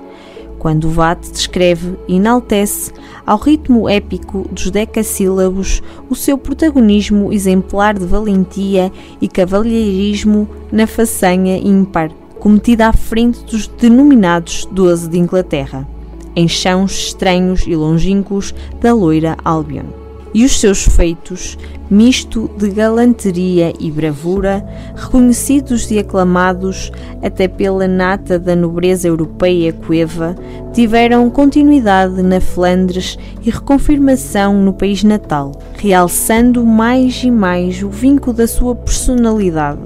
Quando 0.58 0.90
Vate 0.90 1.30
descreve 1.30 1.96
e 2.08 2.16
enaltece, 2.16 2.92
ao 3.24 3.38
ritmo 3.38 3.88
épico 3.88 4.48
dos 4.50 4.70
decassílabos, 4.70 5.80
o 6.10 6.16
seu 6.16 6.36
protagonismo 6.36 7.32
exemplar 7.32 7.96
de 7.96 8.04
valentia 8.04 8.90
e 9.20 9.28
cavalheirismo 9.28 10.48
na 10.72 10.88
façanha 10.88 11.56
ímpar, 11.56 12.10
cometida 12.40 12.88
à 12.88 12.92
frente 12.92 13.44
dos 13.44 13.68
denominados 13.68 14.66
Doze 14.72 15.08
de 15.08 15.18
Inglaterra, 15.18 15.86
em 16.34 16.48
chãos 16.48 16.90
estranhos 16.92 17.64
e 17.66 17.76
longínquos 17.76 18.52
da 18.80 18.92
loira 18.92 19.36
Albion 19.44 20.05
e 20.36 20.44
os 20.44 20.60
seus 20.60 20.82
feitos, 20.82 21.56
misto 21.88 22.50
de 22.58 22.68
galanteria 22.68 23.72
e 23.80 23.90
bravura, 23.90 24.62
reconhecidos 24.94 25.90
e 25.90 25.98
aclamados 25.98 26.92
até 27.22 27.48
pela 27.48 27.88
nata 27.88 28.38
da 28.38 28.54
nobreza 28.54 29.08
europeia 29.08 29.72
coeva, 29.72 30.36
tiveram 30.74 31.30
continuidade 31.30 32.22
na 32.22 32.38
Flandres 32.38 33.18
e 33.42 33.48
reconfirmação 33.48 34.62
no 34.62 34.74
país 34.74 35.02
natal, 35.02 35.52
realçando 35.78 36.66
mais 36.66 37.24
e 37.24 37.30
mais 37.30 37.82
o 37.82 37.88
vínculo 37.88 38.36
da 38.36 38.46
sua 38.46 38.74
personalidade, 38.74 39.80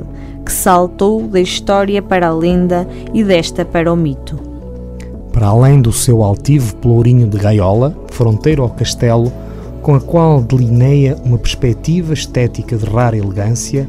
que 0.45 0.51
saltou 0.51 1.29
da 1.29 1.41
história 1.41 2.03
para 2.03 2.27
a 2.27 2.35
lenda 2.35 2.89
e 3.15 3.23
desta 3.23 3.65
para 3.65 3.93
o 3.93 3.97
mito. 3.97 4.37
Para 5.31 5.47
além 5.47 5.81
do 5.81 5.93
seu 5.93 6.25
altivo 6.25 6.75
pelourinho 6.75 7.29
de 7.29 7.39
gaiola, 7.39 7.97
fronteiro 8.11 8.65
ao 8.65 8.71
castelo, 8.71 9.33
com 9.91 9.97
a 9.97 10.01
qual 10.01 10.41
delineia 10.41 11.17
uma 11.25 11.37
perspectiva 11.37 12.15
estética 12.15 12.77
de 12.77 12.85
rara 12.85 13.17
elegância, 13.17 13.89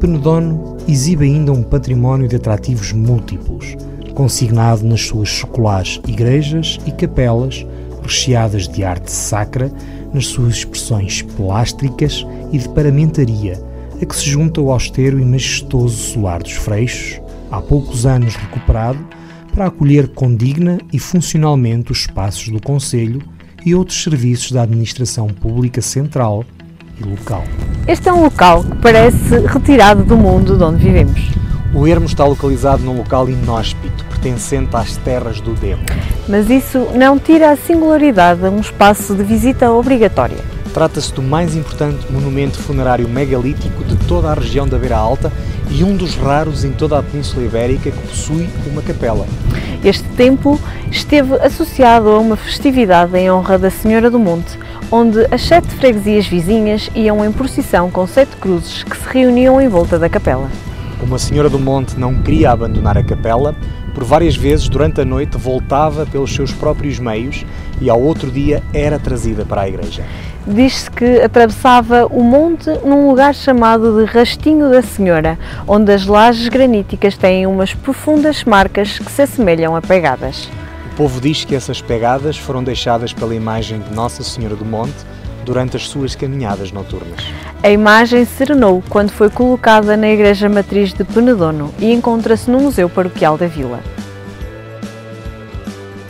Penedono 0.00 0.78
exibe 0.88 1.26
ainda 1.26 1.52
um 1.52 1.62
património 1.62 2.26
de 2.26 2.36
atrativos 2.36 2.92
múltiplos, 2.92 3.76
consignado 4.14 4.82
nas 4.86 5.02
suas 5.02 5.28
seculares 5.28 6.00
igrejas 6.08 6.78
e 6.86 6.92
capelas, 6.92 7.66
recheadas 8.00 8.66
de 8.66 8.84
arte 8.84 9.12
sacra, 9.12 9.70
nas 10.14 10.28
suas 10.28 10.54
expressões 10.54 11.20
plásticas 11.20 12.26
e 12.50 12.56
de 12.56 12.68
paramentaria, 12.70 13.62
a 14.00 14.06
que 14.06 14.16
se 14.16 14.24
junta 14.24 14.62
o 14.62 14.72
austero 14.72 15.20
e 15.20 15.26
majestoso 15.26 15.94
solar 15.94 16.42
dos 16.42 16.52
Freixos, 16.52 17.20
há 17.50 17.60
poucos 17.60 18.06
anos 18.06 18.34
recuperado, 18.34 19.06
para 19.52 19.66
acolher 19.66 20.08
condigna 20.08 20.78
e 20.90 20.98
funcionalmente 20.98 21.92
os 21.92 21.98
espaços 21.98 22.48
do 22.48 22.62
Conselho 22.62 23.33
e 23.64 23.74
outros 23.74 24.02
serviços 24.02 24.52
da 24.52 24.62
administração 24.62 25.28
pública 25.28 25.80
central 25.80 26.44
e 27.00 27.04
local. 27.04 27.44
Este 27.88 28.08
é 28.08 28.12
um 28.12 28.22
local 28.22 28.62
que 28.64 28.76
parece 28.76 29.38
retirado 29.46 30.04
do 30.04 30.16
mundo 30.16 30.56
de 30.56 30.62
onde 30.62 30.82
vivemos. 30.84 31.30
O 31.74 31.88
ermo 31.88 32.06
está 32.06 32.24
localizado 32.24 32.82
num 32.82 32.96
local 32.96 33.28
inóspito, 33.28 34.04
pertencente 34.04 34.76
às 34.76 34.96
terras 34.98 35.40
do 35.40 35.54
Demo. 35.54 35.82
Mas 36.28 36.48
isso 36.48 36.78
não 36.94 37.18
tira 37.18 37.50
a 37.50 37.56
singularidade 37.56 38.46
a 38.46 38.50
um 38.50 38.60
espaço 38.60 39.14
de 39.14 39.24
visita 39.24 39.72
obrigatória. 39.72 40.38
Trata-se 40.72 41.12
do 41.12 41.22
mais 41.22 41.56
importante 41.56 42.10
monumento 42.12 42.58
funerário 42.58 43.08
megalítico 43.08 43.84
de 43.84 43.96
toda 44.06 44.30
a 44.30 44.34
região 44.34 44.68
da 44.68 44.78
Beira 44.78 44.96
Alta 44.96 45.32
e 45.74 45.82
um 45.82 45.96
dos 45.96 46.14
raros 46.14 46.64
em 46.64 46.70
toda 46.70 46.98
a 46.98 47.02
Península 47.02 47.44
Ibérica 47.44 47.90
que 47.90 48.08
possui 48.08 48.48
uma 48.70 48.80
capela. 48.80 49.26
Este 49.84 50.04
templo 50.10 50.58
esteve 50.90 51.34
associado 51.34 52.08
a 52.10 52.18
uma 52.20 52.36
festividade 52.36 53.16
em 53.18 53.30
honra 53.30 53.58
da 53.58 53.70
Senhora 53.70 54.08
do 54.08 54.18
Monte, 54.18 54.56
onde 54.90 55.26
as 55.32 55.42
sete 55.42 55.68
freguesias 55.74 56.26
vizinhas 56.26 56.88
iam 56.94 57.24
em 57.24 57.32
procissão 57.32 57.90
com 57.90 58.06
sete 58.06 58.36
cruzes 58.36 58.84
que 58.84 58.96
se 58.96 59.08
reuniam 59.08 59.60
em 59.60 59.68
volta 59.68 59.98
da 59.98 60.08
capela. 60.08 60.48
Como 61.00 61.16
a 61.16 61.18
Senhora 61.18 61.50
do 61.50 61.58
Monte 61.58 61.98
não 61.98 62.14
queria 62.14 62.52
abandonar 62.52 62.96
a 62.96 63.02
capela, 63.02 63.54
por 63.92 64.04
várias 64.04 64.36
vezes 64.36 64.68
durante 64.68 65.00
a 65.00 65.04
noite 65.04 65.36
voltava 65.36 66.06
pelos 66.06 66.34
seus 66.34 66.52
próprios 66.52 66.98
meios 66.98 67.44
e 67.80 67.90
ao 67.90 68.00
outro 68.00 68.30
dia 68.30 68.62
era 68.72 68.98
trazida 68.98 69.44
para 69.44 69.62
a 69.62 69.68
igreja. 69.68 70.04
Diz-se 70.46 70.90
que 70.90 71.22
atravessava 71.22 72.06
o 72.06 72.22
monte 72.22 72.68
num 72.84 73.08
lugar 73.08 73.34
chamado 73.34 73.98
de 73.98 74.04
Rastinho 74.04 74.68
da 74.68 74.82
Senhora, 74.82 75.38
onde 75.66 75.90
as 75.90 76.06
lajes 76.06 76.48
graníticas 76.48 77.16
têm 77.16 77.46
umas 77.46 77.72
profundas 77.72 78.44
marcas 78.44 78.98
que 78.98 79.10
se 79.10 79.22
assemelham 79.22 79.74
a 79.74 79.80
pegadas. 79.80 80.50
O 80.92 80.96
povo 80.96 81.18
diz 81.18 81.46
que 81.46 81.54
essas 81.54 81.80
pegadas 81.80 82.36
foram 82.36 82.62
deixadas 82.62 83.12
pela 83.12 83.34
imagem 83.34 83.80
de 83.80 83.94
Nossa 83.94 84.22
Senhora 84.22 84.54
do 84.54 84.66
Monte 84.66 84.94
durante 85.46 85.78
as 85.78 85.88
suas 85.88 86.14
caminhadas 86.14 86.70
noturnas. 86.70 87.24
A 87.62 87.70
imagem 87.70 88.26
serenou 88.26 88.82
quando 88.90 89.10
foi 89.10 89.30
colocada 89.30 89.96
na 89.96 90.08
Igreja 90.08 90.48
Matriz 90.48 90.92
de 90.92 91.04
Penedono 91.04 91.72
e 91.78 91.90
encontra-se 91.90 92.50
no 92.50 92.60
Museu 92.60 92.90
Paroquial 92.90 93.38
da 93.38 93.46
Vila. 93.46 93.80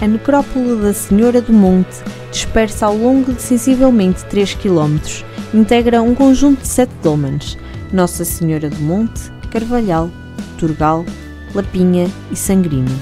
A 0.05 0.07
necrópole 0.07 0.83
da 0.83 0.93
Senhora 0.93 1.40
do 1.40 1.51
Monte, 1.51 1.97
dispersa 2.31 2.85
ao 2.85 2.95
longo 2.95 3.33
de 3.33 3.40
sensivelmente 3.40 4.23
3 4.27 4.53
km, 4.53 4.99
integra 5.55 6.03
um 6.03 6.14
conjunto 6.14 6.61
de 6.61 6.69
sete 6.69 6.93
dólmenes: 7.03 7.57
Nossa 7.90 8.23
Senhora 8.23 8.69
do 8.69 8.79
Monte, 8.83 9.33
Carvalhal, 9.51 10.11
Turgal, 10.59 11.07
Lapinha 11.55 12.07
e 12.31 12.37
Sangrino, 12.37 12.95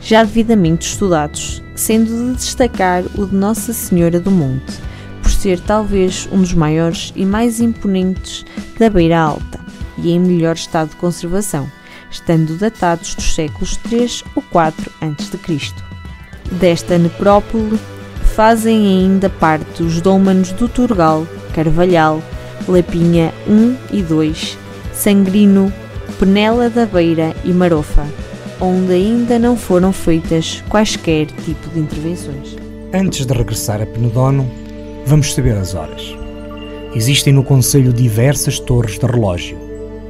já 0.00 0.24
devidamente 0.24 0.88
estudados, 0.88 1.62
sendo 1.74 2.30
de 2.30 2.36
destacar 2.36 3.04
o 3.18 3.26
de 3.26 3.34
Nossa 3.34 3.74
Senhora 3.74 4.18
do 4.18 4.30
Monte, 4.30 4.80
por 5.20 5.30
ser 5.30 5.60
talvez 5.60 6.26
um 6.32 6.40
dos 6.40 6.54
maiores 6.54 7.12
e 7.14 7.26
mais 7.26 7.60
imponentes 7.60 8.46
da 8.78 8.88
Beira 8.88 9.20
Alta 9.20 9.60
e 9.98 10.10
em 10.10 10.18
melhor 10.18 10.54
estado 10.54 10.88
de 10.88 10.96
conservação, 10.96 11.70
estando 12.10 12.56
datados 12.56 13.14
dos 13.14 13.34
séculos 13.34 13.76
3 13.76 14.24
ou 14.34 14.42
4 14.50 14.90
a.C. 15.02 15.95
Desta 16.52 16.96
necrópole 16.96 17.78
fazem 18.34 18.86
ainda 18.86 19.28
parte 19.28 19.82
os 19.82 20.00
dólmenos 20.00 20.52
do 20.52 20.68
Turgal, 20.68 21.26
Carvalhal, 21.54 22.22
Lapinha 22.68 23.32
1 23.48 23.76
e 23.92 24.02
2, 24.02 24.58
Sangrino, 24.92 25.72
Penela 26.18 26.70
da 26.70 26.86
Beira 26.86 27.34
e 27.44 27.52
Marofa, 27.52 28.06
onde 28.60 28.92
ainda 28.92 29.38
não 29.38 29.56
foram 29.56 29.92
feitas 29.92 30.62
quaisquer 30.68 31.26
tipo 31.26 31.68
de 31.70 31.80
intervenções. 31.80 32.56
Antes 32.92 33.26
de 33.26 33.32
regressar 33.32 33.82
a 33.82 33.86
Penedono, 33.86 34.50
vamos 35.04 35.34
saber 35.34 35.56
as 35.56 35.74
horas. 35.74 36.14
Existem 36.94 37.32
no 37.32 37.42
Conselho 37.42 37.92
diversas 37.92 38.58
torres 38.58 38.98
de 38.98 39.06
relógio: 39.06 39.58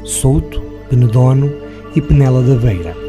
Souto, 0.05 0.61
Penedono 0.88 1.53
e 1.94 2.01
Penela 2.01 2.42
da 2.42 2.55
Beira. 2.55 3.06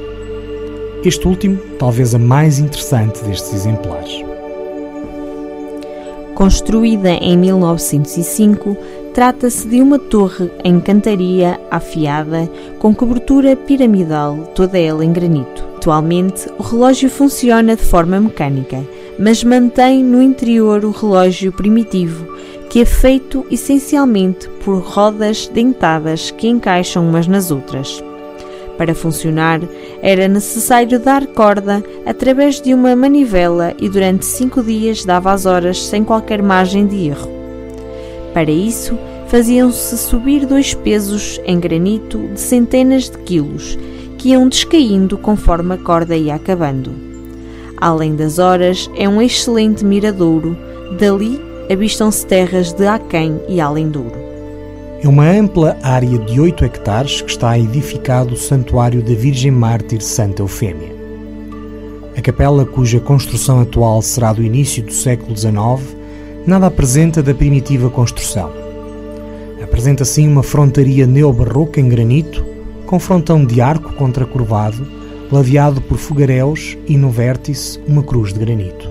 Este 1.05 1.27
último, 1.27 1.57
talvez 1.77 2.15
a 2.15 2.19
mais 2.19 2.59
interessante 2.59 3.23
destes 3.23 3.53
exemplares. 3.53 4.25
Construída 6.33 7.09
em 7.09 7.37
1905, 7.37 8.75
trata-se 9.13 9.67
de 9.67 9.81
uma 9.81 9.97
torre 9.97 10.51
em 10.63 10.79
cantaria 10.79 11.59
afiada 11.71 12.49
com 12.79 12.93
cobertura 12.93 13.55
piramidal, 13.55 14.37
toda 14.53 14.77
ela 14.77 15.05
em 15.05 15.11
granito. 15.11 15.65
Atualmente, 15.77 16.47
o 16.57 16.63
relógio 16.63 17.09
funciona 17.09 17.75
de 17.75 17.83
forma 17.83 18.19
mecânica, 18.19 18.83
mas 19.17 19.43
mantém 19.43 20.03
no 20.03 20.21
interior 20.21 20.83
o 20.83 20.91
relógio 20.91 21.51
primitivo, 21.51 22.27
que 22.69 22.81
é 22.81 22.85
feito 22.85 23.45
essencialmente 23.49 24.49
por 24.63 24.79
rodas 24.79 25.47
dentadas 25.47 26.31
que 26.31 26.47
encaixam 26.47 27.07
umas 27.07 27.27
nas 27.27 27.49
outras. 27.49 28.03
Para 28.77 28.93
funcionar, 28.93 29.59
era 30.01 30.27
necessário 30.27 30.99
dar 30.99 31.25
corda 31.25 31.83
através 32.05 32.61
de 32.61 32.73
uma 32.73 32.95
manivela 32.95 33.73
e 33.79 33.89
durante 33.89 34.25
cinco 34.25 34.61
dias 34.61 35.03
dava 35.03 35.31
as 35.31 35.45
horas 35.45 35.83
sem 35.83 36.03
qualquer 36.03 36.43
margem 36.43 36.85
de 36.85 37.07
erro. 37.07 37.29
Para 38.33 38.51
isso, 38.51 38.97
faziam-se 39.27 39.97
subir 39.97 40.45
dois 40.45 40.75
pesos 40.75 41.41
em 41.43 41.59
granito 41.59 42.19
de 42.27 42.39
centenas 42.39 43.09
de 43.09 43.17
quilos, 43.17 43.77
que 44.17 44.29
iam 44.29 44.47
descaindo 44.47 45.17
conforme 45.17 45.73
a 45.73 45.77
corda 45.77 46.15
ia 46.15 46.35
acabando. 46.35 46.91
Além 47.77 48.15
das 48.15 48.37
horas, 48.37 48.89
é 48.95 49.09
um 49.09 49.21
excelente 49.21 49.83
miradouro, 49.83 50.57
dali 50.99 51.39
avistam-se 51.71 52.25
terras 52.25 52.71
de 52.73 52.87
Aquém 52.87 53.39
e 53.49 53.59
Além 53.59 53.89
Douro. 53.89 54.26
É 54.99 55.07
uma 55.07 55.29
ampla 55.29 55.77
área 55.83 56.17
de 56.17 56.39
8 56.39 56.65
hectares 56.65 57.21
que 57.21 57.29
está 57.29 57.57
edificado 57.57 58.33
o 58.33 58.37
Santuário 58.37 59.03
da 59.03 59.13
Virgem 59.13 59.51
Mártir 59.51 60.01
Santa 60.01 60.41
Eufémia. 60.41 60.95
A 62.17 62.21
capela, 62.21 62.65
cuja 62.65 62.99
construção 62.99 63.61
atual 63.61 64.01
será 64.01 64.33
do 64.33 64.41
início 64.41 64.81
do 64.81 64.91
século 64.91 65.37
XIX, 65.37 65.95
nada 66.47 66.65
apresenta 66.65 67.21
da 67.21 67.31
primitiva 67.31 67.91
construção. 67.91 68.51
Apresenta 69.63 70.03
sim 70.03 70.27
uma 70.27 70.41
frontaria 70.41 71.05
neobarroca 71.05 71.79
em 71.79 71.87
granito, 71.87 72.43
com 72.87 72.99
frontão 72.99 73.45
de 73.45 73.61
arco 73.61 73.93
contracurvado, 73.93 74.87
ladeado 75.31 75.79
por 75.79 75.99
fogaréus 75.99 76.75
e 76.87 76.97
no 76.97 77.11
vértice 77.11 77.79
uma 77.87 78.01
cruz 78.01 78.33
de 78.33 78.39
granito. 78.39 78.89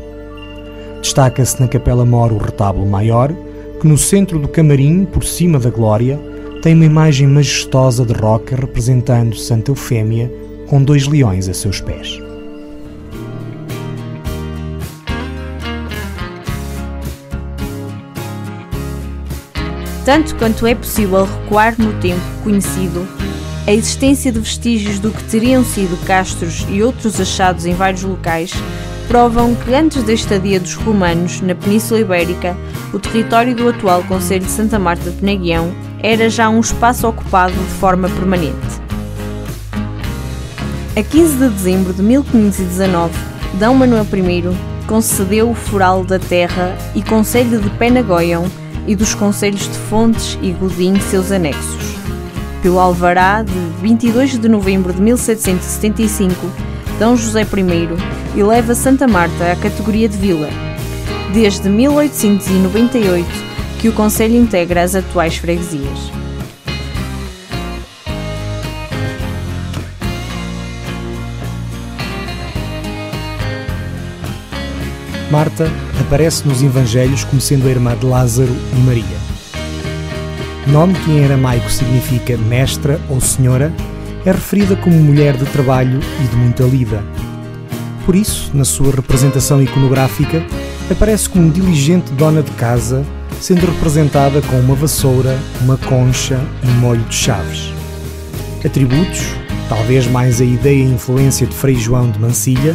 Destaca-se 1.00 1.60
na 1.60 1.66
capela 1.66 2.04
mor 2.04 2.32
o 2.32 2.38
retábulo 2.38 2.86
maior, 2.86 3.34
que 3.80 3.86
no 3.86 3.98
centro 3.98 4.38
do 4.38 4.48
camarim, 4.48 5.04
por 5.04 5.24
cima 5.24 5.58
da 5.58 5.70
glória, 5.70 6.18
tem 6.62 6.74
uma 6.74 6.84
imagem 6.84 7.26
majestosa 7.26 8.04
de 8.04 8.12
roca 8.12 8.56
representando 8.56 9.36
Santa 9.36 9.70
Eufémia 9.70 10.32
com 10.66 10.82
dois 10.82 11.06
leões 11.06 11.48
a 11.48 11.54
seus 11.54 11.80
pés. 11.80 12.18
Tanto 20.04 20.36
quanto 20.36 20.66
é 20.66 20.74
possível 20.74 21.24
recuar 21.24 21.74
no 21.78 21.92
tempo 22.00 22.20
conhecido, 22.44 23.06
a 23.66 23.72
existência 23.72 24.30
de 24.30 24.38
vestígios 24.38 25.00
do 25.00 25.10
que 25.10 25.24
teriam 25.24 25.64
sido 25.64 25.96
castros 26.06 26.64
e 26.70 26.80
outros 26.80 27.20
achados 27.20 27.66
em 27.66 27.74
vários 27.74 28.04
locais 28.04 28.52
provam 29.08 29.54
que 29.56 29.74
antes 29.74 30.04
da 30.04 30.12
estadia 30.12 30.60
dos 30.60 30.74
romanos 30.74 31.40
na 31.40 31.54
Península 31.54 32.00
Ibérica, 32.00 32.56
o 32.92 32.98
território 32.98 33.54
do 33.54 33.68
atual 33.68 34.02
Conselho 34.04 34.44
de 34.44 34.50
Santa 34.50 34.78
Marta 34.78 35.10
de 35.10 35.16
Penaguião 35.16 35.74
era 36.02 36.30
já 36.30 36.48
um 36.48 36.60
espaço 36.60 37.08
ocupado 37.08 37.52
de 37.52 37.74
forma 37.74 38.08
permanente. 38.08 38.56
A 40.96 41.02
15 41.02 41.36
de 41.36 41.48
dezembro 41.48 41.92
de 41.92 42.02
1519, 42.02 43.12
D. 43.54 43.66
Manuel 43.68 44.04
I 44.04 44.56
concedeu 44.86 45.50
o 45.50 45.54
Foral 45.54 46.04
da 46.04 46.18
Terra 46.18 46.76
e 46.94 47.02
Conselho 47.02 47.60
de 47.60 47.68
Penagoião 47.70 48.46
e 48.86 48.94
dos 48.94 49.14
Conselhos 49.14 49.68
de 49.68 49.78
Fontes 49.90 50.38
e 50.40 50.52
Godim 50.52 50.98
seus 51.00 51.32
anexos. 51.32 51.96
Pelo 52.62 52.78
alvará 52.78 53.42
de 53.42 53.58
22 53.82 54.38
de 54.38 54.48
novembro 54.48 54.92
de 54.92 55.02
1775, 55.02 56.34
D. 56.98 57.16
José 57.16 57.42
I 57.42 58.40
eleva 58.40 58.74
Santa 58.74 59.06
Marta 59.06 59.52
à 59.52 59.56
categoria 59.56 60.08
de 60.08 60.16
vila. 60.16 60.65
Desde 61.32 61.68
1898 61.68 63.28
que 63.80 63.88
o 63.88 63.92
Conselho 63.92 64.36
integra 64.36 64.82
as 64.82 64.94
atuais 64.94 65.36
freguesias. 65.36 66.10
Marta 75.30 75.70
aparece 76.00 76.46
nos 76.46 76.62
Evangelhos 76.62 77.24
como 77.24 77.40
sendo 77.40 77.66
a 77.66 77.70
irmã 77.70 77.96
de 77.96 78.06
Lázaro 78.06 78.54
e 78.72 78.76
Maria. 78.80 79.04
Nome 80.68 80.94
que 80.94 81.10
em 81.10 81.24
aramaico 81.24 81.70
significa 81.70 82.36
mestra 82.36 83.00
ou 83.08 83.20
senhora, 83.20 83.72
é 84.24 84.32
referida 84.32 84.74
como 84.76 84.96
mulher 84.98 85.36
de 85.36 85.44
trabalho 85.46 86.00
e 86.24 86.28
de 86.28 86.36
muita 86.36 86.64
lida. 86.64 87.04
Por 88.04 88.14
isso, 88.16 88.50
na 88.54 88.64
sua 88.64 88.92
representação 88.92 89.62
iconográfica, 89.62 90.44
aparece 90.90 91.28
como 91.28 91.50
diligente 91.50 92.12
dona 92.12 92.42
de 92.42 92.50
casa, 92.52 93.04
sendo 93.40 93.66
representada 93.66 94.40
com 94.42 94.58
uma 94.60 94.74
vassoura, 94.74 95.38
uma 95.62 95.76
concha 95.76 96.40
e 96.62 96.68
um 96.68 96.74
molho 96.74 97.04
de 97.04 97.14
chaves. 97.14 97.72
Atributos 98.64 99.36
talvez 99.68 100.06
mais 100.06 100.40
a 100.40 100.44
ideia 100.44 100.82
e 100.82 100.92
influência 100.92 101.46
de 101.46 101.54
Frei 101.54 101.76
João 101.76 102.10
de 102.10 102.18
Mancilha, 102.18 102.74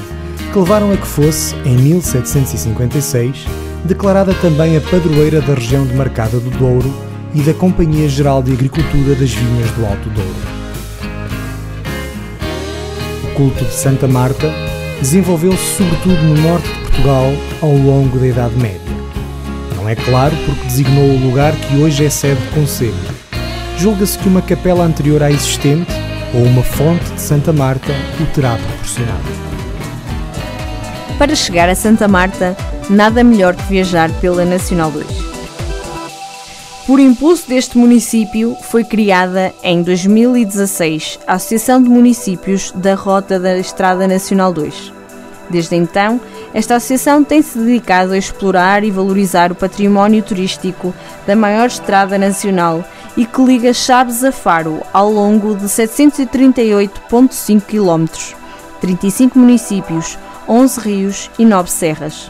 que 0.52 0.60
levaram 0.60 0.91
a 0.91 0.97
que 0.97 1.08
fosse, 1.08 1.56
em 1.65 1.76
1756, 1.78 3.45
declarada 3.86 4.34
também 4.36 4.78
a 4.78 4.82
padroeira 4.82 5.41
da 5.41 5.54
região 5.54 5.86
de 5.86 5.93
Marcada 5.93 6.39
do 6.39 6.50
Douro 6.58 6.93
e 7.34 7.41
da 7.41 7.54
Companhia 7.54 8.10
Geral 8.10 8.43
de 8.43 8.52
Agricultura 8.52 9.15
das 9.15 9.32
Vinhas 9.32 9.71
do 9.71 9.86
Alto 9.86 10.10
Douro. 10.10 10.36
O 13.24 13.36
culto 13.36 13.63
de 13.63 13.74
Santa 13.74 14.08
Marta 14.08 14.52
desenvolveu-se 15.02 15.78
sobretudo 15.78 16.22
no 16.24 16.42
norte 16.42 16.68
de 16.68 16.80
Portugal 16.80 17.34
ao 17.62 17.74
longo 17.74 18.20
da 18.20 18.28
Idade 18.28 18.56
Média. 18.56 18.80
Não 19.76 19.90
é 19.90 19.96
claro 19.96 20.36
porque 20.46 20.68
designou 20.68 21.10
o 21.10 21.20
lugar 21.28 21.54
que 21.54 21.78
hoje 21.78 22.06
é 22.06 22.10
sede 22.10 22.40
de 22.40 22.48
conselho. 22.50 22.94
Julga-se 23.78 24.18
que 24.18 24.28
uma 24.28 24.42
capela 24.42 24.86
anterior 24.86 25.24
à 25.24 25.32
existente 25.32 25.92
ou 26.34 26.44
uma 26.44 26.64
fonte 26.64 27.12
de 27.14 27.20
Santa 27.20 27.52
Marta 27.52 27.92
o 28.20 28.26
terá 28.28 28.56
proporcionado. 28.56 29.24
Para 31.18 31.36
chegar 31.36 31.68
a 31.68 31.76
Santa 31.76 32.08
Marta, 32.08 32.56
nada 32.90 33.24
melhor 33.24 33.56
que 33.56 33.64
viajar 33.64 34.12
pela 34.22 34.46
Nacional 34.46 34.92
2. 34.92 35.31
Por 36.92 37.00
impulso 37.00 37.48
deste 37.48 37.78
município, 37.78 38.54
foi 38.64 38.84
criada 38.84 39.54
em 39.64 39.82
2016 39.82 41.20
a 41.26 41.36
Associação 41.36 41.82
de 41.82 41.88
Municípios 41.88 42.74
da 42.76 42.96
Rota 42.96 43.40
da 43.40 43.58
Estrada 43.58 44.06
Nacional 44.10 44.52
2. 44.52 44.92
Desde 45.50 45.78
então, 45.78 46.20
esta 46.54 46.76
associação 46.76 47.24
tem-se 47.24 47.58
dedicado 47.58 48.12
a 48.12 48.18
explorar 48.18 48.84
e 48.84 48.92
valorizar 48.92 49.54
o 49.54 49.56
património 49.56 50.22
turístico 50.22 50.94
da 51.26 51.34
maior 51.34 51.68
estrada 51.68 52.18
nacional 52.18 52.84
e 53.16 53.26
que 53.26 53.42
liga 53.42 53.74
Chaves 53.74 54.22
a 54.26 54.34
Faro 54.34 54.82
ao 54.92 55.10
longo 55.10 55.56
de 55.56 55.68
738,5 55.68 57.62
km, 57.62 58.06
35 58.82 59.40
municípios, 59.40 60.20
11 60.46 60.80
rios 60.82 61.32
e 61.40 61.46
9 61.46 61.72
serras. 61.72 62.30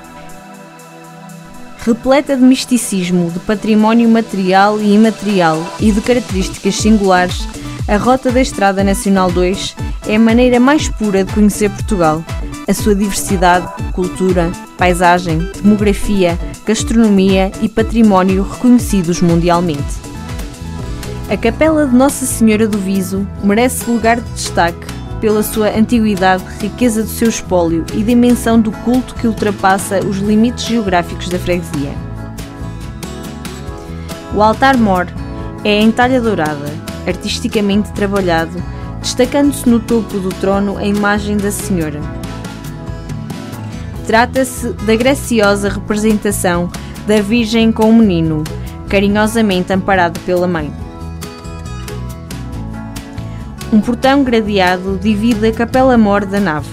Repleta 1.83 2.37
de 2.37 2.43
misticismo, 2.43 3.31
de 3.31 3.39
património 3.39 4.07
material 4.07 4.79
e 4.79 4.93
imaterial 4.93 5.57
e 5.79 5.91
de 5.91 5.99
características 5.99 6.75
singulares, 6.75 7.47
a 7.87 7.97
Rota 7.97 8.31
da 8.31 8.39
Estrada 8.39 8.83
Nacional 8.83 9.31
2 9.31 9.75
é 10.07 10.15
a 10.15 10.19
maneira 10.19 10.59
mais 10.59 10.87
pura 10.87 11.23
de 11.23 11.33
conhecer 11.33 11.71
Portugal. 11.71 12.23
A 12.67 12.73
sua 12.73 12.93
diversidade, 12.93 13.67
cultura, 13.93 14.51
paisagem, 14.77 15.39
demografia, 15.59 16.37
gastronomia 16.67 17.51
e 17.63 17.67
património 17.67 18.43
reconhecidos 18.43 19.19
mundialmente. 19.19 19.81
A 21.31 21.35
Capela 21.35 21.87
de 21.87 21.95
Nossa 21.95 22.27
Senhora 22.27 22.67
do 22.67 22.77
Viso 22.77 23.27
merece 23.43 23.89
lugar 23.89 24.21
de 24.21 24.29
destaque 24.33 25.00
pela 25.21 25.43
sua 25.43 25.69
antiguidade, 25.69 26.43
riqueza 26.59 27.03
do 27.03 27.09
seu 27.09 27.29
espólio 27.29 27.85
e 27.93 28.03
dimensão 28.03 28.59
do 28.59 28.71
culto 28.71 29.13
que 29.15 29.27
ultrapassa 29.27 29.99
os 29.99 30.17
limites 30.17 30.65
geográficos 30.65 31.29
da 31.29 31.37
freguesia. 31.37 31.93
O 34.35 34.41
altar-mor 34.41 35.07
é 35.63 35.79
em 35.79 35.91
talha 35.91 36.19
dourada, 36.19 36.65
artisticamente 37.05 37.91
trabalhado, 37.91 38.61
destacando-se 38.99 39.69
no 39.69 39.79
topo 39.79 40.19
do 40.19 40.29
trono 40.29 40.77
a 40.77 40.85
imagem 40.85 41.37
da 41.37 41.51
Senhora. 41.51 42.01
Trata-se 44.07 44.69
da 44.73 44.95
graciosa 44.95 45.69
representação 45.69 46.69
da 47.05 47.21
Virgem 47.21 47.71
com 47.71 47.89
o 47.89 47.93
menino, 47.93 48.43
carinhosamente 48.89 49.71
amparado 49.71 50.19
pela 50.21 50.47
mãe. 50.47 50.73
Um 53.71 53.79
portão 53.79 54.21
gradeado 54.21 54.99
divide 55.01 55.47
a 55.47 55.51
capela-mor 55.53 56.25
da 56.25 56.41
nave. 56.41 56.69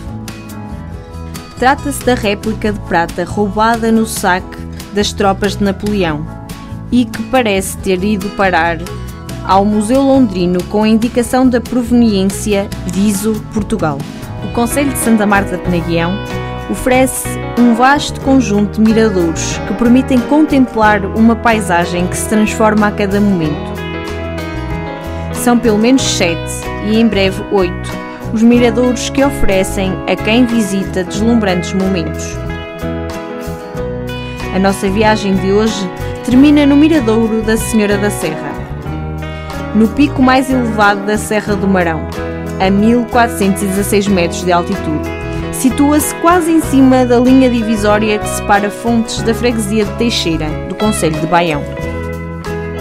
Trata-se 1.57 2.05
da 2.05 2.15
réplica 2.15 2.73
de 2.73 2.81
prata 2.81 3.25
roubada 3.25 3.93
no 3.93 4.05
saque 4.05 4.59
das 4.93 5.13
tropas 5.13 5.55
de 5.57 5.63
Napoleão 5.63 6.27
e 6.91 7.05
que 7.05 7.23
parece 7.25 7.79
ter 7.79 8.03
ido 8.03 8.29
parar 8.31 8.79
ao 9.47 9.65
Museu 9.65 10.03
Londrino 10.03 10.63
com 10.65 10.83
a 10.83 10.89
indicação 10.89 11.49
da 11.49 11.61
proveniência 11.61 12.69
Viso, 12.87 13.41
Portugal. 13.55 13.99
O 14.45 14.53
Conselho 14.53 14.91
de 14.91 14.99
Santa 14.99 15.25
Marta 15.25 15.57
de 15.57 15.63
Penaguião 15.63 16.13
oferece 16.69 17.29
um 17.57 17.75
vasto 17.75 18.21
conjunto 18.23 18.83
de 18.83 18.91
miradouros 18.91 19.57
que 19.69 19.75
permitem 19.75 20.19
contemplar 20.23 21.05
uma 21.17 21.37
paisagem 21.37 22.09
que 22.09 22.17
se 22.17 22.29
transforma 22.29 22.89
a 22.89 22.91
cada 22.91 23.21
momento. 23.21 23.78
São 25.49 25.59
pelo 25.59 25.79
menos 25.79 26.03
sete 26.03 26.53
e 26.85 27.01
em 27.01 27.09
breve 27.09 27.43
oito, 27.51 27.91
os 28.35 28.43
miradouros 28.43 29.09
que 29.09 29.25
oferecem 29.25 29.95
a 30.07 30.15
quem 30.15 30.45
visita 30.45 31.03
deslumbrantes 31.03 31.73
momentos. 31.73 32.37
A 34.55 34.59
nossa 34.59 34.91
viagem 34.91 35.35
de 35.37 35.51
hoje 35.51 35.91
termina 36.23 36.67
no 36.67 36.77
Miradouro 36.77 37.41
da 37.41 37.57
Senhora 37.57 37.97
da 37.97 38.11
Serra, 38.11 38.53
no 39.75 39.89
pico 39.89 40.21
mais 40.21 40.51
elevado 40.51 41.07
da 41.07 41.17
Serra 41.17 41.57
do 41.57 41.67
Marão, 41.67 42.07
a 42.61 42.71
1416 42.71 44.07
metros 44.07 44.45
de 44.45 44.53
altitude. 44.53 45.09
Situa-se 45.53 46.15
quase 46.17 46.53
em 46.53 46.61
cima 46.61 47.07
da 47.07 47.19
linha 47.19 47.49
divisória 47.49 48.19
que 48.19 48.29
separa 48.29 48.69
Fontes 48.69 49.23
da 49.23 49.33
freguesia 49.33 49.87
de 49.87 49.93
Teixeira, 49.93 50.47
do 50.69 50.75
Conselho 50.75 51.19
de 51.19 51.27
Baião 51.27 51.65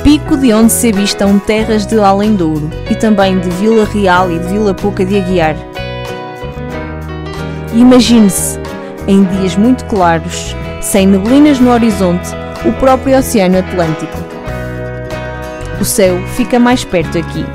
pico 0.07 0.37
de 0.37 0.53
onde 0.53 0.71
se 0.71 0.87
avistam 0.87 1.37
terras 1.37 1.85
de 1.85 1.99
Além 1.99 2.33
Douro 2.33 2.69
e 2.89 2.95
também 2.95 3.37
de 3.41 3.49
Vila 3.49 3.83
Real 3.83 4.31
e 4.31 4.39
de 4.39 4.47
Vila 4.47 4.73
Pouca 4.73 5.03
de 5.03 5.17
Aguiar. 5.17 5.57
Imagine-se, 7.73 8.57
em 9.05 9.25
dias 9.25 9.57
muito 9.57 9.83
claros, 9.83 10.55
sem 10.81 11.05
neblinas 11.05 11.59
no 11.59 11.71
horizonte, 11.71 12.29
o 12.65 12.71
próprio 12.79 13.17
Oceano 13.17 13.57
Atlântico. 13.57 14.17
O 15.81 15.83
céu 15.83 16.17
fica 16.37 16.57
mais 16.57 16.85
perto 16.85 17.17
aqui. 17.17 17.45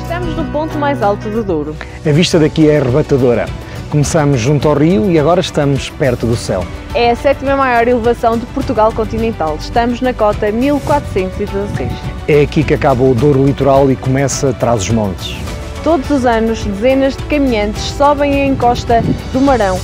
Estamos 0.00 0.36
no 0.36 0.44
ponto 0.52 0.78
mais 0.78 1.02
alto 1.02 1.28
do 1.28 1.42
Douro. 1.42 1.74
A 2.06 2.12
vista 2.12 2.38
daqui 2.38 2.70
é 2.70 2.78
arrebatadora. 2.78 3.63
Começamos 3.94 4.40
junto 4.40 4.66
ao 4.66 4.74
rio 4.74 5.08
e 5.08 5.20
agora 5.20 5.40
estamos 5.40 5.88
perto 5.88 6.26
do 6.26 6.34
céu. 6.34 6.66
É 6.96 7.12
a 7.12 7.14
sétima 7.14 7.54
maior 7.54 7.86
elevação 7.86 8.36
de 8.36 8.44
Portugal 8.46 8.90
continental. 8.90 9.56
Estamos 9.60 10.00
na 10.00 10.12
cota 10.12 10.50
1416. 10.50 11.92
É 12.26 12.40
aqui 12.40 12.64
que 12.64 12.74
acaba 12.74 13.04
o 13.04 13.14
Douro 13.14 13.44
Litoral 13.44 13.88
e 13.92 13.94
começa 13.94 14.52
Trás-os-Montes. 14.52 15.36
Todos 15.84 16.10
os 16.10 16.26
anos, 16.26 16.64
dezenas 16.64 17.16
de 17.16 17.22
caminhantes 17.26 17.84
sobem 17.92 18.42
a 18.42 18.46
encosta 18.46 19.00
do 19.32 19.40
Marão, 19.40 19.78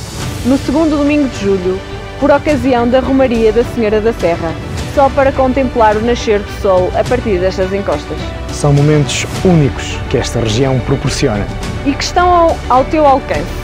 no 0.45 0.59
segundo 0.59 0.99
domingo 0.99 1.29
de 1.29 1.45
julho, 1.45 1.79
por 2.19 2.33
ocasião 2.33 2.89
da 2.89 2.99
Romaria 2.99 3.53
da 3.53 3.63
Senhora 3.63 4.01
da 4.01 4.13
Serra, 4.15 4.53
só 4.93 5.09
para 5.11 5.31
contemplar 5.31 5.97
o 5.97 6.05
nascer 6.05 6.41
do 6.41 6.61
sol 6.61 6.91
a 6.99 7.05
partir 7.05 7.39
destas 7.39 7.73
encostas. 7.73 8.19
São 8.51 8.73
momentos 8.73 9.25
únicos 9.45 9.97
que 10.11 10.19
esta 10.19 10.41
região 10.41 10.81
proporciona. 10.81 11.47
E 11.87 11.93
que 11.93 12.03
estão 12.03 12.29
ao, 12.29 12.57
ao 12.69 12.85
teu 12.87 13.07
alcance. 13.07 13.60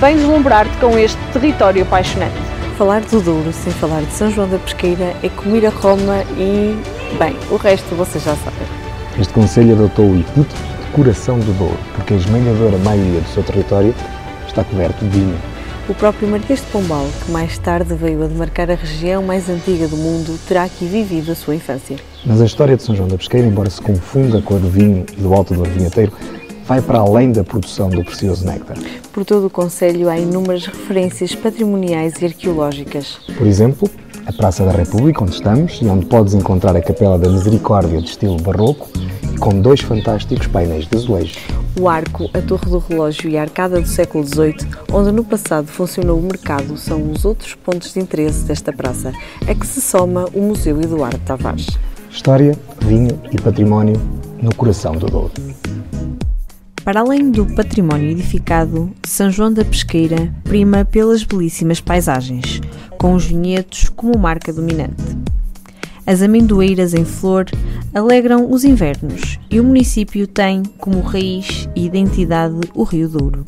Vem 0.00 0.14
deslumbrar-te 0.16 0.76
com 0.76 0.98
este 0.98 1.18
território 1.32 1.82
apaixonante. 1.82 2.36
Falar 2.76 3.00
do 3.00 3.18
Douro 3.18 3.50
sem 3.50 3.72
falar 3.72 4.02
de 4.02 4.12
São 4.12 4.30
João 4.30 4.46
da 4.46 4.58
Pesqueira 4.58 5.14
é 5.22 5.28
comer 5.30 5.64
a 5.64 5.70
Roma 5.70 6.22
e, 6.36 6.76
bem, 7.18 7.34
o 7.50 7.56
resto 7.56 7.94
vocês 7.94 8.22
já 8.22 8.36
sabem. 8.36 8.68
Este 9.18 9.32
Conselho 9.32 9.72
adotou 9.72 10.04
o 10.10 10.20
epíteto 10.20 10.54
de 10.54 10.92
coração 10.92 11.38
do 11.38 11.50
Douro, 11.58 11.78
porque 11.94 12.12
a 12.12 12.16
esmagadora 12.18 12.76
maioria 12.76 13.22
do 13.22 13.28
seu 13.28 13.42
território 13.42 13.94
está 14.46 14.62
coberto 14.64 15.02
de 15.02 15.18
vinho. 15.18 15.38
O 15.88 15.94
próprio 15.94 16.28
Marquês 16.28 16.60
de 16.60 16.66
Pombal, 16.66 17.08
que 17.24 17.30
mais 17.30 17.56
tarde 17.56 17.94
veio 17.94 18.22
a 18.22 18.26
demarcar 18.26 18.70
a 18.70 18.74
região 18.74 19.22
mais 19.22 19.48
antiga 19.48 19.88
do 19.88 19.96
mundo, 19.96 20.38
terá 20.46 20.64
aqui 20.64 20.84
vivido 20.84 21.32
a 21.32 21.34
sua 21.34 21.54
infância. 21.54 21.96
Mas 22.26 22.42
a 22.42 22.44
história 22.44 22.76
de 22.76 22.82
São 22.82 22.94
João 22.94 23.08
da 23.08 23.16
Pesqueira, 23.16 23.46
embora 23.46 23.70
se 23.70 23.80
confunda 23.80 24.42
com 24.42 24.56
a 24.56 24.58
do 24.58 24.68
vinho 24.68 25.06
do 25.16 25.32
Alto 25.32 25.54
do 25.54 25.62
Vinheteiro, 25.62 26.12
vai 26.66 26.82
para 26.82 26.98
além 26.98 27.32
da 27.32 27.44
produção 27.44 27.88
do 27.88 28.04
precioso 28.04 28.44
néctar. 28.44 28.76
Por 29.12 29.24
todo 29.24 29.46
o 29.46 29.50
Conselho 29.50 30.08
há 30.08 30.18
inúmeras 30.18 30.66
referências 30.66 31.34
patrimoniais 31.34 32.14
e 32.20 32.26
arqueológicas. 32.26 33.18
Por 33.36 33.46
exemplo, 33.46 33.88
a 34.26 34.32
Praça 34.32 34.64
da 34.64 34.72
República, 34.72 35.22
onde 35.22 35.34
estamos, 35.34 35.78
e 35.80 35.86
onde 35.86 36.06
podes 36.06 36.34
encontrar 36.34 36.74
a 36.76 36.82
Capela 36.82 37.18
da 37.18 37.28
Misericórdia 37.28 38.00
de 38.02 38.08
estilo 38.08 38.36
barroco, 38.38 38.88
com 39.38 39.60
dois 39.60 39.80
fantásticos 39.80 40.46
painéis 40.48 40.86
de 40.86 40.96
azulejo. 40.96 41.38
O 41.78 41.88
arco, 41.88 42.28
a 42.34 42.40
torre 42.40 42.70
do 42.70 42.78
relógio 42.78 43.30
e 43.30 43.38
a 43.38 43.42
arcada 43.42 43.80
do 43.80 43.86
século 43.86 44.26
XVIII, 44.26 44.56
onde 44.92 45.12
no 45.12 45.22
passado 45.22 45.66
funcionou 45.66 46.18
o 46.18 46.22
mercado, 46.22 46.76
são 46.76 47.10
os 47.10 47.24
outros 47.24 47.54
pontos 47.54 47.92
de 47.92 48.00
interesse 48.00 48.44
desta 48.44 48.72
praça, 48.72 49.12
a 49.46 49.54
que 49.54 49.66
se 49.66 49.80
soma 49.80 50.26
o 50.34 50.40
Museu 50.40 50.80
Eduardo 50.80 51.18
Tavares. 51.18 51.68
História, 52.10 52.58
vinho 52.80 53.20
e 53.30 53.40
património 53.40 54.00
no 54.42 54.54
coração 54.54 54.92
do 54.92 55.06
Douro. 55.06 55.32
Para 56.86 57.00
além 57.00 57.32
do 57.32 57.44
património 57.44 58.12
edificado, 58.12 58.92
São 59.04 59.28
João 59.28 59.52
da 59.52 59.64
Pesqueira 59.64 60.32
prima 60.44 60.84
pelas 60.84 61.24
belíssimas 61.24 61.80
paisagens, 61.80 62.60
com 62.96 63.12
os 63.14 63.24
vinhedos 63.24 63.88
como 63.88 64.16
marca 64.16 64.52
dominante. 64.52 65.02
As 66.06 66.22
amendoeiras 66.22 66.94
em 66.94 67.04
flor, 67.04 67.46
alegram 67.92 68.48
os 68.50 68.64
invernos 68.64 69.40
e 69.50 69.58
o 69.58 69.64
município 69.64 70.26
tem 70.26 70.62
como 70.78 71.00
raiz 71.00 71.68
e 71.74 71.84
identidade 71.84 72.60
o 72.74 72.84
Rio 72.84 73.08
Douro. 73.08 73.44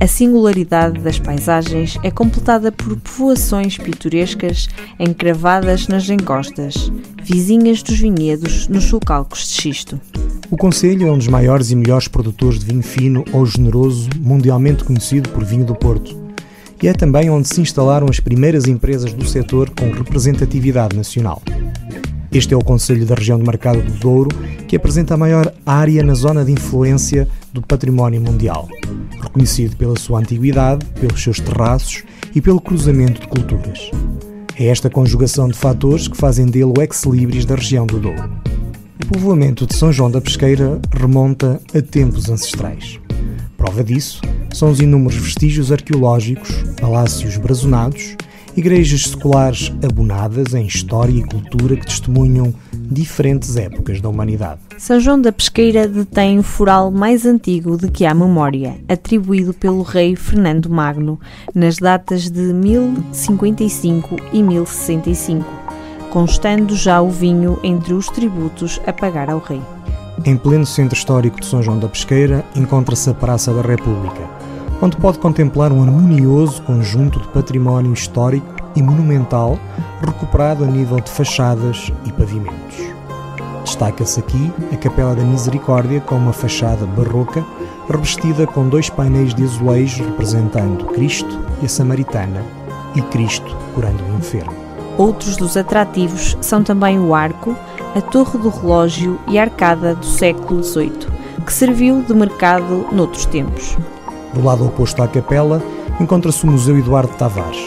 A 0.00 0.06
singularidade 0.06 0.98
das 0.98 1.18
paisagens 1.18 1.96
é 2.02 2.10
completada 2.10 2.72
por 2.72 2.96
povoações 2.96 3.78
pitorescas 3.78 4.68
encravadas 4.98 5.86
nas 5.86 6.08
encostas, 6.10 6.90
vizinhas 7.22 7.82
dos 7.82 8.00
vinhedos 8.00 8.66
nos 8.66 8.84
sulcalcos 8.84 9.46
de 9.46 9.62
xisto. 9.62 10.00
O 10.50 10.56
Conselho 10.56 11.06
é 11.06 11.12
um 11.12 11.18
dos 11.18 11.28
maiores 11.28 11.70
e 11.70 11.76
melhores 11.76 12.08
produtores 12.08 12.58
de 12.58 12.66
vinho 12.66 12.82
fino 12.82 13.24
ou 13.32 13.46
generoso, 13.46 14.08
mundialmente 14.18 14.82
conhecido 14.82 15.28
por 15.28 15.44
Vinho 15.44 15.64
do 15.64 15.76
Porto. 15.76 16.19
E 16.82 16.88
é 16.88 16.94
também 16.94 17.28
onde 17.28 17.46
se 17.46 17.60
instalaram 17.60 18.06
as 18.08 18.20
primeiras 18.20 18.66
empresas 18.66 19.12
do 19.12 19.26
setor 19.26 19.68
com 19.70 19.90
representatividade 19.90 20.96
nacional. 20.96 21.42
Este 22.32 22.54
é 22.54 22.56
o 22.56 22.64
Conselho 22.64 23.04
da 23.04 23.14
região 23.14 23.38
do 23.38 23.44
Mercado 23.44 23.82
do 23.82 23.92
Douro, 23.98 24.30
que 24.66 24.76
apresenta 24.76 25.14
a 25.14 25.16
maior 25.16 25.52
área 25.66 26.02
na 26.02 26.14
zona 26.14 26.44
de 26.44 26.52
influência 26.52 27.28
do 27.52 27.60
património 27.60 28.20
mundial, 28.20 28.68
reconhecido 29.20 29.76
pela 29.76 29.98
sua 29.98 30.20
antiguidade, 30.20 30.86
pelos 30.98 31.22
seus 31.22 31.38
terraços 31.38 32.04
e 32.34 32.40
pelo 32.40 32.60
cruzamento 32.60 33.20
de 33.20 33.26
culturas. 33.26 33.90
É 34.56 34.66
esta 34.66 34.88
conjugação 34.88 35.48
de 35.48 35.58
fatores 35.58 36.06
que 36.06 36.16
fazem 36.16 36.46
dele 36.46 36.72
o 36.76 36.80
ex-libris 36.80 37.44
da 37.44 37.56
região 37.56 37.84
do 37.84 37.98
Douro. 37.98 38.30
O 39.02 39.06
povoamento 39.06 39.66
de 39.66 39.74
São 39.74 39.92
João 39.92 40.10
da 40.10 40.20
Pesqueira 40.20 40.80
remonta 40.96 41.60
a 41.74 41.82
tempos 41.82 42.30
ancestrais. 42.30 43.00
Prova 43.56 43.82
disso 43.82 44.20
são 44.52 44.70
os 44.70 44.80
inúmeros 44.80 45.16
vestígios 45.16 45.70
arqueológicos, 45.72 46.50
palácios 46.80 47.36
brazonados 47.36 48.16
igrejas 48.56 49.04
seculares 49.04 49.72
abonadas 49.82 50.54
em 50.54 50.66
história 50.66 51.12
e 51.12 51.24
cultura 51.24 51.76
que 51.76 51.86
testemunham 51.86 52.52
diferentes 52.72 53.56
épocas 53.56 54.00
da 54.00 54.08
humanidade. 54.08 54.60
São 54.76 54.98
João 54.98 55.20
da 55.20 55.32
Pesqueira 55.32 55.86
detém 55.86 56.38
o 56.38 56.42
foral 56.42 56.90
mais 56.90 57.24
antigo 57.24 57.76
de 57.76 57.88
que 57.88 58.04
há 58.04 58.14
memória, 58.14 58.76
atribuído 58.88 59.54
pelo 59.54 59.82
rei 59.82 60.16
Fernando 60.16 60.68
Magno, 60.68 61.20
nas 61.54 61.76
datas 61.76 62.30
de 62.30 62.52
1055 62.52 64.16
e 64.32 64.42
1065, 64.42 65.44
constando 66.10 66.74
já 66.74 67.00
o 67.00 67.10
vinho 67.10 67.58
entre 67.62 67.94
os 67.94 68.08
tributos 68.08 68.80
a 68.86 68.92
pagar 68.92 69.30
ao 69.30 69.38
rei. 69.38 69.60
Em 70.24 70.36
pleno 70.36 70.66
centro 70.66 70.96
histórico 70.96 71.40
de 71.40 71.46
São 71.46 71.62
João 71.62 71.78
da 71.78 71.88
Pesqueira 71.88 72.44
encontra-se 72.54 73.08
a 73.08 73.14
Praça 73.14 73.54
da 73.54 73.62
República, 73.62 74.39
onde 74.82 74.96
pode 74.96 75.18
contemplar 75.18 75.72
um 75.72 75.82
harmonioso 75.82 76.62
conjunto 76.62 77.20
de 77.20 77.28
património 77.28 77.92
histórico 77.92 78.46
e 78.74 78.82
monumental 78.82 79.58
recuperado 80.00 80.64
a 80.64 80.66
nível 80.66 81.00
de 81.00 81.10
fachadas 81.10 81.92
e 82.04 82.12
pavimentos. 82.12 82.78
Destaca-se 83.64 84.20
aqui 84.20 84.50
a 84.72 84.76
Capela 84.76 85.14
da 85.14 85.22
Misericórdia 85.22 86.00
com 86.00 86.16
uma 86.16 86.32
fachada 86.32 86.86
barroca 86.86 87.44
revestida 87.88 88.46
com 88.46 88.68
dois 88.68 88.88
painéis 88.88 89.34
de 89.34 89.44
azulejo 89.44 90.04
representando 90.04 90.86
Cristo 90.86 91.38
e 91.60 91.66
a 91.66 91.68
Samaritana 91.68 92.42
e 92.94 93.02
Cristo 93.02 93.56
curando 93.74 94.02
o 94.04 94.16
enfermo. 94.16 94.54
Outros 94.96 95.36
dos 95.36 95.56
atrativos 95.56 96.36
são 96.40 96.62
também 96.62 96.98
o 96.98 97.14
arco, 97.14 97.56
a 97.94 98.00
torre 98.00 98.38
do 98.38 98.48
relógio 98.48 99.18
e 99.28 99.38
a 99.38 99.42
arcada 99.42 99.94
do 99.94 100.04
século 100.04 100.62
XVIII, 100.62 101.06
que 101.44 101.52
serviu 101.52 102.02
de 102.02 102.14
mercado 102.14 102.86
noutros 102.92 103.24
tempos. 103.26 103.76
Do 104.34 104.44
lado 104.44 104.66
oposto 104.66 105.02
à 105.02 105.08
capela 105.08 105.62
encontra-se 106.00 106.44
o 106.44 106.50
Museu 106.50 106.78
Eduardo 106.78 107.14
Tavares. 107.16 107.60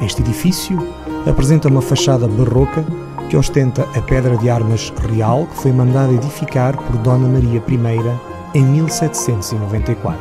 Este 0.00 0.22
edifício 0.22 0.78
apresenta 1.26 1.68
uma 1.68 1.82
fachada 1.82 2.28
barroca 2.28 2.84
que 3.28 3.36
ostenta 3.36 3.86
a 3.94 4.00
pedra 4.02 4.36
de 4.36 4.50
armas 4.50 4.92
real 5.08 5.46
que 5.46 5.56
foi 5.56 5.72
mandada 5.72 6.12
edificar 6.12 6.76
por 6.76 6.96
Dona 6.98 7.28
Maria 7.28 7.62
I 7.68 8.58
em 8.58 8.64
1794. 8.64 10.18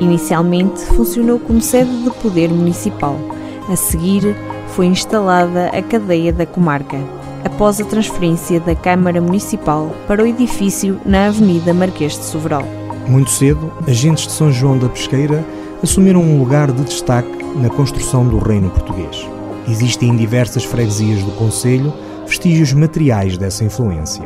Inicialmente 0.00 0.80
funcionou 0.86 1.38
como 1.38 1.60
sede 1.60 2.04
de 2.04 2.10
poder 2.10 2.48
municipal. 2.48 3.16
A 3.68 3.76
seguir 3.76 4.36
foi 4.68 4.86
instalada 4.86 5.66
a 5.68 5.82
cadeia 5.82 6.32
da 6.32 6.46
comarca, 6.46 6.98
após 7.44 7.80
a 7.80 7.84
transferência 7.84 8.58
da 8.60 8.74
Câmara 8.74 9.20
Municipal 9.20 9.90
para 10.06 10.22
o 10.22 10.26
edifício 10.26 11.00
na 11.04 11.26
Avenida 11.26 11.74
Marquês 11.74 12.18
de 12.18 12.24
Soveral. 12.24 12.81
Muito 13.06 13.30
cedo, 13.30 13.72
agentes 13.86 14.26
de 14.26 14.32
São 14.32 14.50
João 14.50 14.78
da 14.78 14.88
Pesqueira 14.88 15.44
assumiram 15.82 16.22
um 16.22 16.38
lugar 16.38 16.70
de 16.70 16.84
destaque 16.84 17.44
na 17.56 17.68
construção 17.68 18.26
do 18.26 18.38
reino 18.38 18.70
português. 18.70 19.28
Existem 19.68 20.10
em 20.10 20.16
diversas 20.16 20.64
freguesias 20.64 21.22
do 21.22 21.32
Conselho 21.32 21.92
vestígios 22.26 22.72
materiais 22.72 23.36
dessa 23.36 23.64
influência. 23.64 24.24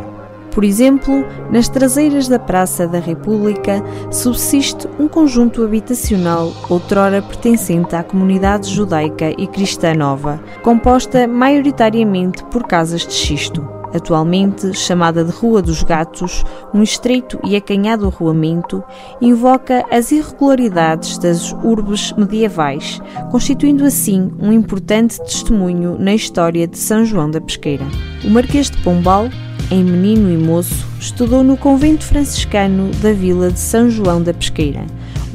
Por 0.52 0.64
exemplo, 0.64 1.24
nas 1.50 1.68
traseiras 1.68 2.28
da 2.28 2.38
Praça 2.38 2.88
da 2.88 2.98
República 2.98 3.82
subsiste 4.10 4.88
um 4.98 5.06
conjunto 5.06 5.62
habitacional, 5.62 6.50
outrora 6.70 7.20
pertencente 7.20 7.94
à 7.94 8.02
comunidade 8.02 8.72
judaica 8.72 9.34
e 9.36 9.46
cristã 9.46 9.92
nova, 9.92 10.40
composta 10.62 11.26
maioritariamente 11.26 12.42
por 12.44 12.62
casas 12.62 13.06
de 13.06 13.12
xisto 13.12 13.75
atualmente 13.94 14.72
chamada 14.74 15.24
de 15.24 15.30
Rua 15.30 15.62
dos 15.62 15.82
Gatos, 15.82 16.44
um 16.74 16.82
estreito 16.82 17.38
e 17.44 17.56
acanhado 17.56 18.06
arruamento, 18.06 18.82
invoca 19.20 19.84
as 19.90 20.12
irregularidades 20.12 21.18
das 21.18 21.52
urbes 21.52 22.12
medievais, 22.12 23.00
constituindo 23.30 23.84
assim 23.84 24.32
um 24.38 24.52
importante 24.52 25.18
testemunho 25.20 25.96
na 25.98 26.14
história 26.14 26.66
de 26.66 26.78
São 26.78 27.04
João 27.04 27.30
da 27.30 27.40
Pesqueira. 27.40 27.84
O 28.24 28.30
Marquês 28.30 28.70
de 28.70 28.78
Pombal, 28.82 29.28
em 29.70 29.82
menino 29.82 30.30
e 30.30 30.36
moço, 30.36 30.86
estudou 31.00 31.42
no 31.42 31.56
convento 31.56 32.04
franciscano 32.04 32.90
da 33.02 33.12
vila 33.12 33.50
de 33.50 33.58
São 33.58 33.90
João 33.90 34.22
da 34.22 34.32
Pesqueira, 34.32 34.86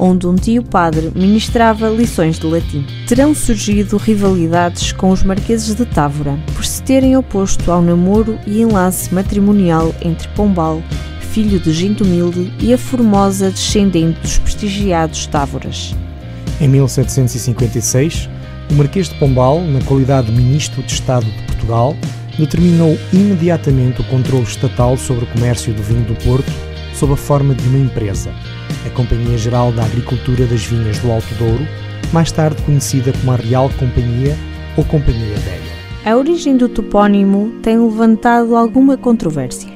onde 0.02 0.26
um 0.26 0.34
tio 0.34 0.64
padre 0.64 1.12
ministrava 1.14 1.88
lições 1.88 2.36
de 2.36 2.44
latim. 2.44 2.84
Terão 3.06 3.32
surgido 3.32 3.96
rivalidades 3.96 4.90
com 4.90 5.10
os 5.10 5.22
marqueses 5.22 5.76
de 5.76 5.86
Távora, 5.86 6.36
por 6.56 6.64
se 6.64 6.82
terem 6.82 7.16
oposto 7.16 7.70
ao 7.70 7.80
namoro 7.80 8.36
e 8.44 8.60
enlace 8.62 9.14
matrimonial 9.14 9.94
entre 10.02 10.26
Pombal, 10.30 10.82
filho 11.20 11.60
de 11.60 11.72
gente 11.72 12.02
humilde, 12.02 12.52
e 12.58 12.74
a 12.74 12.78
formosa 12.78 13.48
descendente 13.48 14.18
dos 14.20 14.38
prestigiados 14.38 15.28
Távoras. 15.28 15.94
Em 16.60 16.66
1756, 16.66 18.28
o 18.72 18.74
Marquês 18.74 19.08
de 19.08 19.14
Pombal, 19.20 19.60
na 19.60 19.80
qualidade 19.82 20.26
de 20.26 20.32
Ministro 20.32 20.82
de 20.82 20.92
Estado 20.92 21.26
de 21.26 21.42
Portugal, 21.44 21.96
determinou 22.36 22.98
imediatamente 23.12 24.00
o 24.00 24.04
controle 24.04 24.42
estatal 24.42 24.96
sobre 24.96 25.24
o 25.24 25.28
comércio 25.28 25.72
do 25.72 25.82
vinho 25.82 26.04
do 26.06 26.14
Porto 26.24 26.50
sob 26.92 27.12
a 27.12 27.16
forma 27.16 27.54
de 27.54 27.66
uma 27.68 27.78
empresa, 27.78 28.32
a 28.86 28.90
Companhia 28.90 29.38
Geral 29.38 29.72
da 29.72 29.84
Agricultura 29.84 30.46
das 30.46 30.64
Vinhas 30.64 30.98
do 30.98 31.10
Alto 31.10 31.34
Douro, 31.34 31.66
mais 32.12 32.32
tarde 32.32 32.60
conhecida 32.62 33.12
como 33.12 33.32
a 33.32 33.36
Real 33.36 33.70
Companhia 33.78 34.36
ou 34.76 34.84
Companhia 34.84 35.36
Velha. 35.36 35.72
A 36.04 36.16
origem 36.16 36.56
do 36.56 36.68
topónimo 36.68 37.52
tem 37.62 37.78
levantado 37.78 38.56
alguma 38.56 38.96
controvérsia. 38.96 39.70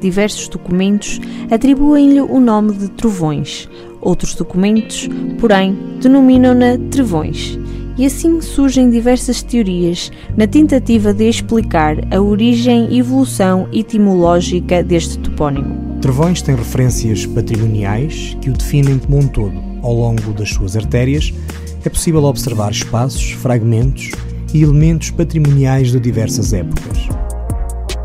Diversos 0.00 0.48
documentos 0.48 1.20
atribuem-lhe 1.50 2.20
o 2.20 2.40
nome 2.40 2.72
de 2.72 2.90
Trovões, 2.90 3.68
outros 4.00 4.34
documentos, 4.34 5.08
porém, 5.38 5.76
denominam-na 6.00 6.78
Trevões. 6.90 7.58
E 7.98 8.06
assim 8.06 8.40
surgem 8.40 8.88
diversas 8.88 9.42
teorias 9.42 10.10
na 10.36 10.46
tentativa 10.46 11.12
de 11.12 11.28
explicar 11.28 11.96
a 12.10 12.20
origem 12.20 12.88
e 12.90 12.98
evolução 12.98 13.68
etimológica 13.72 14.82
deste 14.82 15.18
topónimo. 15.18 15.89
Travões 16.00 16.40
tem 16.40 16.54
referências 16.54 17.26
patrimoniais 17.26 18.36
que 18.40 18.48
o 18.48 18.54
definem 18.54 18.98
como 18.98 19.18
um 19.18 19.28
todo. 19.28 19.52
Ao 19.82 19.92
longo 19.92 20.32
das 20.32 20.48
suas 20.48 20.74
artérias 20.74 21.32
é 21.84 21.88
possível 21.90 22.24
observar 22.24 22.70
espaços, 22.70 23.32
fragmentos 23.32 24.10
e 24.54 24.62
elementos 24.62 25.10
patrimoniais 25.10 25.92
de 25.92 26.00
diversas 26.00 26.54
épocas. 26.54 27.08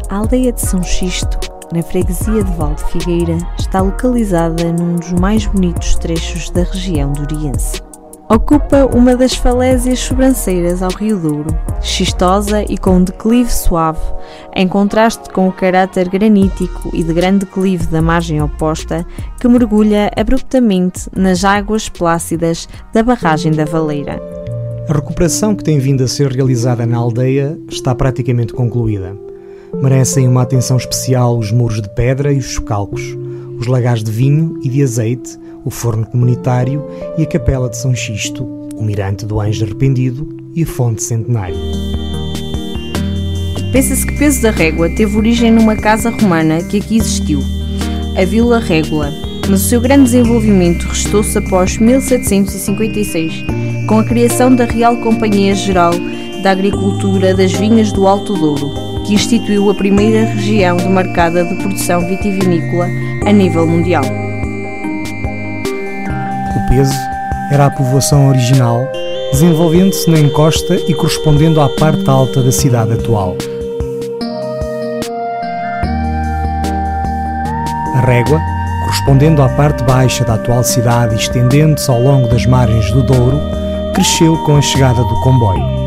A 0.09 0.17
aldeia 0.17 0.51
de 0.51 0.61
São 0.61 0.83
Xisto, 0.83 1.39
na 1.73 1.81
freguesia 1.81 2.43
de 2.43 2.51
Valde 2.57 2.83
Figueira, 2.91 3.37
está 3.57 3.81
localizada 3.81 4.73
num 4.73 4.97
dos 4.97 5.13
mais 5.13 5.45
bonitos 5.45 5.95
trechos 5.95 6.49
da 6.49 6.63
região 6.63 7.13
do 7.13 7.21
Oriense. 7.21 7.84
Ocupa 8.27 8.87
uma 8.87 9.15
das 9.15 9.35
falésias 9.35 9.99
sobranceiras 9.99 10.81
ao 10.81 10.89
Rio 10.89 11.19
Douro, 11.19 11.55
xistosa 11.79 12.63
e 12.63 12.75
com 12.75 12.97
um 12.97 13.03
declive 13.03 13.53
suave, 13.53 14.01
em 14.55 14.67
contraste 14.67 15.29
com 15.29 15.47
o 15.47 15.51
caráter 15.51 16.09
granítico 16.09 16.89
e 16.91 17.03
de 17.03 17.13
grande 17.13 17.45
declive 17.45 17.85
da 17.85 18.01
margem 18.01 18.41
oposta, 18.41 19.05
que 19.39 19.47
mergulha 19.47 20.11
abruptamente 20.17 21.07
nas 21.15 21.43
águas 21.43 21.87
plácidas 21.87 22.67
da 22.91 23.03
barragem 23.03 23.51
da 23.51 23.63
Valeira. 23.63 24.19
A 24.89 24.93
recuperação 24.93 25.55
que 25.55 25.63
tem 25.63 25.77
vindo 25.77 26.03
a 26.03 26.07
ser 26.07 26.31
realizada 26.31 26.83
na 26.83 26.97
aldeia 26.97 27.55
está 27.69 27.93
praticamente 27.93 28.53
concluída. 28.53 29.15
Merecem 29.83 30.27
uma 30.27 30.41
atenção 30.41 30.77
especial 30.77 31.37
os 31.37 31.51
muros 31.51 31.79
de 31.79 31.89
pedra 31.93 32.33
e 32.33 32.39
os 32.39 32.45
chocalcos, 32.45 33.15
os 33.59 33.67
lagares 33.67 34.03
de 34.03 34.11
vinho 34.11 34.59
e 34.63 34.69
de 34.69 34.81
azeite, 34.81 35.37
o 35.65 35.71
forno 35.71 36.05
comunitário 36.05 36.85
e 37.17 37.23
a 37.23 37.25
capela 37.25 37.67
de 37.67 37.75
São 37.75 37.93
Xisto, 37.93 38.45
o 38.75 38.83
mirante 38.83 39.25
do 39.25 39.41
Anjo 39.41 39.65
Arrependido 39.65 40.27
e 40.53 40.63
a 40.63 40.67
fonte 40.67 41.01
centenário. 41.03 41.57
Pensa-se 43.71 44.05
que 44.05 44.17
Peso 44.17 44.43
da 44.43 44.51
Régua 44.51 44.89
teve 44.89 45.17
origem 45.17 45.51
numa 45.51 45.75
casa 45.75 46.09
romana 46.09 46.63
que 46.63 46.77
aqui 46.77 46.97
existiu, 46.97 47.41
a 48.15 48.23
Vila 48.23 48.59
Régula, 48.59 49.11
mas 49.49 49.65
o 49.65 49.67
seu 49.67 49.81
grande 49.81 50.05
desenvolvimento 50.05 50.83
restou-se 50.83 51.37
após 51.37 51.77
1756, 51.77 53.43
com 53.87 53.99
a 53.99 54.03
criação 54.05 54.55
da 54.55 54.65
Real 54.65 54.95
Companhia 54.97 55.53
Geral 55.53 55.91
da 56.41 56.51
Agricultura 56.51 57.33
das 57.33 57.51
Vinhas 57.51 57.91
do 57.91 58.07
Alto 58.07 58.33
Douro, 58.33 59.03
que 59.05 59.15
instituiu 59.15 59.69
a 59.69 59.75
primeira 59.75 60.25
região 60.25 60.77
demarcada 60.77 61.43
de 61.43 61.55
produção 61.55 62.07
vitivinícola 62.07 62.87
a 63.25 63.31
nível 63.31 63.67
mundial. 63.67 64.24
Peso 66.75 66.93
era 67.51 67.67
a 67.67 67.71
povoação 67.71 68.27
original, 68.27 68.85
desenvolvendo-se 69.31 70.09
na 70.09 70.19
encosta 70.19 70.75
e 70.75 70.93
correspondendo 70.93 71.61
à 71.61 71.69
parte 71.69 72.09
alta 72.09 72.43
da 72.43 72.51
cidade 72.51 72.91
atual. 72.91 73.37
A 77.93 78.01
régua, 78.05 78.41
correspondendo 78.83 79.41
à 79.41 79.47
parte 79.47 79.85
baixa 79.85 80.25
da 80.25 80.33
atual 80.33 80.65
cidade 80.65 81.15
e 81.15 81.17
estendendo-se 81.17 81.89
ao 81.89 82.01
longo 82.01 82.27
das 82.27 82.45
margens 82.45 82.91
do 82.91 83.03
Douro, 83.03 83.39
cresceu 83.93 84.37
com 84.39 84.57
a 84.57 84.61
chegada 84.61 85.01
do 85.01 85.21
comboio. 85.21 85.84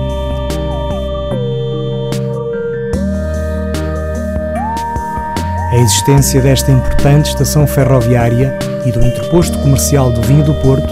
A 5.78 5.80
existência 5.80 6.40
desta 6.40 6.72
importante 6.72 7.28
estação 7.28 7.64
ferroviária 7.64 8.58
e 8.84 8.90
do 8.90 9.00
interposto 9.00 9.56
comercial 9.60 10.10
do 10.10 10.20
vinho 10.22 10.44
do 10.44 10.52
Porto 10.54 10.88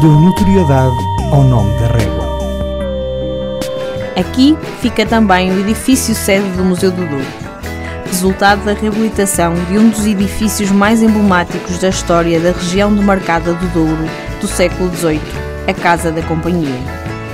deu 0.00 0.08
notoriedade 0.08 0.94
ao 1.32 1.42
nome 1.42 1.76
da 1.80 1.88
régua. 1.88 2.38
Aqui 4.16 4.56
fica 4.80 5.04
também 5.04 5.50
o 5.50 5.58
edifício 5.58 6.14
sede 6.14 6.48
do 6.50 6.64
Museu 6.64 6.92
do 6.92 7.04
Douro 7.08 7.26
resultado 8.06 8.64
da 8.64 8.72
reabilitação 8.72 9.52
de 9.64 9.76
um 9.76 9.88
dos 9.88 10.06
edifícios 10.06 10.70
mais 10.70 11.02
emblemáticos 11.02 11.78
da 11.78 11.88
história 11.88 12.38
da 12.38 12.52
região 12.52 12.94
demarcada 12.94 13.52
do 13.52 13.66
Douro 13.68 14.08
do 14.40 14.46
século 14.46 14.94
XVIII, 14.94 15.20
a 15.66 15.74
Casa 15.74 16.12
da 16.12 16.22
Companhia. 16.22 16.78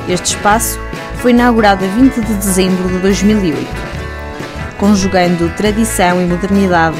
Este 0.08 0.36
espaço 0.36 0.78
foi 1.16 1.32
inaugurado 1.32 1.84
a 1.84 1.88
20 1.88 2.20
de 2.22 2.34
dezembro 2.34 2.88
de 2.88 2.98
2008. 3.00 3.95
Conjugando 4.78 5.48
tradição 5.56 6.20
e 6.20 6.26
modernidade, 6.26 6.98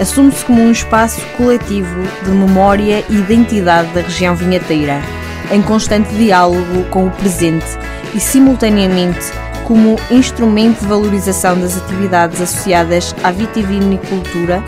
assume-se 0.00 0.44
como 0.44 0.62
um 0.62 0.70
espaço 0.70 1.20
coletivo 1.36 2.02
de 2.24 2.30
memória 2.30 3.04
e 3.08 3.16
identidade 3.16 3.92
da 3.92 4.00
região 4.00 4.34
vinheteira, 4.34 5.02
em 5.50 5.60
constante 5.60 6.14
diálogo 6.14 6.84
com 6.90 7.06
o 7.06 7.10
presente 7.10 7.66
e, 8.14 8.20
simultaneamente, 8.20 9.30
como 9.66 9.96
instrumento 10.10 10.80
de 10.80 10.86
valorização 10.86 11.60
das 11.60 11.76
atividades 11.76 12.40
associadas 12.40 13.14
à 13.22 13.30
vitivinicultura, 13.30 14.64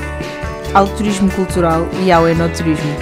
ao 0.75 0.87
turismo 0.87 1.31
cultural 1.31 1.89
e 2.05 2.13
ao 2.13 2.29
enoturismo. 2.29 2.95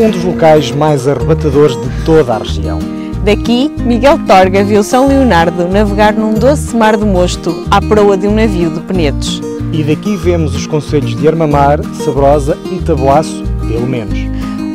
Um 0.00 0.10
dos 0.10 0.24
locais 0.24 0.72
mais 0.72 1.06
arrebatadores 1.06 1.76
de 1.80 2.04
toda 2.04 2.34
a 2.34 2.38
região. 2.38 3.03
Daqui, 3.24 3.72
Miguel 3.86 4.18
Torga 4.26 4.62
viu 4.62 4.82
São 4.82 5.08
Leonardo 5.08 5.66
navegar 5.66 6.12
num 6.12 6.34
doce 6.34 6.76
mar 6.76 6.94
de 6.94 7.06
mosto 7.06 7.66
à 7.70 7.80
proa 7.80 8.18
de 8.18 8.28
um 8.28 8.34
navio 8.34 8.68
de 8.68 8.80
penetos. 8.80 9.40
E 9.72 9.82
daqui 9.82 10.14
vemos 10.14 10.54
os 10.54 10.66
concelhos 10.66 11.16
de 11.16 11.26
Armamar, 11.26 11.80
Sabrosa 12.04 12.58
e 12.70 12.82
Taboaço, 12.82 13.42
pelo 13.66 13.86
menos. 13.86 14.18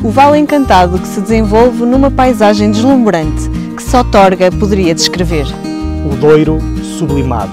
O 0.03 0.09
vale 0.09 0.39
encantado 0.39 0.97
que 0.97 1.07
se 1.07 1.21
desenvolve 1.21 1.85
numa 1.85 2.09
paisagem 2.09 2.71
deslumbrante 2.71 3.47
que 3.77 3.83
só 3.83 4.03
Torga 4.03 4.51
poderia 4.51 4.95
descrever 4.95 5.45
o 6.11 6.15
Doiro 6.15 6.57
sublimado, 6.97 7.51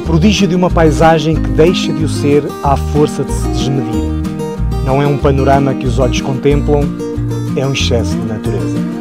o 0.00 0.06
prodígio 0.06 0.48
de 0.48 0.54
uma 0.54 0.70
paisagem 0.70 1.36
que 1.36 1.50
deixa 1.50 1.92
de 1.92 2.04
o 2.04 2.08
ser 2.08 2.42
à 2.62 2.74
força 2.74 3.22
de 3.22 3.32
se 3.32 3.48
desmedir. 3.48 4.04
Não 4.82 5.02
é 5.02 5.06
um 5.06 5.18
panorama 5.18 5.74
que 5.74 5.86
os 5.86 5.98
olhos 5.98 6.22
contemplam, 6.22 6.80
é 7.54 7.66
um 7.66 7.74
excesso 7.74 8.16
de 8.16 8.26
natureza. 8.26 8.96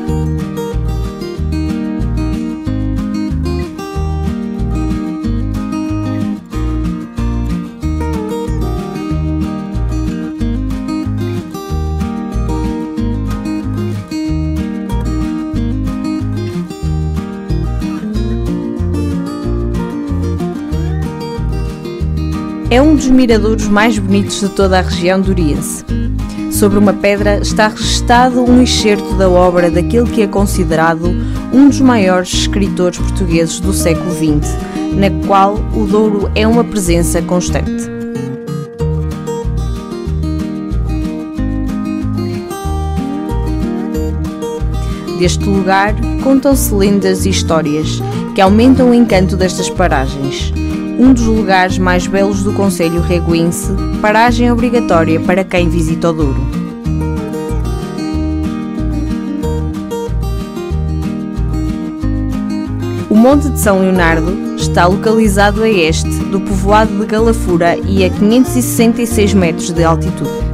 Um 22.95 22.97
dos 22.97 23.07
miradouros 23.09 23.67
mais 23.67 23.99
bonitos 23.99 24.39
de 24.39 24.47
toda 24.47 24.79
a 24.79 24.81
região 24.81 25.19
do 25.19 25.31
Oriense. 25.31 25.83
Sobre 26.49 26.79
uma 26.79 26.93
pedra 26.93 27.39
está 27.39 27.67
registado 27.67 28.41
um 28.41 28.63
excerto 28.63 29.15
da 29.15 29.29
obra 29.29 29.69
daquele 29.69 30.09
que 30.09 30.21
é 30.21 30.27
considerado 30.27 31.13
um 31.51 31.67
dos 31.67 31.81
maiores 31.81 32.33
escritores 32.33 32.97
portugueses 32.97 33.59
do 33.59 33.73
século 33.73 34.11
XX, 34.11 34.49
na 34.95 35.27
qual 35.27 35.55
o 35.75 35.85
Douro 35.85 36.31
é 36.35 36.47
uma 36.47 36.63
presença 36.63 37.21
constante. 37.21 37.85
Deste 45.19 45.43
lugar 45.43 45.93
contam-se 46.23 46.73
lendas 46.73 47.25
e 47.25 47.29
histórias 47.29 48.01
que 48.33 48.39
aumentam 48.39 48.91
o 48.91 48.93
encanto 48.93 49.35
destas 49.35 49.69
paragens 49.69 50.53
um 50.97 51.13
dos 51.13 51.23
lugares 51.23 51.77
mais 51.77 52.07
belos 52.07 52.43
do 52.43 52.53
Conselho 52.53 53.01
Reguense, 53.01 53.71
paragem 54.01 54.51
obrigatória 54.51 55.19
para 55.19 55.43
quem 55.43 55.69
visita 55.69 56.09
o 56.09 56.13
Douro. 56.13 56.65
O 63.09 63.15
Monte 63.15 63.49
de 63.49 63.59
São 63.59 63.79
Leonardo 63.79 64.55
está 64.55 64.85
localizado 64.85 65.63
a 65.63 65.69
este 65.69 66.09
do 66.25 66.39
povoado 66.41 66.97
de 66.99 67.05
Galafura 67.05 67.77
e 67.77 68.03
a 68.03 68.09
566 68.09 69.33
metros 69.33 69.71
de 69.71 69.83
altitude. 69.83 70.45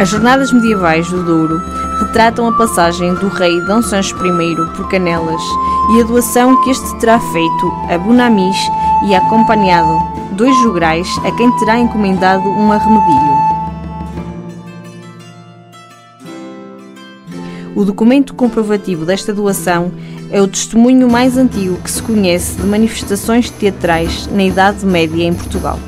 As 0.00 0.08
jornadas 0.08 0.50
medievais 0.50 1.10
do 1.10 1.22
Douro 1.22 1.60
retratam 1.98 2.48
a 2.48 2.56
passagem 2.56 3.12
do 3.16 3.28
rei 3.28 3.60
D. 3.60 3.82
Sancho 3.82 4.16
I 4.16 4.56
por 4.74 4.88
Canelas 4.88 5.42
e 5.94 6.00
a 6.00 6.04
doação 6.04 6.58
que 6.62 6.70
este 6.70 6.98
terá 6.98 7.20
feito 7.20 7.72
a 7.86 7.98
Bonamis 7.98 8.56
e 9.06 9.14
acompanhado 9.14 9.92
dois 10.32 10.56
jograis 10.62 11.06
a 11.22 11.30
quem 11.32 11.54
terá 11.58 11.78
encomendado 11.78 12.48
um 12.48 12.72
arremedilho. 12.72 13.36
O 17.76 17.84
documento 17.84 18.32
comprovativo 18.32 19.04
desta 19.04 19.34
doação 19.34 19.92
é 20.30 20.40
o 20.40 20.48
testemunho 20.48 21.10
mais 21.10 21.36
antigo 21.36 21.76
que 21.76 21.90
se 21.90 22.02
conhece 22.02 22.58
de 22.58 22.66
manifestações 22.66 23.50
teatrais 23.50 24.26
na 24.32 24.44
Idade 24.44 24.86
Média 24.86 25.24
em 25.24 25.34
Portugal. 25.34 25.78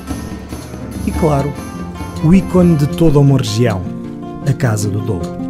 E 1.06 1.10
claro, 1.12 1.50
o 2.22 2.34
ícone 2.34 2.76
de 2.76 2.86
toda 2.88 3.18
uma 3.18 3.38
região, 3.38 3.91
a 4.47 4.53
Casa 4.53 4.88
do 4.88 5.01
Douro. 5.01 5.43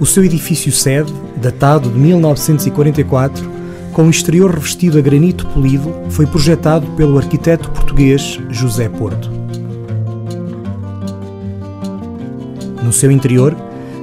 O 0.00 0.06
seu 0.06 0.24
edifício 0.24 0.70
sede, 0.70 1.12
datado 1.36 1.88
de 1.88 1.98
1944, 1.98 3.50
com 3.92 4.06
o 4.06 4.10
exterior 4.10 4.50
revestido 4.50 4.98
a 4.98 5.00
granito 5.00 5.46
polido, 5.46 5.94
foi 6.10 6.26
projetado 6.26 6.86
pelo 6.96 7.16
arquiteto 7.16 7.70
português 7.70 8.40
José 8.50 8.88
Porto. 8.88 9.30
No 12.82 12.92
seu 12.92 13.10
interior, 13.10 13.56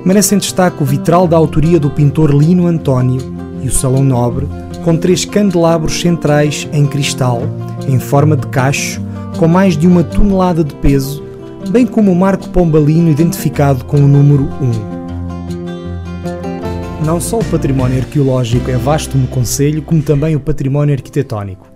merecem 0.05 0.37
destaque 0.37 0.81
o 0.81 0.85
vitral 0.85 1.27
da 1.27 1.37
autoria 1.37 1.79
do 1.79 1.91
pintor 1.91 2.31
Lino 2.31 2.67
António 2.67 3.21
e 3.61 3.67
o 3.67 3.71
Salão 3.71 4.03
Nobre, 4.03 4.47
com 4.83 4.97
três 4.97 5.25
candelabros 5.25 6.01
centrais 6.01 6.67
em 6.73 6.87
cristal, 6.87 7.43
em 7.87 7.99
forma 7.99 8.35
de 8.35 8.47
cacho, 8.47 9.01
com 9.37 9.47
mais 9.47 9.77
de 9.77 9.85
uma 9.85 10.03
tonelada 10.03 10.63
de 10.63 10.73
peso, 10.75 11.23
bem 11.69 11.85
como 11.85 12.11
o 12.11 12.15
marco 12.15 12.49
pombalino 12.49 13.09
identificado 13.09 13.85
com 13.85 13.97
o 13.97 14.07
número 14.07 14.43
1. 14.43 17.05
Não 17.05 17.19
só 17.19 17.39
o 17.39 17.45
património 17.45 17.99
arqueológico 17.99 18.69
é 18.69 18.77
vasto 18.77 19.17
no 19.17 19.27
Conselho, 19.27 19.81
como 19.81 20.01
também 20.01 20.35
o 20.35 20.39
património 20.39 20.93
arquitetónico. 20.93 21.69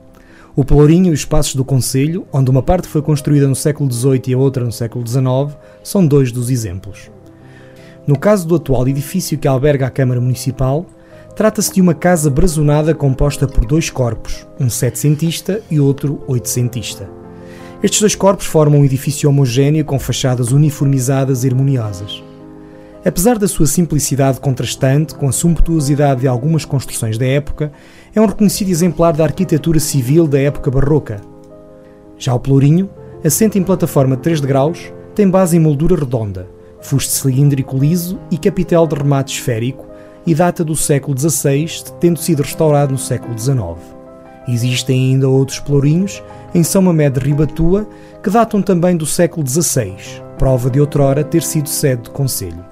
O 0.55 0.63
Pelourinho 0.63 1.07
e 1.07 1.13
os 1.13 1.19
espaços 1.19 1.55
do 1.55 1.65
Conselho, 1.65 2.25
onde 2.31 2.49
uma 2.49 2.63
parte 2.63 2.87
foi 2.87 3.01
construída 3.01 3.47
no 3.47 3.55
século 3.55 3.91
XVIII 3.91 4.21
e 4.27 4.33
a 4.33 4.37
outra 4.37 4.63
no 4.63 4.71
século 4.71 5.05
XIX, 5.05 5.57
são 5.83 6.05
dois 6.05 6.31
dos 6.31 6.49
exemplos. 6.49 7.09
No 8.07 8.17
caso 8.17 8.47
do 8.47 8.55
atual 8.55 8.87
edifício 8.87 9.37
que 9.37 9.47
alberga 9.47 9.87
a 9.87 9.89
Câmara 9.89 10.21
Municipal, 10.21 10.85
trata-se 11.35 11.73
de 11.73 11.81
uma 11.81 11.93
casa 11.93 12.29
brazonada 12.29 12.93
composta 12.93 13.47
por 13.47 13.65
dois 13.65 13.89
corpos, 13.89 14.47
um 14.59 14.69
setecentista 14.69 15.61
e 15.69 15.79
outro 15.79 16.23
oitocentista. 16.27 17.09
Estes 17.85 17.99
dois 17.99 18.15
corpos 18.15 18.47
formam 18.47 18.79
um 18.79 18.83
edifício 18.83 19.29
homogéneo 19.29 19.85
com 19.85 19.99
fachadas 19.99 20.51
uniformizadas 20.51 21.43
e 21.43 21.47
harmoniosas. 21.47 22.23
Apesar 23.05 23.37
da 23.37 23.47
sua 23.47 23.67
simplicidade 23.67 24.39
contrastante 24.39 25.13
com 25.13 25.29
a 25.29 25.31
sumptuosidade 25.31 26.21
de 26.21 26.27
algumas 26.27 26.65
construções 26.65 27.15
da 27.15 27.27
época, 27.27 27.71
é 28.15 28.19
um 28.19 28.25
reconhecido 28.25 28.71
exemplar 28.71 29.13
da 29.13 29.23
arquitetura 29.23 29.79
civil 29.79 30.27
da 30.27 30.39
época 30.39 30.71
barroca. 30.71 31.21
Já 32.17 32.33
o 32.33 32.39
Pelourinho, 32.39 32.89
assente 33.23 33.59
em 33.59 33.63
plataforma 33.63 34.15
de 34.15 34.23
3 34.23 34.41
degraus, 34.41 34.91
tem 35.13 35.29
base 35.29 35.55
em 35.55 35.59
moldura 35.59 35.95
redonda, 35.95 36.49
fuste 36.81 37.13
cilíndrico 37.13 37.77
liso 37.77 38.19
e 38.31 38.37
capitel 38.39 38.87
de 38.87 38.95
remate 38.95 39.37
esférico 39.37 39.85
e 40.25 40.33
data 40.33 40.65
do 40.65 40.75
século 40.75 41.15
XVI, 41.15 41.67
tendo 41.99 42.17
sido 42.17 42.41
restaurado 42.41 42.93
no 42.93 42.97
século 42.97 43.37
XIX. 43.37 43.94
Existem 44.47 45.11
ainda 45.11 45.27
outros 45.27 45.59
pelourinhos 45.59 46.21
em 46.53 46.63
São 46.63 46.81
Mamé 46.81 47.09
de 47.09 47.19
Ribatua 47.19 47.87
que 48.21 48.29
datam 48.29 48.61
também 48.61 48.95
do 48.95 49.05
século 49.05 49.47
XVI, 49.47 49.95
prova 50.37 50.69
de 50.69 50.79
outrora 50.79 51.23
ter 51.23 51.43
sido 51.43 51.69
sede 51.69 52.03
de 52.03 52.09
conselho. 52.09 52.63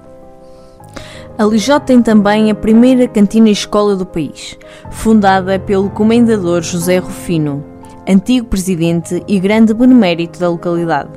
A 1.36 1.44
Lijó 1.44 1.80
tem 1.80 2.00
também 2.00 2.50
a 2.50 2.54
primeira 2.54 3.08
cantina 3.08 3.50
escola 3.50 3.96
do 3.96 4.06
país, 4.06 4.56
fundada 4.92 5.58
pelo 5.58 5.90
comendador 5.90 6.62
José 6.62 6.98
Rufino, 6.98 7.64
antigo 8.08 8.46
presidente 8.46 9.20
e 9.26 9.40
grande 9.40 9.74
benemérito 9.74 10.38
da 10.38 10.48
localidade. 10.48 11.10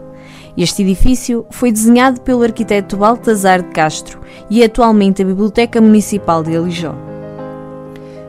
Este 0.57 0.81
edifício 0.81 1.45
foi 1.51 1.71
desenhado 1.71 2.19
pelo 2.21 2.41
arquiteto 2.41 2.97
Baltazar 2.97 3.61
de 3.61 3.69
Castro 3.69 4.19
e 4.49 4.63
é 4.63 4.65
atualmente 4.65 5.21
a 5.21 5.25
Biblioteca 5.25 5.79
Municipal 5.79 6.41
de 6.41 6.57
Alijó. 6.57 6.95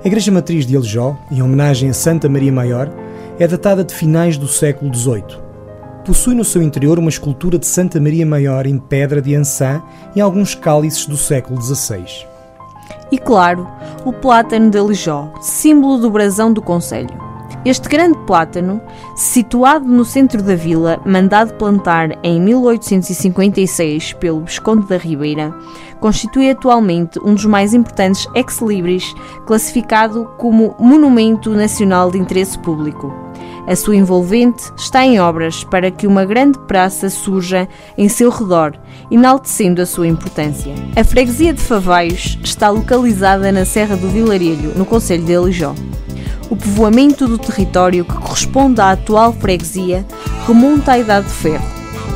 A 0.08 0.10
Igreja 0.10 0.32
Matriz 0.32 0.64
de 0.64 0.74
Alijó, 0.74 1.18
em 1.30 1.42
homenagem 1.42 1.90
a 1.90 1.92
Santa 1.92 2.30
Maria 2.30 2.50
Maior, 2.50 2.90
é 3.38 3.46
datada 3.46 3.84
de 3.84 3.94
finais 3.94 4.38
do 4.38 4.48
século 4.48 4.90
XVIII. 4.90 5.38
Possui 6.02 6.34
no 6.34 6.46
seu 6.46 6.62
interior 6.62 6.98
uma 6.98 7.10
escultura 7.10 7.58
de 7.58 7.66
Santa 7.66 8.00
Maria 8.00 8.24
Maior 8.24 8.64
em 8.64 8.78
pedra 8.78 9.20
de 9.20 9.34
Ansã 9.34 9.82
e 10.16 10.20
alguns 10.22 10.54
cálices 10.54 11.04
do 11.04 11.18
século 11.18 11.60
XVI. 11.60 12.06
E 13.12 13.18
claro, 13.18 13.68
o 14.02 14.10
plátano 14.10 14.70
de 14.70 14.78
Alijó, 14.78 15.30
símbolo 15.42 15.98
do 15.98 16.10
brasão 16.10 16.54
do 16.54 16.62
Conselho. 16.62 17.14
Este 17.64 17.88
grande 17.88 18.18
plátano, 18.26 18.80
situado 19.16 19.86
no 19.86 20.04
centro 20.04 20.42
da 20.42 20.54
vila, 20.54 21.00
mandado 21.04 21.54
plantar 21.54 22.18
em 22.22 22.40
1856 22.40 24.12
pelo 24.14 24.40
Visconde 24.42 24.86
da 24.86 24.96
Ribeira, 24.96 25.54
constitui 26.00 26.50
atualmente 26.50 27.18
um 27.20 27.34
dos 27.34 27.44
mais 27.44 27.74
importantes 27.74 28.26
ex-libris, 28.34 29.14
classificado 29.46 30.30
como 30.38 30.74
Monumento 30.78 31.50
Nacional 31.50 32.10
de 32.10 32.18
Interesse 32.18 32.58
Público. 32.58 33.12
A 33.66 33.76
sua 33.76 33.96
envolvente 33.96 34.72
está 34.78 35.04
em 35.04 35.20
obras 35.20 35.62
para 35.62 35.90
que 35.90 36.06
uma 36.06 36.24
grande 36.24 36.58
praça 36.60 37.10
surja 37.10 37.68
em 37.98 38.08
seu 38.08 38.30
redor, 38.30 38.72
enaltecendo 39.10 39.82
a 39.82 39.86
sua 39.86 40.08
importância. 40.08 40.72
A 40.96 41.04
freguesia 41.04 41.52
de 41.52 41.60
Favaios 41.60 42.38
está 42.42 42.70
localizada 42.70 43.52
na 43.52 43.66
Serra 43.66 43.94
do 43.94 44.08
Vilarejo, 44.08 44.72
no 44.74 44.86
Conselho 44.86 45.24
de 45.24 45.36
Alijó. 45.36 45.74
O 46.50 46.56
povoamento 46.56 47.28
do 47.28 47.36
território, 47.36 48.06
que 48.06 48.14
corresponde 48.14 48.80
à 48.80 48.92
atual 48.92 49.34
freguesia, 49.34 50.06
remonta 50.46 50.92
à 50.92 50.98
Idade 50.98 51.26
de 51.26 51.32
Ferro. 51.34 51.64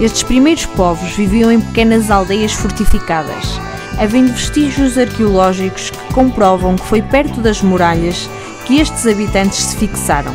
Estes 0.00 0.22
primeiros 0.22 0.64
povos 0.64 1.10
viviam 1.12 1.52
em 1.52 1.60
pequenas 1.60 2.10
aldeias 2.10 2.52
fortificadas, 2.52 3.60
havendo 3.98 4.32
vestígios 4.32 4.96
arqueológicos 4.96 5.90
que 5.90 6.14
comprovam 6.14 6.76
que 6.76 6.86
foi 6.86 7.02
perto 7.02 7.42
das 7.42 7.60
muralhas 7.60 8.28
que 8.64 8.80
estes 8.80 9.06
habitantes 9.06 9.58
se 9.64 9.76
fixaram. 9.76 10.32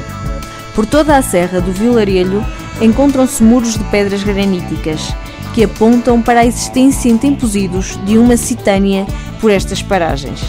Por 0.76 0.86
toda 0.86 1.18
a 1.18 1.22
serra 1.24 1.60
do 1.60 1.72
Vilarelho 1.72 2.45
encontram-se 2.80 3.41
muros 3.41 3.80
de 3.80 3.84
pedras 3.86 4.22
graníticas, 4.22 5.12
que 5.56 5.64
apontam 5.64 6.22
para 6.22 6.41
a 6.41 6.45
existência 6.45 7.10
em 7.10 7.18
tempos 7.18 7.56
idos 7.56 7.98
de 8.06 8.16
uma 8.20 8.38
citânia 8.38 9.08
por 9.41 9.50
estas 9.50 9.82
paragens. 9.82 10.39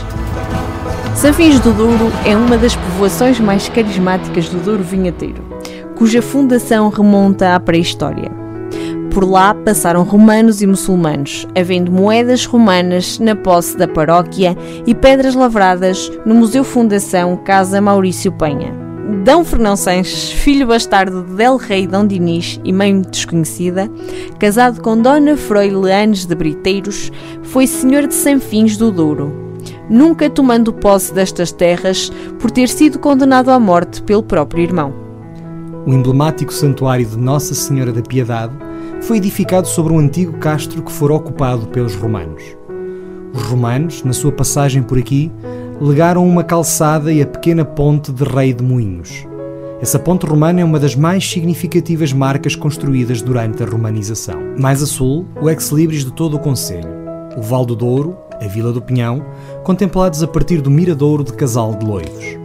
Sanfins 1.18 1.58
do 1.58 1.72
Douro 1.72 2.12
é 2.24 2.36
uma 2.36 2.56
das 2.56 2.76
povoações 2.76 3.40
mais 3.40 3.68
carismáticas 3.68 4.48
do 4.50 4.60
Douro 4.60 4.84
Vinheteiro, 4.84 5.42
cuja 5.96 6.22
fundação 6.22 6.88
remonta 6.90 7.56
à 7.56 7.60
pré-história. 7.60 8.30
Por 9.10 9.28
lá 9.28 9.52
passaram 9.52 10.04
romanos 10.04 10.62
e 10.62 10.66
muçulmanos, 10.66 11.44
havendo 11.58 11.90
moedas 11.90 12.46
romanas 12.46 13.18
na 13.18 13.34
posse 13.34 13.76
da 13.76 13.88
paróquia 13.88 14.56
e 14.86 14.94
pedras 14.94 15.34
lavradas 15.34 16.08
no 16.24 16.36
Museu 16.36 16.62
Fundação 16.62 17.36
Casa 17.38 17.80
Maurício 17.80 18.30
Penha. 18.30 18.72
D. 19.24 19.44
Fernão 19.44 19.74
Sanches, 19.74 20.30
filho 20.30 20.68
bastardo 20.68 21.24
de 21.24 21.34
Del 21.34 21.56
Rei 21.56 21.88
Dom 21.88 22.06
Dinis 22.06 22.60
e 22.62 22.72
mãe 22.72 23.00
desconhecida, 23.00 23.90
casado 24.38 24.80
com 24.80 24.96
Dona 24.96 25.36
Froi 25.36 25.68
Leanes 25.70 26.26
de 26.26 26.36
Briteiros, 26.36 27.10
foi 27.42 27.66
senhor 27.66 28.06
de 28.06 28.14
Sanfins 28.14 28.76
do 28.76 28.92
Douro, 28.92 29.47
nunca 29.88 30.28
tomando 30.28 30.72
posse 30.72 31.12
destas 31.12 31.52
terras 31.52 32.10
por 32.38 32.50
ter 32.50 32.68
sido 32.68 32.98
condenado 32.98 33.50
à 33.50 33.58
morte 33.58 34.02
pelo 34.02 34.22
próprio 34.22 34.62
irmão. 34.62 34.92
O 35.86 35.92
emblemático 35.92 36.52
santuário 36.52 37.06
de 37.06 37.16
Nossa 37.16 37.54
Senhora 37.54 37.92
da 37.92 38.02
Piedade 38.02 38.52
foi 39.00 39.16
edificado 39.16 39.66
sobre 39.66 39.92
um 39.92 39.98
antigo 39.98 40.36
castro 40.38 40.82
que 40.82 40.92
fora 40.92 41.14
ocupado 41.14 41.66
pelos 41.68 41.94
romanos. 41.94 42.42
Os 43.32 43.42
romanos, 43.42 44.02
na 44.02 44.12
sua 44.12 44.32
passagem 44.32 44.82
por 44.82 44.98
aqui, 44.98 45.30
legaram 45.80 46.26
uma 46.26 46.42
calçada 46.42 47.12
e 47.12 47.22
a 47.22 47.26
pequena 47.26 47.64
ponte 47.64 48.12
de 48.12 48.24
Rei 48.24 48.52
de 48.52 48.62
Moinhos. 48.62 49.26
Essa 49.80 49.98
ponte 49.98 50.26
romana 50.26 50.60
é 50.60 50.64
uma 50.64 50.80
das 50.80 50.96
mais 50.96 51.28
significativas 51.28 52.12
marcas 52.12 52.56
construídas 52.56 53.22
durante 53.22 53.62
a 53.62 53.66
romanização. 53.66 54.36
Mais 54.58 54.82
a 54.82 54.86
sul, 54.86 55.24
o 55.40 55.48
ex-libris 55.48 56.04
de 56.04 56.12
todo 56.12 56.34
o 56.34 56.40
Conselho, 56.40 56.88
o 57.36 57.42
Val 57.42 57.64
do 57.64 57.76
Douro, 57.76 58.16
a 58.40 58.46
Vila 58.46 58.72
do 58.72 58.82
Pinhão, 58.82 59.24
contemplados 59.64 60.22
a 60.22 60.26
partir 60.26 60.60
do 60.60 60.70
miradouro 60.70 61.24
de 61.24 61.32
Casal 61.32 61.74
de 61.74 61.84
Loivos. 61.84 62.36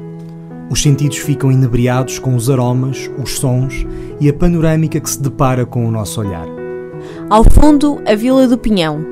Os 0.69 0.81
sentidos 0.81 1.17
ficam 1.17 1.51
inebriados 1.51 2.17
com 2.19 2.35
os 2.35 2.49
aromas, 2.49 3.09
os 3.21 3.37
sons 3.37 3.85
e 4.19 4.27
a 4.27 4.33
panorâmica 4.33 4.99
que 4.99 5.09
se 5.09 5.21
depara 5.21 5.65
com 5.65 5.85
o 5.85 5.91
nosso 5.91 6.19
olhar. 6.19 6.47
Ao 7.29 7.43
fundo, 7.43 8.01
a 8.07 8.15
Vila 8.15 8.47
do 8.47 8.57
Pinhão, 8.57 9.05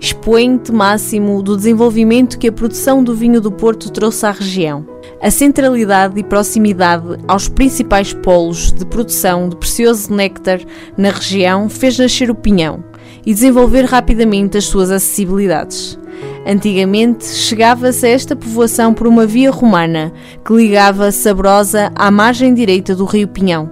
expoente 0.00 0.72
máximo 0.72 1.42
do 1.42 1.56
desenvolvimento 1.56 2.38
que 2.38 2.48
a 2.48 2.52
produção 2.52 3.04
do 3.04 3.14
vinho 3.14 3.40
do 3.40 3.52
Porto 3.52 3.90
trouxe 3.90 4.26
à 4.26 4.30
região. 4.32 4.84
A 5.20 5.30
centralidade 5.30 6.18
e 6.18 6.24
proximidade 6.24 7.18
aos 7.28 7.48
principais 7.48 8.12
polos 8.12 8.72
de 8.72 8.84
produção 8.84 9.48
de 9.48 9.56
precioso 9.56 10.12
néctar 10.12 10.60
na 10.96 11.10
região 11.10 11.68
fez 11.68 11.98
nascer 11.98 12.30
o 12.30 12.34
pinhão 12.34 12.82
e 13.24 13.32
desenvolver 13.32 13.84
rapidamente 13.84 14.58
as 14.58 14.64
suas 14.64 14.90
acessibilidades. 14.90 15.98
Antigamente, 16.44 17.24
chegava-se 17.24 18.04
a 18.04 18.08
esta 18.08 18.34
povoação 18.34 18.92
por 18.92 19.06
uma 19.06 19.24
via 19.24 19.50
romana 19.50 20.12
que 20.44 20.52
ligava 20.52 21.12
Sabrosa 21.12 21.92
à 21.94 22.10
margem 22.10 22.52
direita 22.52 22.96
do 22.96 23.04
rio 23.04 23.28
Pinhão, 23.28 23.70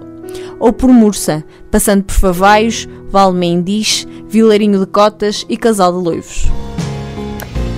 ou 0.57 0.71
por 0.71 0.89
Mursa, 0.89 1.43
passando 1.69 2.03
por 2.03 2.15
Favaios, 2.15 2.87
Valmendiz, 3.09 4.07
Vilarinho 4.29 4.79
de 4.79 4.85
Cotas 4.85 5.45
e 5.49 5.57
Casal 5.57 5.91
de 5.91 6.03
Loivos. 6.03 6.49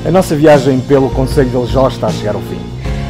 A 0.06 0.12
nossa 0.12 0.36
viagem 0.36 0.80
pelo 0.82 1.10
Conselho 1.10 1.50
de 1.50 1.56
Aljó 1.56 1.88
está 1.88 2.08
a 2.08 2.12
chegar 2.12 2.36
ao 2.36 2.42
fim. 2.42 2.60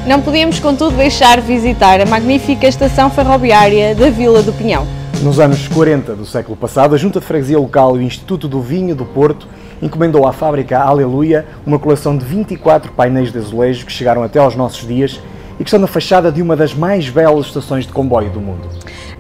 Não 0.08 0.22
podíamos, 0.22 0.60
contudo, 0.60 0.96
deixar 0.96 1.42
de 1.42 1.48
visitar 1.48 2.00
a 2.00 2.06
magnífica 2.06 2.68
estação 2.68 3.10
ferroviária 3.10 3.94
da 3.94 4.10
Vila 4.10 4.42
do 4.42 4.54
Pinhão. 4.54 4.88
Nos 5.22 5.40
anos 5.40 5.68
40 5.68 6.16
do 6.16 6.26
século 6.26 6.56
passado, 6.56 6.96
a 6.96 6.98
Junta 6.98 7.20
de 7.20 7.26
Freguesia 7.26 7.58
Local 7.58 7.98
e 7.98 8.00
o 8.00 8.04
Instituto 8.04 8.48
do 8.48 8.62
Vinho 8.62 8.96
do 8.96 9.06
Porto 9.06 9.48
encomendou 9.84 10.26
à 10.26 10.32
fábrica 10.32 10.80
Aleluia 10.80 11.46
uma 11.66 11.78
coleção 11.78 12.18
de 12.18 12.24
24 12.24 12.94
painéis 12.94 13.32
de 13.32 13.38
azulejo 13.38 13.86
que 13.86 13.92
chegaram 13.92 14.24
até 14.24 14.40
aos 14.40 14.56
nossos 14.56 14.88
dias 14.88 15.20
e 15.60 15.64
que 15.64 15.66
estão 15.66 15.80
na 15.80 15.88
fachada 15.88 16.32
de 16.32 16.42
uma 16.42 16.56
das 16.56 16.74
mais 16.74 17.10
belas 17.10 17.48
estações 17.48 17.86
de 17.86 17.92
comboio 17.92 18.30
do 18.30 18.40
mundo. 18.40 18.68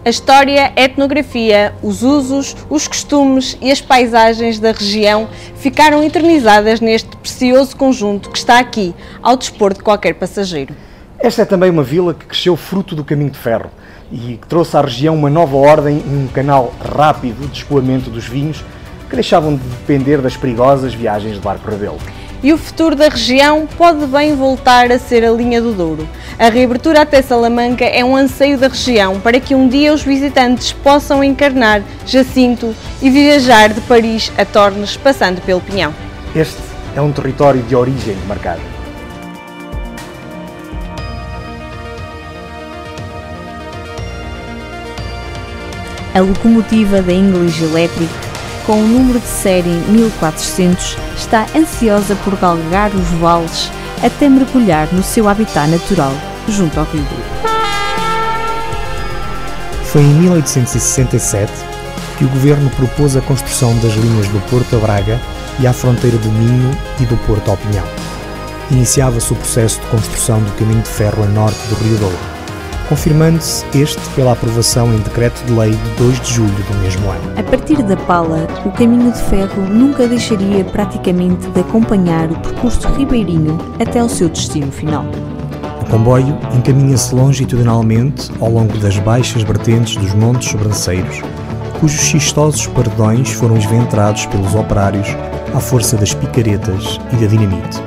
A 0.05 0.09
história, 0.09 0.71
a 0.75 0.81
etnografia, 0.81 1.73
os 1.81 2.01
usos, 2.01 2.55
os 2.69 2.87
costumes 2.87 3.57
e 3.61 3.71
as 3.71 3.81
paisagens 3.81 4.59
da 4.59 4.71
região 4.71 5.27
ficaram 5.55 6.03
eternizadas 6.03 6.81
neste 6.81 7.15
precioso 7.17 7.75
conjunto 7.75 8.29
que 8.29 8.37
está 8.37 8.59
aqui, 8.59 8.95
ao 9.21 9.37
dispor 9.37 9.73
de 9.73 9.83
qualquer 9.83 10.13
passageiro. 10.15 10.73
Esta 11.19 11.43
é 11.43 11.45
também 11.45 11.69
uma 11.69 11.83
vila 11.83 12.13
que 12.13 12.25
cresceu 12.25 12.57
fruto 12.57 12.95
do 12.95 13.03
caminho 13.03 13.29
de 13.29 13.37
ferro 13.37 13.69
e 14.11 14.37
que 14.41 14.47
trouxe 14.47 14.75
à 14.75 14.81
região 14.81 15.15
uma 15.15 15.29
nova 15.29 15.55
ordem 15.55 16.03
e 16.05 16.09
um 16.09 16.27
canal 16.27 16.73
rápido 16.81 17.47
de 17.49 17.59
escoamento 17.59 18.09
dos 18.09 18.25
vinhos 18.25 18.63
que 19.13 19.17
deixavam 19.17 19.55
de 19.55 19.63
depender 19.63 20.17
das 20.17 20.35
perigosas 20.35 20.91
viagens 20.95 21.35
de 21.35 21.39
barco 21.39 21.69
rabelo. 21.69 21.99
E 22.41 22.51
o 22.51 22.57
futuro 22.57 22.95
da 22.95 23.07
região 23.07 23.67
pode 23.77 24.07
bem 24.07 24.35
voltar 24.35 24.91
a 24.91 24.97
ser 24.97 25.23
a 25.23 25.31
linha 25.31 25.61
do 25.61 25.71
Douro. 25.71 26.09
A 26.39 26.49
reabertura 26.49 27.03
até 27.03 27.21
Salamanca 27.21 27.85
é 27.85 28.03
um 28.03 28.15
anseio 28.15 28.57
da 28.57 28.67
região 28.67 29.19
para 29.19 29.39
que 29.39 29.53
um 29.53 29.67
dia 29.69 29.93
os 29.93 30.01
visitantes 30.01 30.73
possam 30.73 31.23
encarnar 31.23 31.83
Jacinto 32.07 32.75
e 33.01 33.09
viajar 33.11 33.69
de 33.69 33.81
Paris 33.81 34.31
a 34.35 34.43
Tornes, 34.45 34.97
passando 34.97 35.41
pelo 35.41 35.61
Pinhão. 35.61 35.93
Este 36.35 36.57
é 36.95 36.99
um 36.99 37.11
território 37.11 37.61
de 37.61 37.75
origem 37.75 38.17
marcada. 38.27 38.61
A 46.15 46.19
locomotiva 46.19 47.01
da 47.01 47.13
English 47.13 47.63
Electric, 47.63 48.11
com 48.65 48.73
o 48.73 48.87
número 48.87 49.19
de 49.19 49.27
série 49.27 49.69
1400, 49.69 50.97
está 51.15 51.45
ansiosa 51.55 52.15
por 52.23 52.35
galgar 52.37 52.91
os 52.95 53.07
vales 53.19 53.71
até 54.03 54.27
mergulhar 54.29 54.87
no 54.91 55.03
seu 55.03 55.27
habitat 55.27 55.69
natural, 55.69 56.13
junto 56.47 56.79
ao 56.79 56.85
Rio. 56.85 57.05
Foi 59.85 60.01
em 60.01 60.13
1867 60.15 61.51
que 62.17 62.25
o 62.25 62.29
governo 62.29 62.69
propôs 62.71 63.15
a 63.15 63.21
construção 63.21 63.77
das 63.79 63.93
linhas 63.93 64.27
do 64.27 64.39
Porto 64.49 64.75
a 64.75 64.79
Braga 64.79 65.19
e 65.59 65.67
à 65.67 65.73
fronteira 65.73 66.17
do 66.17 66.31
Minho 66.31 66.71
e 66.99 67.05
do 67.05 67.17
Porto 67.25 67.51
ao 67.51 67.57
Pinhão. 67.57 67.85
Iniciava-se 68.71 69.31
o 69.33 69.35
processo 69.35 69.79
de 69.81 69.87
construção 69.87 70.41
do 70.41 70.51
caminho 70.53 70.81
de 70.81 70.89
ferro 70.89 71.23
a 71.23 71.27
norte 71.27 71.59
do 71.67 71.75
Rio 71.75 71.97
Douro, 71.97 72.32
confirmando-se 72.89 73.65
este 73.77 74.01
pela 74.15 74.33
aprovação 74.33 74.93
em 74.93 74.97
decreto 74.97 75.43
de 75.45 75.53
lei 75.53 75.71
de 75.71 75.89
2 75.97 76.19
de 76.21 76.33
julho 76.33 76.63
do 76.71 76.77
mesmo 76.79 77.09
ano. 77.09 77.33
A 77.37 77.43
partir 77.43 77.81
da 77.83 77.95
Pala, 77.95 78.47
o 78.65 78.71
caminho 78.71 79.11
de 79.11 79.21
ferro 79.23 79.61
nunca 79.63 80.07
deixaria 80.07 80.63
praticamente 80.65 81.47
de 81.49 81.59
acompanhar 81.59 82.31
o 82.31 82.39
percurso 82.39 82.87
ribeirinho 82.89 83.57
até 83.79 83.99
ao 83.99 84.09
seu 84.09 84.29
destino 84.29 84.71
final. 84.71 85.05
O 85.81 85.85
comboio 85.85 86.37
encaminha-se 86.55 87.13
longitudinalmente 87.13 88.31
ao 88.39 88.49
longo 88.49 88.77
das 88.77 88.97
baixas 88.99 89.43
vertentes 89.43 89.95
dos 89.97 90.13
Montes 90.13 90.49
Sobranceiros, 90.49 91.21
cujos 91.79 92.01
xistosos 92.01 92.65
paredões 92.67 93.31
foram 93.33 93.57
esventrados 93.57 94.25
pelos 94.27 94.55
operários 94.55 95.07
à 95.53 95.59
força 95.59 95.97
das 95.97 96.13
picaretas 96.13 96.99
e 97.11 97.15
da 97.17 97.27
dinamite. 97.27 97.81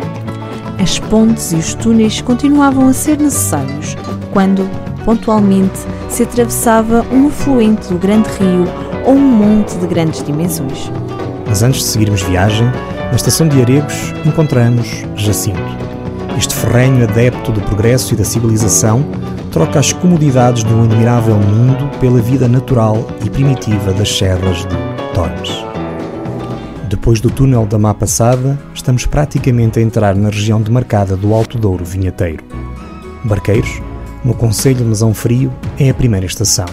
As 0.78 0.98
pontes 0.98 1.52
e 1.52 1.56
os 1.56 1.74
túneis 1.74 2.20
continuavam 2.20 2.88
a 2.88 2.92
ser 2.92 3.18
necessários 3.18 3.96
quando, 4.32 4.68
pontualmente, 5.06 5.78
se 6.10 6.24
atravessava 6.24 7.06
um 7.12 7.28
afluente 7.28 7.88
do 7.88 7.98
grande 7.98 8.28
rio 8.38 8.64
ou 9.06 9.14
um 9.14 9.20
monte 9.20 9.76
de 9.78 9.86
grandes 9.86 10.22
dimensões. 10.22 10.90
Mas 11.46 11.62
antes 11.62 11.80
de 11.80 11.86
seguirmos 11.86 12.22
viagem, 12.22 12.66
na 12.66 13.14
estação 13.14 13.46
de 13.48 13.62
Aregos 13.62 14.12
encontramos 14.26 15.04
Jacinto. 15.14 15.62
Este 16.36 16.54
ferrenho 16.54 17.04
adepto 17.04 17.52
do 17.52 17.62
progresso 17.62 18.12
e 18.12 18.16
da 18.16 18.24
civilização 18.24 19.02
troca 19.52 19.78
as 19.78 19.92
comodidades 19.92 20.64
de 20.64 20.74
um 20.74 20.84
admirável 20.84 21.36
mundo 21.36 21.88
pela 21.98 22.20
vida 22.20 22.46
natural 22.46 23.06
e 23.24 23.30
primitiva 23.30 23.92
das 23.92 24.18
serras 24.18 24.58
de 24.58 24.76
Tormes. 25.14 25.64
Depois 26.90 27.20
do 27.20 27.30
túnel 27.30 27.64
da 27.64 27.78
Má 27.78 27.94
Passada, 27.94 28.58
estamos 28.74 29.06
praticamente 29.06 29.78
a 29.78 29.82
entrar 29.82 30.14
na 30.14 30.28
região 30.28 30.60
demarcada 30.60 31.16
do 31.16 31.32
Alto 31.32 31.56
Douro 31.58 31.84
Vinheteiro. 31.84 32.44
Barqueiros, 33.24 33.80
no 34.26 34.34
Conselho 34.34 34.78
de 34.78 34.84
Mesão 34.84 35.14
Frio, 35.14 35.52
é 35.78 35.88
a 35.88 35.94
primeira 35.94 36.26
estação. 36.26 36.66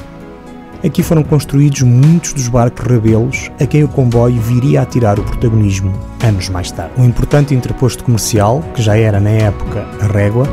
Aqui 0.84 1.04
foram 1.04 1.24
construídos 1.24 1.84
muitos 1.84 2.34
dos 2.34 2.48
barcos 2.48 2.86
rabelos 2.86 3.52
a 3.62 3.66
quem 3.66 3.84
o 3.84 3.88
comboio 3.88 4.42
viria 4.42 4.82
a 4.82 4.86
tirar 4.86 5.20
o 5.20 5.24
protagonismo 5.24 5.94
anos 6.22 6.50
mais 6.50 6.72
tarde. 6.72 6.94
Um 6.98 7.06
importante 7.06 7.54
interposto 7.54 8.04
comercial, 8.04 8.62
que 8.74 8.82
já 8.82 8.98
era 8.98 9.20
na 9.20 9.30
época 9.30 9.88
a 10.02 10.08
régua, 10.08 10.46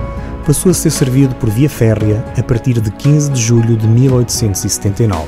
passou 0.47 0.71
a 0.71 0.75
ser 0.75 0.91
servido 0.91 1.35
por 1.37 1.49
via 1.49 1.71
férrea 1.71 2.23
a 2.39 2.43
partir 2.43 2.79
de 2.79 2.91
15 2.91 3.31
de 3.31 3.41
julho 3.41 3.77
de 3.77 3.89
1879 3.89 5.27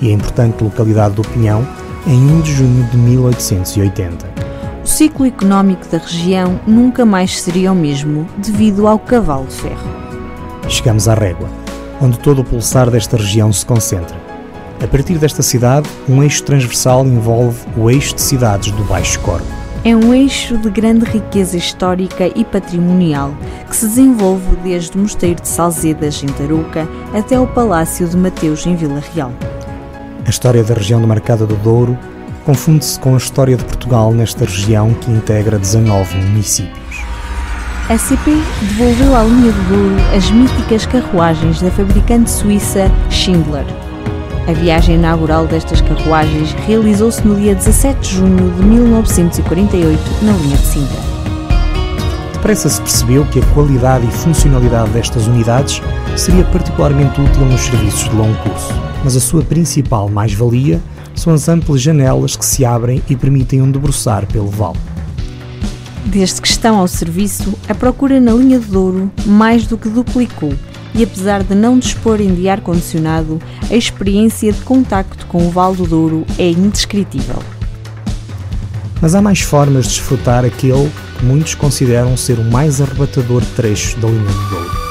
e 0.00 0.08
a 0.08 0.12
importante 0.12 0.62
localidade 0.62 1.16
do 1.16 1.22
Pinhão 1.22 1.66
em 2.06 2.16
1 2.16 2.40
de 2.42 2.52
junho 2.54 2.84
de 2.84 2.96
1880. 2.96 4.32
O 4.82 4.86
ciclo 4.86 5.26
económico 5.26 5.86
da 5.88 5.98
região 5.98 6.60
nunca 6.66 7.04
mais 7.04 7.42
seria 7.42 7.72
o 7.72 7.76
mesmo 7.76 8.26
devido 8.38 8.86
ao 8.86 8.98
cavalo 8.98 9.46
de 9.46 9.54
ferro. 9.54 10.01
Chegamos 10.72 11.06
à 11.06 11.12
Régua, 11.12 11.50
onde 12.00 12.18
todo 12.18 12.40
o 12.40 12.44
pulsar 12.44 12.90
desta 12.90 13.18
região 13.18 13.52
se 13.52 13.64
concentra. 13.64 14.16
A 14.82 14.86
partir 14.88 15.18
desta 15.18 15.42
cidade, 15.42 15.86
um 16.08 16.22
eixo 16.22 16.42
transversal 16.44 17.04
envolve 17.06 17.60
o 17.76 17.90
eixo 17.90 18.14
de 18.14 18.22
cidades 18.22 18.72
do 18.72 18.82
Baixo 18.84 19.20
Corvo. 19.20 19.44
É 19.84 19.94
um 19.94 20.14
eixo 20.14 20.56
de 20.56 20.70
grande 20.70 21.04
riqueza 21.04 21.58
histórica 21.58 22.26
e 22.34 22.42
patrimonial 22.42 23.34
que 23.68 23.76
se 23.76 23.86
desenvolve 23.86 24.56
desde 24.64 24.96
o 24.96 25.02
Mosteiro 25.02 25.42
de 25.42 25.48
Salzedas, 25.48 26.22
em 26.22 26.28
Tarouca, 26.28 26.88
até 27.12 27.38
o 27.38 27.46
Palácio 27.46 28.08
de 28.08 28.16
Mateus, 28.16 28.66
em 28.66 28.74
Vila 28.74 29.02
Real. 29.14 29.30
A 30.24 30.30
história 30.30 30.64
da 30.64 30.72
região 30.72 31.02
demarcada 31.02 31.46
do 31.46 31.56
Douro 31.56 31.98
confunde-se 32.46 32.98
com 32.98 33.12
a 33.12 33.18
história 33.18 33.58
de 33.58 33.64
Portugal 33.64 34.10
nesta 34.10 34.46
região 34.46 34.94
que 34.94 35.10
integra 35.10 35.58
19 35.58 36.16
municípios. 36.16 36.81
A 37.88 37.98
CP 37.98 38.30
devolveu 38.60 39.14
à 39.16 39.24
linha 39.24 39.50
do 39.52 39.68
Douro 39.68 39.96
as 40.16 40.30
míticas 40.30 40.86
carruagens 40.86 41.60
da 41.60 41.70
fabricante 41.70 42.30
suíça 42.30 42.90
Schindler. 43.10 43.66
A 44.48 44.52
viagem 44.52 44.94
inaugural 44.94 45.46
destas 45.46 45.80
carruagens 45.80 46.52
realizou-se 46.66 47.26
no 47.26 47.34
dia 47.34 47.54
17 47.54 48.00
de 48.00 48.16
junho 48.16 48.50
de 48.52 48.62
1948 48.62 50.00
na 50.22 50.32
linha 50.32 50.56
de 50.56 50.66
Sintra. 50.66 51.00
Depressa 52.32 52.68
se 52.68 52.80
percebeu 52.80 53.26
que 53.26 53.40
a 53.40 53.46
qualidade 53.46 54.06
e 54.06 54.12
funcionalidade 54.12 54.90
destas 54.90 55.26
unidades 55.26 55.82
seria 56.16 56.44
particularmente 56.44 57.20
útil 57.20 57.44
nos 57.46 57.62
serviços 57.62 58.08
de 58.08 58.14
longo 58.14 58.36
curso, 58.42 58.72
mas 59.04 59.16
a 59.16 59.20
sua 59.20 59.42
principal 59.42 60.08
mais-valia 60.08 60.80
são 61.14 61.34
as 61.34 61.48
amplas 61.48 61.82
janelas 61.82 62.36
que 62.36 62.44
se 62.44 62.64
abrem 62.64 63.02
e 63.10 63.16
permitem 63.16 63.60
um 63.60 63.70
debruçar 63.70 64.24
pelo 64.26 64.48
vale. 64.48 64.91
Desde 66.04 66.40
que 66.40 66.48
estão 66.48 66.78
ao 66.78 66.88
serviço, 66.88 67.54
a 67.68 67.74
procura 67.74 68.20
na 68.20 68.32
linha 68.32 68.58
de 68.58 68.66
Douro 68.66 69.10
mais 69.24 69.66
do 69.66 69.78
que 69.78 69.88
duplicou 69.88 70.52
e 70.94 71.02
apesar 71.02 71.42
de 71.42 71.54
não 71.54 71.78
disporem 71.78 72.34
de 72.34 72.48
ar-condicionado, 72.48 73.40
a 73.70 73.74
experiência 73.74 74.52
de 74.52 74.60
contacto 74.60 75.26
com 75.26 75.46
o 75.46 75.50
Val 75.50 75.74
do 75.74 75.86
Douro 75.86 76.26
é 76.38 76.50
indescritível. 76.50 77.42
Mas 79.00 79.14
há 79.14 79.22
mais 79.22 79.40
formas 79.40 79.86
de 79.86 79.90
desfrutar 79.94 80.44
aquele 80.44 80.90
que 81.18 81.24
muitos 81.24 81.54
consideram 81.54 82.16
ser 82.16 82.38
o 82.38 82.44
mais 82.44 82.80
arrebatador 82.80 83.42
trecho 83.56 83.98
da 83.98 84.08
linha 84.08 84.20
do 84.24 84.50
Douro. 84.50 84.82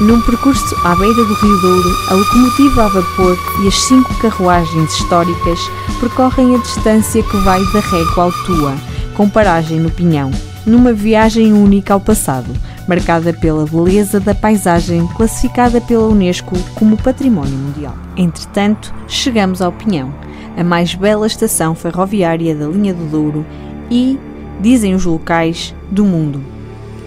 Num 0.00 0.20
percurso 0.22 0.76
à 0.84 0.94
beira 0.94 1.24
do 1.24 1.34
Rio 1.34 1.60
Douro, 1.60 1.96
a 2.08 2.14
locomotiva 2.14 2.84
a 2.84 2.88
vapor 2.88 3.36
e 3.62 3.68
as 3.68 3.74
cinco 3.82 4.14
carruagens 4.18 4.92
históricas 4.94 5.58
percorrem 5.98 6.54
a 6.54 6.58
distância 6.58 7.22
que 7.22 7.36
vai 7.38 7.60
da 7.72 7.80
Régua 7.80 8.24
ao 8.24 8.32
Tua, 8.44 8.74
com 9.20 9.28
paragem 9.28 9.78
no 9.78 9.90
Pinhão, 9.90 10.30
numa 10.64 10.94
viagem 10.94 11.52
única 11.52 11.92
ao 11.92 12.00
passado, 12.00 12.50
marcada 12.88 13.34
pela 13.34 13.66
beleza 13.66 14.18
da 14.18 14.34
paisagem 14.34 15.06
classificada 15.08 15.78
pela 15.78 16.08
Unesco 16.08 16.58
como 16.74 16.96
Património 16.96 17.52
Mundial. 17.52 17.94
Entretanto, 18.16 18.94
chegamos 19.06 19.60
ao 19.60 19.72
Pinhão, 19.72 20.10
a 20.56 20.64
mais 20.64 20.94
bela 20.94 21.26
estação 21.26 21.74
ferroviária 21.74 22.54
da 22.56 22.66
linha 22.66 22.94
do 22.94 23.04
Douro 23.10 23.44
e, 23.90 24.18
dizem 24.58 24.94
os 24.94 25.04
locais, 25.04 25.74
do 25.90 26.02
mundo. 26.06 26.42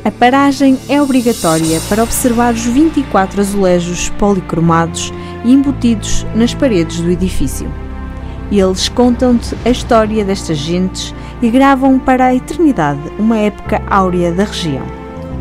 A 0.05 0.11
paragem 0.11 0.77
é 0.87 1.01
obrigatória 1.01 1.81
para 1.89 2.03
observar 2.03 2.53
os 2.53 2.63
24 2.63 3.41
azulejos 3.41 4.09
policromados 4.19 5.11
embutidos 5.43 6.27
nas 6.35 6.53
paredes 6.53 7.01
do 7.01 7.09
edifício. 7.09 7.67
Eles 8.51 8.87
contam-te 8.87 9.57
a 9.65 9.71
história 9.71 10.23
destas 10.23 10.59
gentes 10.59 11.11
e 11.43 11.49
gravam 11.49 11.99
para 11.99 12.27
a 12.27 12.33
eternidade 12.33 13.01
uma 13.19 13.37
época 13.37 13.81
áurea 13.89 14.31
da 14.31 14.45
região. 14.45 14.85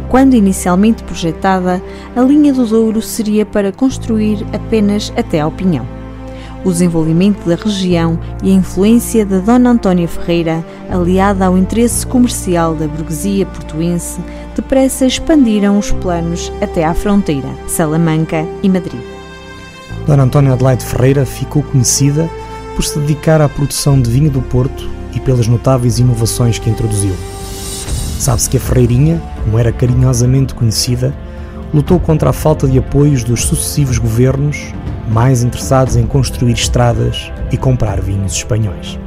Quando 0.09 0.35
inicialmente 0.35 1.05
projetada, 1.05 1.81
a 2.17 2.21
linha 2.21 2.53
do 2.53 2.67
Douro 2.67 3.01
seria 3.01 3.47
para 3.47 3.71
construir 3.71 4.45
apenas 4.53 5.13
até 5.17 5.41
ao 5.41 5.53
Pinhão. 5.53 5.87
O 6.65 6.71
desenvolvimento 6.73 7.49
da 7.49 7.55
região 7.55 8.19
e 8.43 8.51
a 8.51 8.55
influência 8.55 9.25
da 9.25 9.39
Dona 9.39 9.71
Antónia 9.71 10.09
Ferreira, 10.09 10.65
aliada 10.91 11.47
ao 11.47 11.57
interesse 11.57 12.05
comercial 12.05 12.75
da 12.75 12.89
burguesia 12.89 13.47
portuense, 13.47 14.21
depressa 14.57 15.07
expandiram 15.07 15.79
os 15.79 15.93
planos 15.93 16.53
até 16.61 16.85
à 16.85 16.95
fronteira, 16.95 17.49
Salamanca 17.69 18.45
e 18.61 18.69
Madrid. 18.69 19.01
Dona 20.05 20.25
Antónia 20.25 20.53
Adelaide 20.53 20.85
Ferreira 20.85 21.25
ficou 21.25 21.63
conhecida 21.63 22.29
por 22.75 22.85
se 22.85 22.99
dedicar 22.99 23.41
à 23.41 23.49
produção 23.49 24.01
de 24.01 24.11
vinho 24.11 24.31
do 24.31 24.43
Porto 24.43 25.02
e 25.15 25.21
pelas 25.21 25.47
notáveis 25.47 25.99
inovações 25.99 26.59
que 26.59 26.71
introduziu. 26.71 27.15
Sabe-se 28.19 28.49
que 28.49 28.57
a 28.57 28.61
Ferreirinha, 28.61 29.21
como 29.43 29.59
era 29.59 29.73
carinhosamente 29.73 30.55
conhecida, 30.55 31.13
lutou 31.75 31.99
contra 31.99 32.31
a 32.31 32.33
falta 32.33 32.69
de 32.69 32.79
apoios 32.79 33.25
dos 33.25 33.45
sucessivos 33.45 33.99
governos, 33.99 34.73
mais 35.09 35.43
interessados 35.43 35.97
em 35.97 36.07
construir 36.07 36.53
estradas 36.53 37.33
e 37.51 37.57
comprar 37.57 38.01
vinhos 38.01 38.35
espanhóis. 38.35 38.99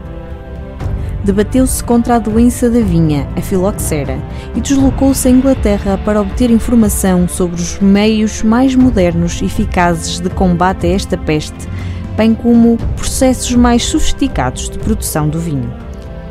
Debateu-se 1.23 1.83
contra 1.83 2.17
a 2.17 2.19
doença 2.19 2.69
da 2.69 2.81
vinha, 2.81 3.27
a 3.35 3.41
filoxera, 3.41 4.19
e 4.55 4.61
deslocou-se 4.61 5.27
à 5.27 5.31
Inglaterra 5.31 5.99
para 6.05 6.21
obter 6.21 6.51
informação 6.51 7.27
sobre 7.27 7.59
os 7.59 7.79
meios 7.79 8.43
mais 8.43 8.75
modernos 8.75 9.41
e 9.41 9.45
eficazes 9.45 10.19
de 10.19 10.29
combate 10.29 10.85
a 10.85 10.89
esta 10.89 11.17
peste, 11.17 11.67
bem 12.15 12.35
como 12.35 12.77
processos 12.95 13.55
mais 13.55 13.83
sofisticados 13.83 14.69
de 14.69 14.77
produção 14.77 15.27
do 15.27 15.39
vinho. 15.39 15.84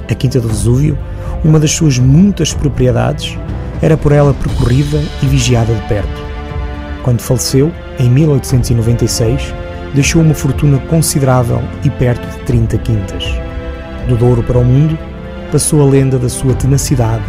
A 0.09 0.14
Quinta 0.14 0.40
do 0.40 0.48
Vesúvio, 0.48 0.98
uma 1.44 1.59
das 1.59 1.72
suas 1.72 1.98
muitas 1.98 2.52
propriedades, 2.52 3.38
era 3.80 3.96
por 3.96 4.12
ela 4.12 4.34
percorrida 4.34 5.02
e 5.22 5.26
vigiada 5.26 5.74
de 5.74 5.88
perto. 5.88 6.22
Quando 7.02 7.20
faleceu, 7.20 7.72
em 7.98 8.09
1896, 8.09 9.55
deixou 9.94 10.22
uma 10.22 10.34
fortuna 10.34 10.78
considerável 10.88 11.62
e 11.84 11.90
perto 11.90 12.26
de 12.26 12.44
30 12.44 12.78
quintas. 12.78 13.24
Do 14.09 14.16
Douro 14.16 14.42
para 14.42 14.59
o 14.59 14.64
mundo, 14.64 14.98
passou 15.52 15.80
a 15.82 15.90
lenda 15.90 16.18
da 16.18 16.28
sua 16.28 16.55
tenacidade 16.55 17.22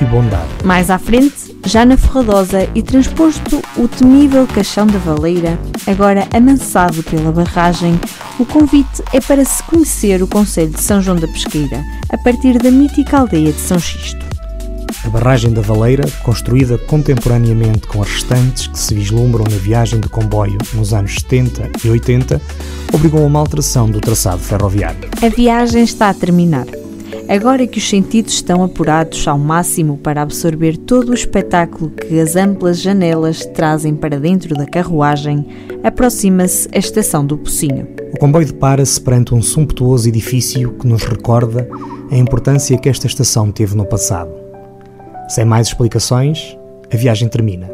e 0.00 0.04
bondade. 0.04 0.48
Mais 0.64 0.90
à 0.90 0.98
frente, 0.98 1.51
já 1.64 1.84
na 1.84 1.96
Ferradosa 1.96 2.68
e 2.74 2.82
transposto 2.82 3.62
o 3.76 3.88
temível 3.88 4.46
caixão 4.46 4.86
da 4.86 4.98
Valeira, 4.98 5.58
agora 5.86 6.26
amansado 6.34 7.02
pela 7.02 7.32
barragem, 7.32 7.98
o 8.38 8.44
convite 8.44 9.02
é 9.12 9.20
para 9.20 9.44
se 9.44 9.62
conhecer 9.64 10.22
o 10.22 10.26
Conselho 10.26 10.70
de 10.70 10.82
São 10.82 11.00
João 11.00 11.16
da 11.16 11.28
Pesqueira, 11.28 11.82
a 12.10 12.18
partir 12.18 12.58
da 12.58 12.70
mítica 12.70 13.18
aldeia 13.18 13.52
de 13.52 13.60
São 13.60 13.78
Xisto. 13.78 14.22
A 15.04 15.08
barragem 15.08 15.52
da 15.52 15.60
Valeira, 15.60 16.08
construída 16.22 16.78
contemporaneamente 16.78 17.88
com 17.88 18.02
as 18.02 18.08
restantes 18.08 18.68
que 18.68 18.78
se 18.78 18.94
vislumbram 18.94 19.44
na 19.50 19.56
viagem 19.56 20.00
de 20.00 20.08
comboio 20.08 20.58
nos 20.74 20.94
anos 20.94 21.14
70 21.14 21.70
e 21.84 21.90
80, 21.90 22.40
obrigou 22.92 23.22
a 23.22 23.26
uma 23.26 23.40
alteração 23.40 23.90
do 23.90 24.00
traçado 24.00 24.38
ferroviário. 24.38 25.08
A 25.20 25.28
viagem 25.28 25.82
está 25.82 26.10
a 26.10 26.14
terminar. 26.14 26.66
Agora 27.28 27.66
que 27.66 27.78
os 27.78 27.88
sentidos 27.88 28.34
estão 28.34 28.62
apurados 28.62 29.26
ao 29.26 29.38
máximo 29.38 29.96
para 29.96 30.22
absorver 30.22 30.76
todo 30.76 31.10
o 31.10 31.14
espetáculo 31.14 31.90
que 31.90 32.20
as 32.20 32.36
amplas 32.36 32.80
janelas 32.80 33.46
trazem 33.46 33.94
para 33.94 34.18
dentro 34.18 34.54
da 34.54 34.66
carruagem, 34.66 35.46
aproxima-se 35.82 36.68
a 36.74 36.78
estação 36.78 37.24
do 37.24 37.38
Pocinho. 37.38 37.86
O 38.12 38.18
comboio 38.18 38.46
depara-se 38.46 39.00
perante 39.00 39.34
um 39.34 39.42
sumptuoso 39.42 40.08
edifício 40.08 40.72
que 40.72 40.86
nos 40.86 41.04
recorda 41.04 41.68
a 42.10 42.16
importância 42.16 42.76
que 42.76 42.88
esta 42.88 43.06
estação 43.06 43.50
teve 43.50 43.74
no 43.74 43.86
passado. 43.86 44.30
Sem 45.28 45.44
mais 45.44 45.68
explicações, 45.68 46.56
a 46.92 46.96
viagem 46.96 47.28
termina. 47.28 47.70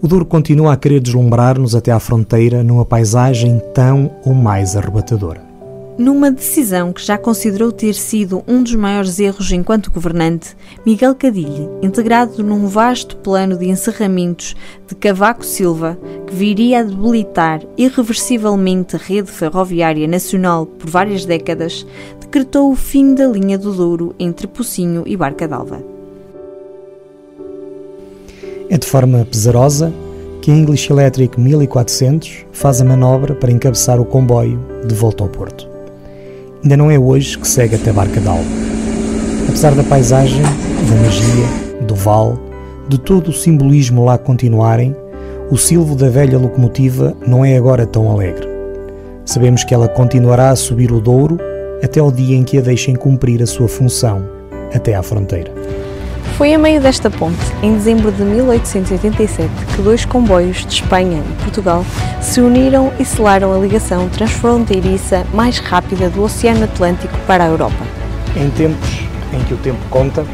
O 0.00 0.08
Douro 0.08 0.24
continua 0.24 0.72
a 0.72 0.76
querer 0.76 1.00
deslumbrar-nos 1.00 1.74
até 1.74 1.90
à 1.90 1.98
fronteira 1.98 2.62
numa 2.62 2.84
paisagem 2.84 3.60
tão 3.72 4.10
ou 4.24 4.34
mais 4.34 4.76
arrebatadora. 4.76 5.53
Numa 5.96 6.28
decisão 6.28 6.92
que 6.92 7.04
já 7.04 7.16
considerou 7.16 7.70
ter 7.70 7.94
sido 7.94 8.42
um 8.48 8.64
dos 8.64 8.74
maiores 8.74 9.20
erros 9.20 9.52
enquanto 9.52 9.92
governante, 9.92 10.56
Miguel 10.84 11.14
Cadilhe, 11.14 11.68
integrado 11.80 12.42
num 12.42 12.66
vasto 12.66 13.16
plano 13.18 13.56
de 13.56 13.68
encerramentos 13.68 14.56
de 14.88 14.94
Cavaco 14.96 15.44
Silva, 15.44 15.96
que 16.26 16.34
viria 16.34 16.80
a 16.80 16.82
debilitar 16.82 17.62
irreversivelmente 17.78 18.96
a 18.96 18.98
rede 18.98 19.30
ferroviária 19.30 20.08
nacional 20.08 20.66
por 20.66 20.90
várias 20.90 21.24
décadas, 21.24 21.86
decretou 22.20 22.72
o 22.72 22.76
fim 22.76 23.14
da 23.14 23.28
linha 23.28 23.56
do 23.56 23.72
Douro 23.72 24.16
entre 24.18 24.48
Pocinho 24.48 25.04
e 25.06 25.16
Barca 25.16 25.46
d'Alva. 25.46 25.80
É 28.68 28.76
de 28.76 28.86
forma 28.86 29.24
pesarosa 29.30 29.92
que 30.42 30.50
a 30.50 30.54
English 30.54 30.90
Electric 30.90 31.38
1400 31.38 32.46
faz 32.50 32.80
a 32.80 32.84
manobra 32.84 33.36
para 33.36 33.52
encabeçar 33.52 34.00
o 34.00 34.04
comboio 34.04 34.60
de 34.84 34.94
volta 34.94 35.22
ao 35.22 35.30
Porto. 35.30 35.73
Ainda 36.64 36.78
não 36.78 36.90
é 36.90 36.98
hoje 36.98 37.36
que 37.36 37.46
segue 37.46 37.74
até 37.74 37.92
Barca 37.92 38.18
d'Alva. 38.22 38.42
Apesar 39.46 39.74
da 39.74 39.84
paisagem, 39.84 40.40
da 40.40 40.96
magia, 41.02 41.84
do 41.86 41.94
vale, 41.94 42.38
de 42.88 42.96
todo 42.96 43.28
o 43.28 43.32
simbolismo 43.34 44.02
lá 44.02 44.16
continuarem, 44.16 44.96
o 45.50 45.58
silvo 45.58 45.94
da 45.94 46.08
velha 46.08 46.38
locomotiva 46.38 47.14
não 47.26 47.44
é 47.44 47.54
agora 47.54 47.86
tão 47.86 48.10
alegre. 48.10 48.48
Sabemos 49.26 49.62
que 49.62 49.74
ela 49.74 49.88
continuará 49.88 50.48
a 50.48 50.56
subir 50.56 50.90
o 50.90 51.02
Douro 51.02 51.38
até 51.82 52.00
ao 52.00 52.10
dia 52.10 52.34
em 52.34 52.42
que 52.42 52.56
a 52.56 52.62
deixem 52.62 52.96
cumprir 52.96 53.42
a 53.42 53.46
sua 53.46 53.68
função, 53.68 54.26
até 54.72 54.94
à 54.94 55.02
fronteira. 55.02 55.52
Foi 56.36 56.52
a 56.52 56.58
meio 56.58 56.80
desta 56.80 57.08
ponte, 57.08 57.38
em 57.62 57.74
dezembro 57.74 58.10
de 58.10 58.24
1887, 58.24 59.48
que 59.76 59.82
dois 59.82 60.04
comboios 60.04 60.66
de 60.66 60.74
Espanha 60.74 61.22
e 61.22 61.42
Portugal 61.42 61.86
se 62.20 62.40
uniram 62.40 62.92
e 62.98 63.04
selaram 63.04 63.54
a 63.54 63.58
ligação 63.58 64.08
transfronteiriça 64.08 65.24
mais 65.32 65.58
rápida 65.58 66.10
do 66.10 66.24
Oceano 66.24 66.64
Atlântico 66.64 67.16
para 67.24 67.44
a 67.44 67.46
Europa. 67.46 67.84
Em 68.36 68.50
tempos 68.50 69.04
em 69.32 69.44
que 69.44 69.54
o 69.54 69.56
tempo 69.58 69.78
conta, 69.90 70.26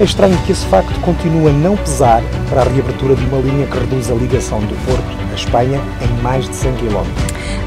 é 0.00 0.02
estranho 0.02 0.36
que 0.44 0.50
esse 0.50 0.66
facto 0.66 1.00
continue 1.02 1.48
a 1.48 1.52
não 1.52 1.76
pesar 1.76 2.20
para 2.50 2.62
a 2.62 2.64
reabertura 2.64 3.14
de 3.14 3.24
uma 3.24 3.38
linha 3.38 3.66
que 3.66 3.78
reduz 3.78 4.10
a 4.10 4.14
ligação 4.14 4.58
do 4.58 4.74
Porto 4.84 5.23
à 5.34 5.36
Espanha 5.36 5.80
em 6.00 6.22
mais 6.22 6.48
de 6.48 6.54
100 6.54 6.72
km. 6.76 7.04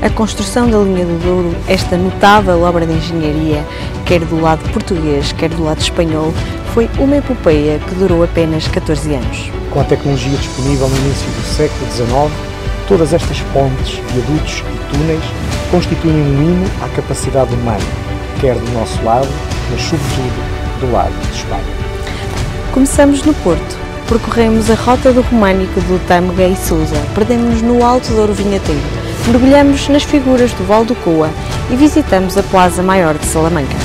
A 0.02 0.10
construção 0.10 0.70
da 0.70 0.78
linha 0.78 1.06
do 1.06 1.22
Douro, 1.24 1.56
esta 1.68 1.98
notável 1.98 2.62
obra 2.62 2.86
de 2.86 2.94
engenharia, 2.94 3.64
quer 4.06 4.22
do 4.22 4.40
lado 4.40 4.68
português, 4.72 5.32
quer 5.34 5.50
do 5.50 5.64
lado 5.64 5.80
espanhol, 5.80 6.34
foi 6.74 6.90
uma 6.98 7.18
epopeia 7.18 7.80
que 7.80 7.96
durou 7.96 8.24
apenas 8.24 8.68
14 8.68 9.14
anos. 9.14 9.52
Com 9.72 9.82
a 9.82 9.84
tecnologia 9.84 10.38
disponível 10.38 10.88
no 10.88 10.98
início 10.98 11.28
do 11.28 11.44
século 11.56 11.92
XIX, 11.92 12.32
todas 12.88 13.14
estas 13.14 13.40
pontes, 13.54 14.00
viadutos 14.14 14.64
e 14.74 14.96
túneis 14.96 15.24
constituem 15.70 16.16
um 16.16 16.44
hino 16.44 16.72
à 16.82 16.88
capacidade 16.90 17.54
humana, 17.54 17.80
quer 18.40 18.56
do 18.56 18.72
nosso 18.72 19.04
lado, 19.04 19.28
mas 19.72 19.82
sobretudo 19.82 20.80
do 20.80 20.92
lado 20.92 21.14
de 21.30 21.38
Espanha. 21.38 21.64
Começamos 22.72 23.24
no 23.24 23.34
Porto, 23.34 23.87
percorremos 24.08 24.72
a 24.72 24.76
rota 24.76 25.12
do 25.12 25.22
Românico 25.22 25.80
do 25.82 26.00
Tâmega 26.08 26.48
e 26.48 26.56
Sousa, 26.56 26.96
perdemos 27.14 27.62
no 27.62 27.86
Alto 27.86 28.14
Douro 28.14 28.34
Vinheteiro, 28.34 28.82
mergulhamos 29.28 29.88
nas 29.90 30.04
figuras 30.04 30.52
do 30.54 30.66
Val 30.66 30.86
do 30.86 30.96
Coa 30.96 31.30
e 31.70 31.76
visitamos 31.76 32.38
a 32.38 32.44
Plaza 32.44 32.82
Maior 32.82 33.18
de 33.18 33.26
Salamanca. 33.26 33.76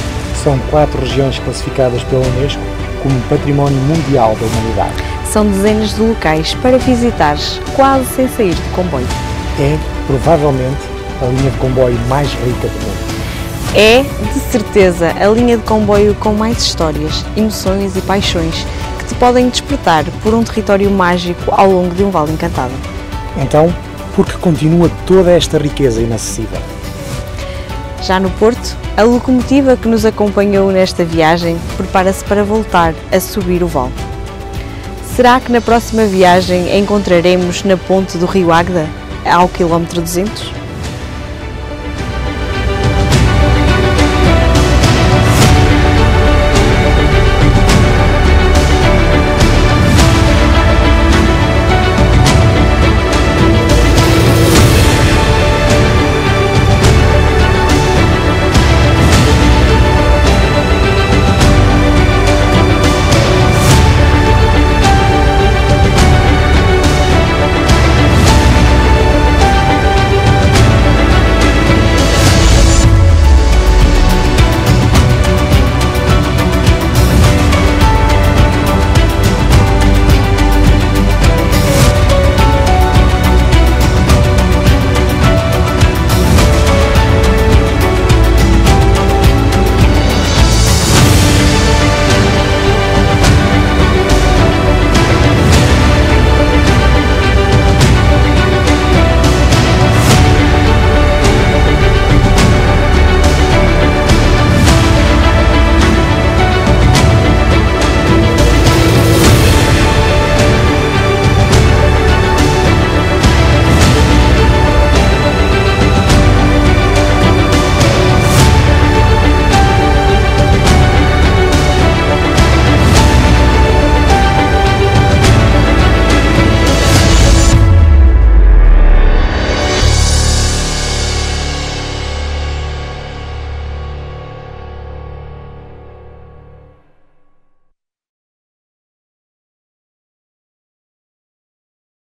São 0.43 0.59
quatro 0.71 1.01
regiões 1.01 1.39
classificadas 1.41 2.03
pela 2.05 2.25
Unesco 2.25 2.63
como 3.03 3.21
Património 3.23 3.79
Mundial 3.81 4.37
da 4.41 4.47
Humanidade. 4.47 4.95
São 5.31 5.47
dezenas 5.47 5.95
de 5.95 6.03
locais 6.03 6.55
para 6.55 6.79
visitares, 6.79 7.61
quase 7.75 8.07
sem 8.15 8.29
sair 8.29 8.55
de 8.55 8.69
comboio. 8.71 9.07
É, 9.59 9.77
provavelmente, 10.07 10.83
a 11.21 11.27
linha 11.27 11.51
de 11.51 11.57
comboio 11.59 11.99
mais 12.09 12.29
rica 12.29 12.69
do 12.69 12.81
mundo. 12.81 13.13
É, 13.75 14.03
de 14.03 14.39
certeza, 14.51 15.15
a 15.19 15.27
linha 15.29 15.57
de 15.57 15.63
comboio 15.65 16.15
com 16.17 16.35
mais 16.35 16.59
histórias, 16.59 17.25
emoções 17.37 17.97
e 17.97 18.03
paixões 18.03 18.67
que 19.13 19.19
podem 19.19 19.49
despertar 19.49 20.05
por 20.23 20.35
um 20.35 20.43
território 20.43 20.91
mágico 20.91 21.55
ao 21.55 21.71
longo 21.71 21.95
de 21.95 22.03
um 22.03 22.11
vale 22.11 22.33
encantado. 22.33 22.73
Então, 23.37 23.73
porque 24.17 24.37
continua 24.39 24.91
toda 25.07 25.31
esta 25.31 25.59
riqueza 25.59 26.01
inacessível? 26.01 26.61
Já 28.03 28.19
no 28.19 28.31
Porto, 28.31 28.77
a 28.97 29.03
locomotiva 29.03 29.77
que 29.77 29.87
nos 29.87 30.05
acompanhou 30.05 30.71
nesta 30.73 31.05
viagem 31.05 31.57
prepara-se 31.77 32.25
para 32.25 32.43
voltar 32.43 32.95
a 33.13 33.21
subir 33.21 33.63
o 33.63 33.69
vale. 33.69 33.93
Será 35.15 35.39
que 35.39 35.53
na 35.53 35.61
próxima 35.61 36.05
viagem 36.05 36.79
encontraremos 36.79 37.63
na 37.65 37.77
ponte 37.77 38.17
do 38.17 38.27
Rio 38.27 38.51
Águeda, 38.51 38.89
ao 39.25 39.49
quilómetro 39.49 40.01
200? 40.01 40.62